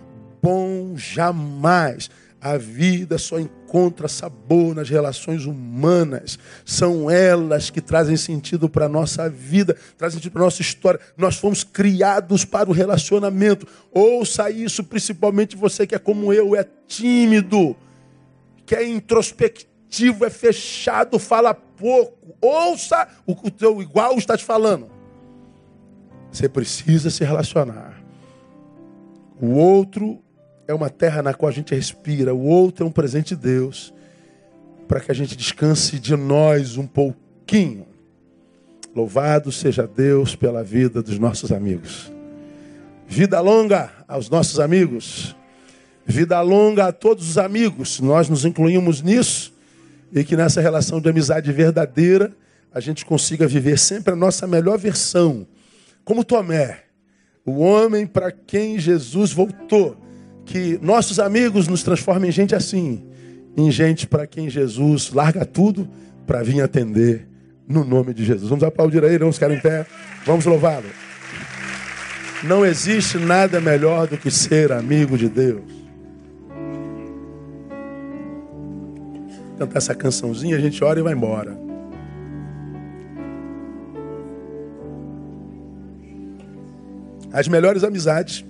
bom 0.41 0.97
jamais. 0.97 2.09
A 2.41 2.57
vida 2.57 3.19
só 3.19 3.41
encontra 3.41 4.07
sabor 4.07 4.73
nas 4.73 4.89
relações 4.89 5.47
humanas. 5.47 6.39
São 6.65 7.11
elas 7.11 7.71
que 7.71 7.81
trazem 7.81 8.17
sentido 8.17 8.69
para 8.69 8.87
a 8.87 8.89
nossa 8.89 9.29
vida, 9.29 9.77
trazem 9.99 10.19
sentido 10.19 10.33
para 10.33 10.43
a 10.43 10.45
nossa 10.45 10.63
história. 10.63 11.01
Nós 11.17 11.37
fomos 11.37 11.65
criados 11.65 12.45
para 12.45 12.71
o 12.71 12.73
relacionamento. 12.73 13.67
Ouça 13.91 14.49
isso, 14.49 14.85
principalmente 14.85 15.57
você 15.57 15.89
que 15.89 15.95
é 15.97 15.99
como 15.99 16.33
eu, 16.33 16.55
é 16.55 16.65
tímido, 16.87 17.77
que 18.65 18.77
é 18.77 18.89
introspectivo, 18.89 19.72
é 20.25 20.31
fechado, 20.31 21.19
fala 21.19 21.53
pouco. 21.53 22.35
Ouça 22.41 23.07
o 23.27 23.37
que 23.37 23.49
o 23.49 23.51
teu 23.51 23.83
igual 23.83 24.17
está 24.17 24.37
te 24.37 24.45
falando. 24.45 24.89
Você 26.31 26.49
precisa 26.49 27.11
se 27.11 27.23
relacionar. 27.25 28.03
O 29.39 29.51
outro 29.51 30.23
é 30.67 30.73
uma 30.73 30.89
terra 30.89 31.23
na 31.23 31.35
qual 31.35 31.51
a 31.51 31.53
gente 31.53 31.75
respira, 31.75 32.35
o 32.35 32.45
outro 32.45 32.85
é 32.85 32.89
um 32.89 32.93
presente 32.93 33.35
de 33.35 33.43
Deus, 33.43 33.93
para 34.89 35.01
que 35.01 35.11
a 35.11 35.15
gente 35.15 35.37
descanse 35.37 35.99
de 35.99 36.17
nós 36.17 36.79
um 36.79 36.87
pouquinho. 36.87 37.87
Louvado 38.95 39.53
seja 39.53 39.87
Deus 39.87 40.35
pela 40.35 40.63
vida 40.63 41.03
dos 41.03 41.19
nossos 41.19 41.53
amigos. 41.53 42.11
Vida 43.07 43.41
longa 43.41 43.93
aos 44.09 44.31
nossos 44.31 44.59
amigos. 44.59 45.37
Vida 46.07 46.41
longa 46.41 46.87
a 46.87 46.93
todos 46.93 47.29
os 47.29 47.39
amigos. 47.39 48.01
Nós 48.01 48.29
nos 48.29 48.45
incluímos 48.45 49.03
nisso 49.03 49.52
e 50.13 50.23
que 50.23 50.37
nessa 50.37 50.61
relação 50.61 51.01
de 51.01 51.09
amizade 51.09 51.51
verdadeira 51.53 52.33
a 52.73 52.81
gente 52.81 53.05
consiga 53.05 53.47
viver 53.47 53.79
sempre 53.79 54.13
a 54.13 54.17
nossa 54.17 54.47
melhor 54.47 54.79
versão. 54.79 55.47
Como 56.05 56.25
Tomé, 56.25 56.85
o 57.45 57.61
homem 57.61 58.07
para 58.07 58.31
quem 58.31 58.79
Jesus 58.79 59.33
voltou 59.33 59.97
que 60.45 60.79
nossos 60.83 61.19
amigos 61.19 61.69
nos 61.69 61.83
transformem 61.83 62.29
em 62.29 62.33
gente 62.33 62.55
assim, 62.55 63.05
em 63.57 63.71
gente 63.71 64.07
para 64.07 64.27
quem 64.27 64.51
Jesus 64.51 65.11
larga 65.13 65.45
tudo 65.45 65.89
para 66.27 66.43
vir 66.43 66.61
atender 66.61 67.29
no 67.67 67.85
nome 67.85 68.13
de 68.13 68.25
Jesus. 68.25 68.49
Vamos 68.49 68.65
aplaudir 68.65 69.05
aí, 69.05 69.17
vamos 69.19 69.37
ficar 69.37 69.51
em 69.51 69.61
pé, 69.61 69.87
vamos 70.27 70.45
louvá-lo. 70.45 70.89
Não 72.43 72.67
existe 72.67 73.19
nada 73.19 73.61
melhor 73.61 74.09
do 74.09 74.19
que 74.19 74.31
ser 74.31 74.73
amigo 74.73 75.17
de 75.17 75.29
Deus. 75.29 75.82
Cantar 79.63 79.79
essa 79.79 79.95
cançãozinha, 79.95 80.57
a 80.57 80.59
gente 80.59 80.83
ora 80.83 80.99
e 80.99 81.03
vai 81.05 81.13
embora. 81.13 81.57
As 87.33 87.47
melhores 87.47 87.85
amizades 87.85 88.45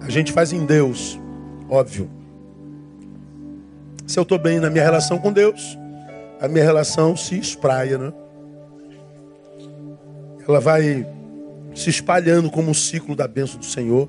a 0.00 0.08
gente 0.08 0.30
faz 0.30 0.52
em 0.52 0.64
Deus, 0.64 1.18
óbvio. 1.68 2.08
Se 4.06 4.20
eu 4.20 4.22
estou 4.22 4.38
bem 4.38 4.60
na 4.60 4.70
minha 4.70 4.84
relação 4.84 5.18
com 5.18 5.32
Deus, 5.32 5.76
a 6.40 6.46
minha 6.46 6.62
relação 6.62 7.16
se 7.16 7.36
espraia, 7.36 7.98
né? 7.98 8.12
Ela 10.46 10.60
vai 10.60 11.04
se 11.74 11.90
espalhando 11.90 12.48
como 12.52 12.70
um 12.70 12.74
ciclo 12.74 13.16
da 13.16 13.26
bênção 13.26 13.58
do 13.58 13.64
Senhor. 13.64 14.08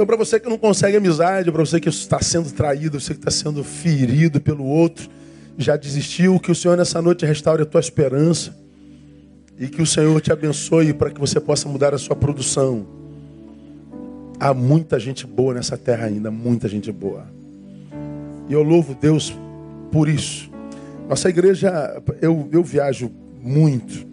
Então, 0.00 0.06
para 0.06 0.16
você 0.16 0.40
que 0.40 0.48
não 0.48 0.56
consegue 0.56 0.96
amizade, 0.96 1.52
para 1.52 1.62
você 1.62 1.78
que 1.78 1.90
está 1.90 2.22
sendo 2.22 2.50
traído, 2.50 2.98
você 2.98 3.12
que 3.12 3.20
está 3.20 3.30
sendo 3.30 3.62
ferido 3.62 4.40
pelo 4.40 4.64
outro, 4.64 5.10
já 5.58 5.76
desistiu, 5.76 6.40
que 6.40 6.50
o 6.50 6.54
Senhor 6.54 6.74
nessa 6.74 7.02
noite 7.02 7.26
restaure 7.26 7.64
a 7.64 7.66
tua 7.66 7.82
esperança 7.82 8.56
e 9.58 9.68
que 9.68 9.82
o 9.82 9.86
Senhor 9.86 10.18
te 10.22 10.32
abençoe 10.32 10.94
para 10.94 11.10
que 11.10 11.20
você 11.20 11.38
possa 11.38 11.68
mudar 11.68 11.92
a 11.92 11.98
sua 11.98 12.16
produção. 12.16 12.86
Há 14.38 14.54
muita 14.54 14.98
gente 14.98 15.26
boa 15.26 15.52
nessa 15.52 15.76
terra 15.76 16.06
ainda, 16.06 16.30
muita 16.30 16.66
gente 16.66 16.90
boa. 16.90 17.26
E 18.48 18.54
eu 18.54 18.62
louvo 18.62 18.94
Deus 18.94 19.36
por 19.92 20.08
isso. 20.08 20.50
Nossa 21.10 21.28
igreja, 21.28 22.02
eu, 22.22 22.48
eu 22.50 22.64
viajo 22.64 23.10
muito. 23.38 24.09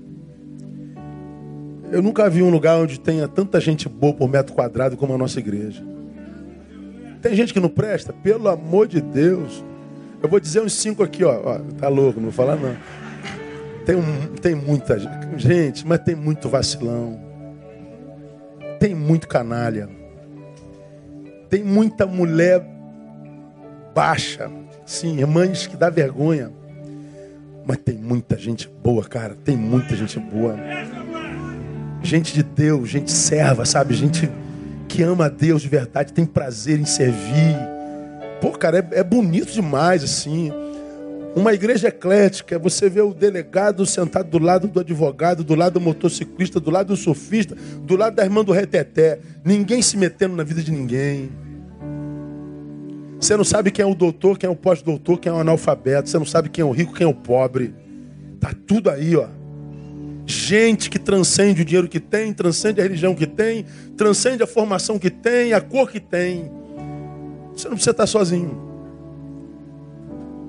Eu 1.92 2.02
nunca 2.02 2.30
vi 2.30 2.44
um 2.44 2.50
lugar 2.50 2.78
onde 2.78 3.00
tenha 3.00 3.28
tanta 3.28 3.62
gente 3.62 3.88
boa 3.88 4.14
por 4.14 4.28
metro 4.28 4.54
quadrado 4.54 4.98
como 4.98 5.14
a 5.14 5.18
nossa 5.18 5.40
igreja. 5.40 5.84
Tem 7.22 7.34
gente 7.34 7.54
que 7.54 7.60
não 7.60 7.70
presta? 7.70 8.12
Pelo 8.12 8.50
amor 8.50 8.88
de 8.88 9.00
Deus. 9.00 9.64
Eu 10.22 10.28
vou 10.28 10.40
dizer 10.40 10.62
uns 10.62 10.74
cinco 10.74 11.02
aqui, 11.02 11.24
ó. 11.24 11.42
ó 11.46 11.60
tá 11.80 11.88
louco, 11.88 12.20
não 12.20 12.30
vou 12.30 12.34
falar 12.34 12.58
não. 12.58 12.76
Tem, 13.86 13.96
um, 13.96 14.36
tem 14.42 14.54
muita 14.54 15.00
gente, 15.38 15.88
mas 15.88 16.00
tem 16.00 16.14
muito 16.14 16.50
vacilão. 16.50 17.20
Tem 18.80 18.94
muito 18.94 19.28
canalha. 19.28 19.88
Tem 21.50 21.64
muita 21.64 22.06
mulher 22.06 22.62
baixa. 23.96 24.52
Sim, 24.86 25.24
mães 25.26 25.68
que 25.68 25.78
dá 25.78 25.90
vergonha. 25.90 26.52
Mas 27.66 27.78
tem 27.78 27.96
muita 27.96 28.38
gente 28.38 28.70
boa, 28.84 29.06
cara. 29.06 29.36
Tem 29.44 29.56
muita 29.56 29.96
gente 29.96 30.20
boa 30.20 30.56
gente 32.02 32.34
de 32.34 32.44
Deus, 32.44 32.90
gente 32.90 33.12
serva, 33.12 33.66
sabe? 33.66 33.94
Gente 33.94 34.30
que 34.88 35.04
ama 35.04 35.26
a 35.26 35.30
Deus 35.30 35.62
de 35.62 35.68
verdade, 35.68 36.14
tem 36.14 36.26
prazer 36.26 36.80
em 36.80 36.86
servir. 36.86 37.58
Pô, 38.42 38.52
cara, 38.52 38.80
é, 38.80 39.00
é 39.00 39.04
bonito 39.04 39.52
demais, 39.52 40.04
assim. 40.04 40.52
Uma 41.36 41.54
igreja 41.54 41.90
eclética, 41.90 42.58
você 42.58 42.90
vê 42.90 43.02
o 43.02 43.14
delegado 43.14 43.86
sentado 43.86 44.30
do 44.30 44.40
lado 44.40 44.68
do 44.68 44.80
advogado, 44.80 45.44
do 45.44 45.54
lado 45.54 45.74
do 45.74 45.82
motociclista, 45.82 46.60
do 46.60 46.72
lado 46.72 46.88
do 46.88 46.98
surfista, 46.98 47.56
do 47.84 47.96
lado 47.96 48.16
da 48.16 48.24
irmã 48.24 48.44
do 48.44 48.52
reteté. 48.52 49.20
Ninguém 49.44 49.82
se 49.82 49.98
metendo 49.98 50.36
na 50.36 50.44
vida 50.44 50.64
de 50.64 50.72
ninguém. 50.72 51.30
Você 53.20 53.36
não 53.38 53.44
sabe 53.44 53.70
quem 53.70 53.84
é 53.84 53.86
o 53.86 53.96
doutor, 53.96 54.38
quem 54.38 54.48
é 54.48 54.52
o 54.52 54.56
pós-doutor, 54.56 55.20
quem 55.20 55.32
é 55.32 55.36
o 55.36 55.40
analfabeto. 55.40 56.10
Você 56.10 56.18
não 56.18 56.26
sabe 56.26 56.50
quem 56.50 56.62
é 56.62 56.66
o 56.66 56.72
rico, 56.72 56.94
quem 56.94 57.06
é 57.06 57.10
o 57.10 57.14
pobre. 57.14 57.74
Tá 58.40 58.52
tudo 58.66 58.90
aí, 58.90 59.16
ó. 59.16 59.28
Gente 60.30 60.90
que 60.90 61.00
transcende 61.00 61.62
o 61.62 61.66
dinheiro 61.66 61.88
que 61.88 62.02
tem, 62.02 62.34
transcende 62.34 62.82
a 62.82 62.84
religião 62.84 63.16
que 63.16 63.26
tem, 63.26 63.66
transcende 63.96 64.44
a 64.44 64.48
formação 64.48 65.00
que 65.00 65.10
tem, 65.10 65.54
a 65.54 65.62
cor 65.62 65.90
que 65.90 66.02
tem. 66.02 66.52
Você 67.56 67.70
não 67.70 67.76
precisa 67.76 67.92
estar 67.92 68.06
sozinho. 68.06 68.62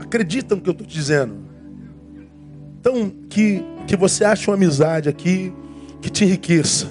Acredita 0.00 0.56
no 0.56 0.60
que 0.60 0.68
eu 0.68 0.72
estou 0.72 0.84
te 0.84 0.92
dizendo. 0.92 1.36
Então, 2.80 3.08
que, 3.30 3.62
que 3.86 3.96
você 3.96 4.24
ache 4.24 4.50
uma 4.50 4.56
amizade 4.56 5.08
aqui 5.08 5.52
que 6.02 6.10
te 6.10 6.24
enriqueça. 6.24 6.90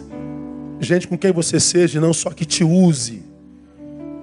Gente 0.80 1.10
com 1.10 1.18
quem 1.18 1.34
você 1.34 1.60
seja, 1.60 2.00
não 2.00 2.14
só 2.14 2.30
que 2.30 2.46
te 2.46 2.64
use. 2.64 3.22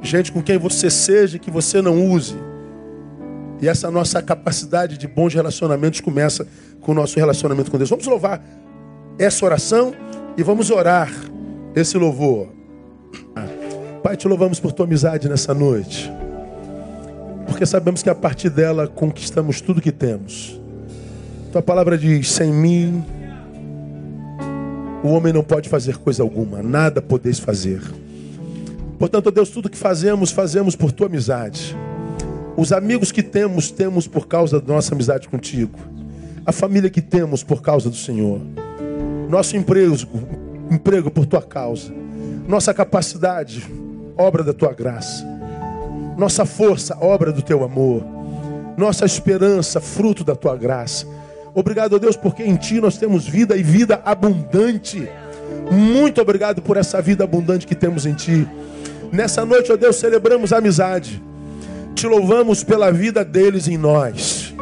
Gente 0.01 0.33
com 0.33 0.43
quem 0.43 0.57
você 0.57 0.89
seja 0.89 1.39
que 1.39 1.51
você 1.51 1.83
não 1.83 2.11
use. 2.11 2.37
E 3.65 3.69
essa 3.69 3.91
nossa 3.91 4.21
capacidade 4.21 4.99
de 4.99 5.09
bons 5.09 5.33
relacionamentos 5.33 5.99
começa 5.99 6.47
com 6.83 6.93
o 6.93 6.95
nosso 6.95 7.19
relacionamento 7.19 7.71
com 7.71 7.79
Deus. 7.79 7.89
Vamos 7.89 8.07
louvar 8.07 8.45
essa 9.19 9.43
oração 9.43 9.95
e 10.37 10.43
vamos 10.43 10.71
orar 10.71 11.11
esse 11.75 11.97
louvor. 11.97 12.49
Pai, 14.03 14.19
te 14.19 14.29
louvamos 14.29 14.61
por 14.61 14.71
tua 14.71 14.85
amizade 14.85 15.31
nessa 15.31 15.55
noite. 15.55 16.13
Porque 17.47 17.65
sabemos 17.65 18.03
que 18.03 18.11
a 18.11 18.15
partir 18.15 18.51
dela 18.51 18.87
conquistamos 18.87 19.63
tudo 19.63 19.81
que 19.81 19.93
temos. 19.93 20.61
Tua 21.51 21.63
palavra 21.63 21.97
diz: 21.97 22.33
sem 22.33 22.53
mim, 22.53 23.03
o 25.03 25.09
homem 25.09 25.33
não 25.33 25.43
pode 25.43 25.71
fazer 25.71 25.97
coisa 25.97 26.23
alguma, 26.23 26.63
nada 26.63 27.01
podeis 27.01 27.39
fazer. 27.39 27.81
Portanto, 28.99 29.31
Deus, 29.31 29.49
tudo 29.49 29.71
que 29.71 29.79
fazemos, 29.79 30.31
fazemos 30.31 30.77
por 30.77 30.93
tua 30.93 31.07
amizade. 31.07 31.75
Os 32.57 32.73
amigos 32.73 33.11
que 33.11 33.23
temos, 33.23 33.71
temos 33.71 34.07
por 34.07 34.29
causa 34.29 34.61
da 34.61 34.75
nossa 34.75 34.95
amizade 34.95 35.29
contigo. 35.29 35.77
A 36.47 36.53
família 36.53 36.89
que 36.89 37.03
temos 37.03 37.43
por 37.43 37.61
causa 37.61 37.91
do 37.91 37.97
Senhor. 37.97 38.41
Nosso 39.29 39.57
emprego, 39.57 39.97
emprego 40.71 41.11
por 41.11 41.27
tua 41.27 41.43
causa. 41.43 41.93
Nossa 42.47 42.73
capacidade, 42.73 43.65
obra 44.17 44.45
da 44.45 44.53
tua 44.53 44.73
graça. 44.73 45.27
Nossa 46.17 46.45
força, 46.45 46.97
obra 47.01 47.33
do 47.33 47.43
teu 47.43 47.65
amor. 47.65 48.05
Nossa 48.77 49.05
esperança, 49.05 49.81
fruto 49.81 50.23
da 50.23 50.37
tua 50.37 50.57
graça. 50.57 51.07
Obrigado, 51.55 51.99
Deus, 51.99 52.17
porque 52.17 52.45
em 52.45 52.55
ti 52.55 52.81
nós 52.81 52.97
temos 52.97 53.27
vida 53.27 53.57
e 53.57 53.65
vida 53.65 54.01
abundante. 54.05 55.09
Muito 55.73 56.21
obrigado 56.21 56.63
por 56.63 56.77
essa 56.77 57.03
vida 57.03 57.25
abundante 57.25 57.67
que 57.67 57.75
temos 57.75 58.07
em 58.07 58.15
ti. 58.15 58.47
Nessa 59.11 59.45
noite, 59.45 59.73
ó 59.73 59.77
Deus, 59.77 59.97
celebramos 59.97 60.53
a 60.53 60.59
amizade 60.59 61.21
te 61.95 62.07
louvamos 62.07 62.65
pela 62.65 62.91
vida 62.91 63.25
deles 63.25 63.69
em 63.69 63.79
nós. 63.79 64.53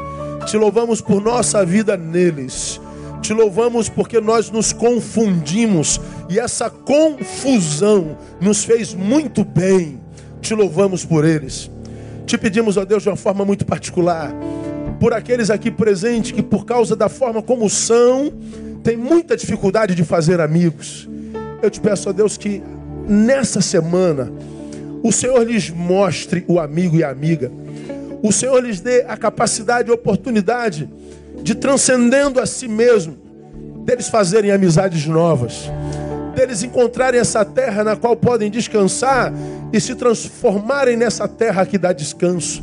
Te 0.47 0.57
louvamos 0.57 1.01
por 1.01 1.23
nossa 1.23 1.65
vida 1.65 1.97
neles. 1.97 2.81
Te 3.23 3.33
louvamos 3.33 3.89
porque 3.89 4.21
nós 4.21 4.51
nos 4.51 4.73
confundimos 4.73 6.01
e 6.29 6.39
essa 6.39 6.69
confusão 6.69 8.17
nos 8.41 8.65
fez 8.65 8.93
muito 8.93 9.45
bem. 9.45 10.01
Te 10.41 10.55
louvamos 10.55 11.05
por 11.05 11.25
eles. 11.25 11.71
Te 12.27 12.37
pedimos, 12.37 12.77
ó 12.77 12.85
Deus, 12.85 13.03
de 13.03 13.09
uma 13.09 13.17
forma 13.17 13.45
muito 13.45 13.65
particular, 13.65 14.33
por 14.99 15.13
aqueles 15.13 15.51
aqui 15.51 15.71
presentes 15.71 16.33
que, 16.33 16.43
por 16.43 16.65
causa 16.65 16.95
da 16.95 17.09
forma 17.09 17.43
como 17.43 17.69
são, 17.71 18.33
tem 18.83 18.97
muita 18.97 19.37
dificuldade 19.37 19.95
de 19.95 20.05
fazer 20.05 20.41
amigos. 20.41 21.09
Eu 21.63 21.71
te 21.71 21.81
peço, 21.81 22.09
ó 22.09 22.13
Deus, 22.13 22.37
que 22.37 22.63
nessa 23.09 23.61
semana 23.61 24.33
o 25.03 25.11
Senhor 25.11 25.43
lhes 25.43 25.69
mostre 25.71 26.45
o 26.47 26.61
amigo 26.61 26.97
e 26.97 27.05
a 27.05 27.11
amiga. 27.11 27.51
O 28.23 28.31
Senhor 28.31 28.63
lhes 28.63 28.81
dê 28.81 29.03
a 29.03 29.17
capacidade 29.17 29.89
e 29.89 29.93
oportunidade 29.93 30.89
de 31.43 31.55
transcendendo 31.55 32.39
a 32.39 32.47
si 32.47 32.69
mesmo, 32.69 33.17
deles 33.85 34.09
fazerem 34.09 34.53
amizades 34.53 35.07
novas, 35.07 35.69
deles 36.37 36.63
encontrarem 36.63 37.21
essa 37.21 37.45
terra 37.45 37.83
na 37.83 37.97
qual 37.97 38.15
podem 38.15 38.49
descansar 38.49 39.33
e 39.73 39.81
se 39.81 39.95
transformarem 39.97 40.97
nessa 40.97 41.27
terra 41.27 41.67
que 41.67 41.77
dá 41.77 41.93
descanso. 41.93 42.63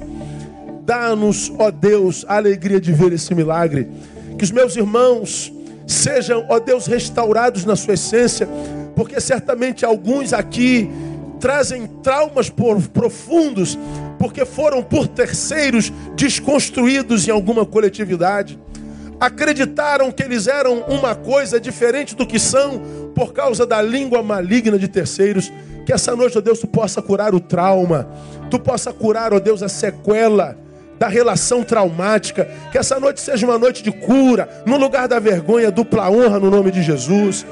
Dá-nos, 0.86 1.52
ó 1.60 1.70
Deus, 1.70 2.26
a 2.28 2.38
alegria 2.38 2.80
de 2.80 2.94
ver 2.94 3.12
esse 3.12 3.36
milagre. 3.36 3.88
Que 4.38 4.44
os 4.44 4.52
meus 4.52 4.76
irmãos 4.78 5.52
sejam, 5.86 6.46
ó 6.48 6.58
Deus, 6.58 6.88
restaurados 6.88 7.66
na 7.66 7.76
sua 7.76 7.96
essência, 7.96 8.48
porque 8.96 9.20
certamente 9.20 9.84
alguns 9.84 10.32
aqui 10.34 10.90
trazem 11.40 11.88
traumas 11.88 12.50
profundos 12.50 13.78
porque 14.18 14.46
foram 14.46 14.84
por 14.84 15.08
terceiros 15.08 15.92
desconstruídos 16.16 17.28
em 17.28 17.32
alguma 17.32 17.66
coletividade. 17.66 18.60
Acreditaram 19.20 20.12
que 20.12 20.24
eles 20.24 20.48
eram 20.48 20.82
uma 20.82 21.16
coisa 21.16 21.60
diferente 21.60 22.16
do 22.16 22.26
que 22.26 22.40
são 22.40 22.82
por 23.16 23.34
causa 23.34 23.66
da 23.66 23.82
língua 23.82 24.24
maligna 24.24 24.78
de 24.78 24.88
terceiros. 24.88 25.52
Que 25.86 25.94
essa 25.94 26.16
noite, 26.16 26.38
ó 26.38 26.42
Deus, 26.42 26.60
tu 26.60 26.68
possa 26.68 27.02
curar 27.02 27.34
o 27.34 27.40
trauma, 27.40 28.08
tu 28.50 28.60
possa 28.60 28.94
curar, 28.94 29.34
ó 29.34 29.40
Deus, 29.40 29.64
a 29.64 29.70
sequela 29.70 30.58
da 31.00 31.08
relação 31.08 31.64
traumática. 31.64 32.48
Que 32.72 32.78
essa 32.78 33.00
noite 33.00 33.22
seja 33.22 33.46
uma 33.46 33.58
noite 33.58 33.82
de 33.82 33.92
cura, 33.92 34.64
no 34.66 34.78
lugar 34.78 35.08
da 35.08 35.20
vergonha, 35.20 35.72
dupla 35.72 36.10
honra 36.10 36.40
no 36.40 36.52
nome 36.52 36.72
de 36.72 36.84
Jesus. 36.84 37.46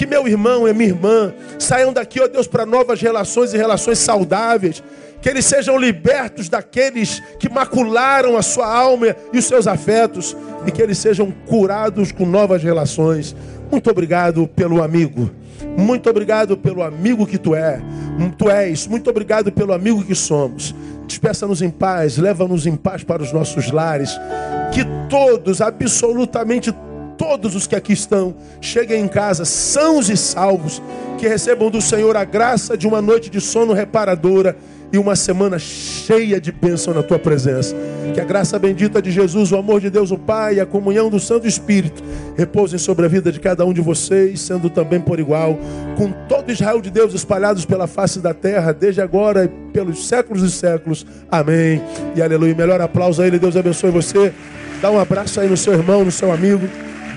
Que 0.00 0.06
meu 0.06 0.26
irmão 0.26 0.66
e 0.66 0.72
minha 0.72 0.88
irmã 0.88 1.30
saiam 1.58 1.92
daqui, 1.92 2.22
ó 2.22 2.26
Deus, 2.26 2.46
para 2.46 2.64
novas 2.64 3.02
relações 3.02 3.52
e 3.52 3.58
relações 3.58 3.98
saudáveis. 3.98 4.82
Que 5.20 5.28
eles 5.28 5.44
sejam 5.44 5.76
libertos 5.76 6.48
daqueles 6.48 7.22
que 7.38 7.50
macularam 7.50 8.34
a 8.34 8.40
sua 8.40 8.66
alma 8.66 9.14
e 9.30 9.36
os 9.36 9.44
seus 9.44 9.66
afetos. 9.66 10.34
E 10.66 10.70
que 10.70 10.80
eles 10.80 10.96
sejam 10.96 11.30
curados 11.46 12.12
com 12.12 12.24
novas 12.24 12.62
relações. 12.62 13.36
Muito 13.70 13.90
obrigado 13.90 14.48
pelo 14.48 14.82
amigo. 14.82 15.30
Muito 15.76 16.08
obrigado 16.08 16.56
pelo 16.56 16.82
amigo 16.82 17.26
que 17.26 17.36
tu 17.36 17.54
é. 17.54 17.82
Tu 18.38 18.50
és. 18.50 18.86
Muito 18.86 19.10
obrigado 19.10 19.52
pelo 19.52 19.74
amigo 19.74 20.02
que 20.02 20.14
somos. 20.14 20.74
Despeça-nos 21.06 21.60
em 21.60 21.68
paz, 21.68 22.16
leva-nos 22.16 22.66
em 22.66 22.74
paz 22.74 23.04
para 23.04 23.22
os 23.22 23.34
nossos 23.34 23.70
lares. 23.70 24.18
Que 24.72 24.82
todos, 25.10 25.60
absolutamente 25.60 26.72
todos, 26.72 26.89
todos 27.20 27.54
os 27.54 27.66
que 27.66 27.76
aqui 27.76 27.92
estão 27.92 28.34
cheguem 28.62 29.04
em 29.04 29.06
casa 29.06 29.44
sãos 29.44 30.08
e 30.08 30.16
salvos, 30.16 30.80
que 31.18 31.28
recebam 31.28 31.70
do 31.70 31.78
Senhor 31.78 32.16
a 32.16 32.24
graça 32.24 32.78
de 32.78 32.88
uma 32.88 33.02
noite 33.02 33.28
de 33.28 33.42
sono 33.42 33.74
reparadora 33.74 34.56
e 34.90 34.96
uma 34.96 35.14
semana 35.14 35.58
cheia 35.58 36.40
de 36.40 36.50
bênção 36.50 36.94
na 36.94 37.02
tua 37.02 37.18
presença. 37.18 37.76
Que 38.14 38.22
a 38.22 38.24
graça 38.24 38.58
bendita 38.58 39.02
de 39.02 39.10
Jesus, 39.10 39.52
o 39.52 39.58
amor 39.58 39.82
de 39.82 39.90
Deus, 39.90 40.10
o 40.10 40.16
Pai 40.16 40.54
e 40.54 40.60
a 40.60 40.66
comunhão 40.66 41.10
do 41.10 41.20
Santo 41.20 41.46
Espírito 41.46 42.02
repousem 42.38 42.78
sobre 42.78 43.04
a 43.04 43.08
vida 43.08 43.30
de 43.30 43.38
cada 43.38 43.66
um 43.66 43.74
de 43.74 43.82
vocês, 43.82 44.40
sendo 44.40 44.70
também 44.70 44.98
por 44.98 45.20
igual, 45.20 45.58
com 45.98 46.10
todo 46.26 46.50
Israel 46.50 46.80
de 46.80 46.90
Deus 46.90 47.12
espalhados 47.12 47.66
pela 47.66 47.86
face 47.86 48.18
da 48.20 48.32
terra, 48.32 48.72
desde 48.72 49.02
agora 49.02 49.44
e 49.44 49.48
pelos 49.72 50.08
séculos 50.08 50.42
e 50.42 50.50
séculos. 50.50 51.04
Amém. 51.30 51.82
E 52.16 52.22
aleluia. 52.22 52.54
Melhor 52.54 52.80
aplauso 52.80 53.20
a 53.20 53.26
Ele. 53.26 53.38
Deus 53.38 53.58
abençoe 53.58 53.90
você. 53.90 54.32
Dá 54.80 54.90
um 54.90 54.98
abraço 54.98 55.38
aí 55.38 55.50
no 55.50 55.56
seu 55.58 55.74
irmão, 55.74 56.02
no 56.02 56.10
seu 56.10 56.32
amigo. 56.32 56.66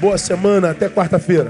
Boa 0.03 0.17
semana. 0.17 0.71
Até 0.71 0.89
quarta-feira. 0.89 1.49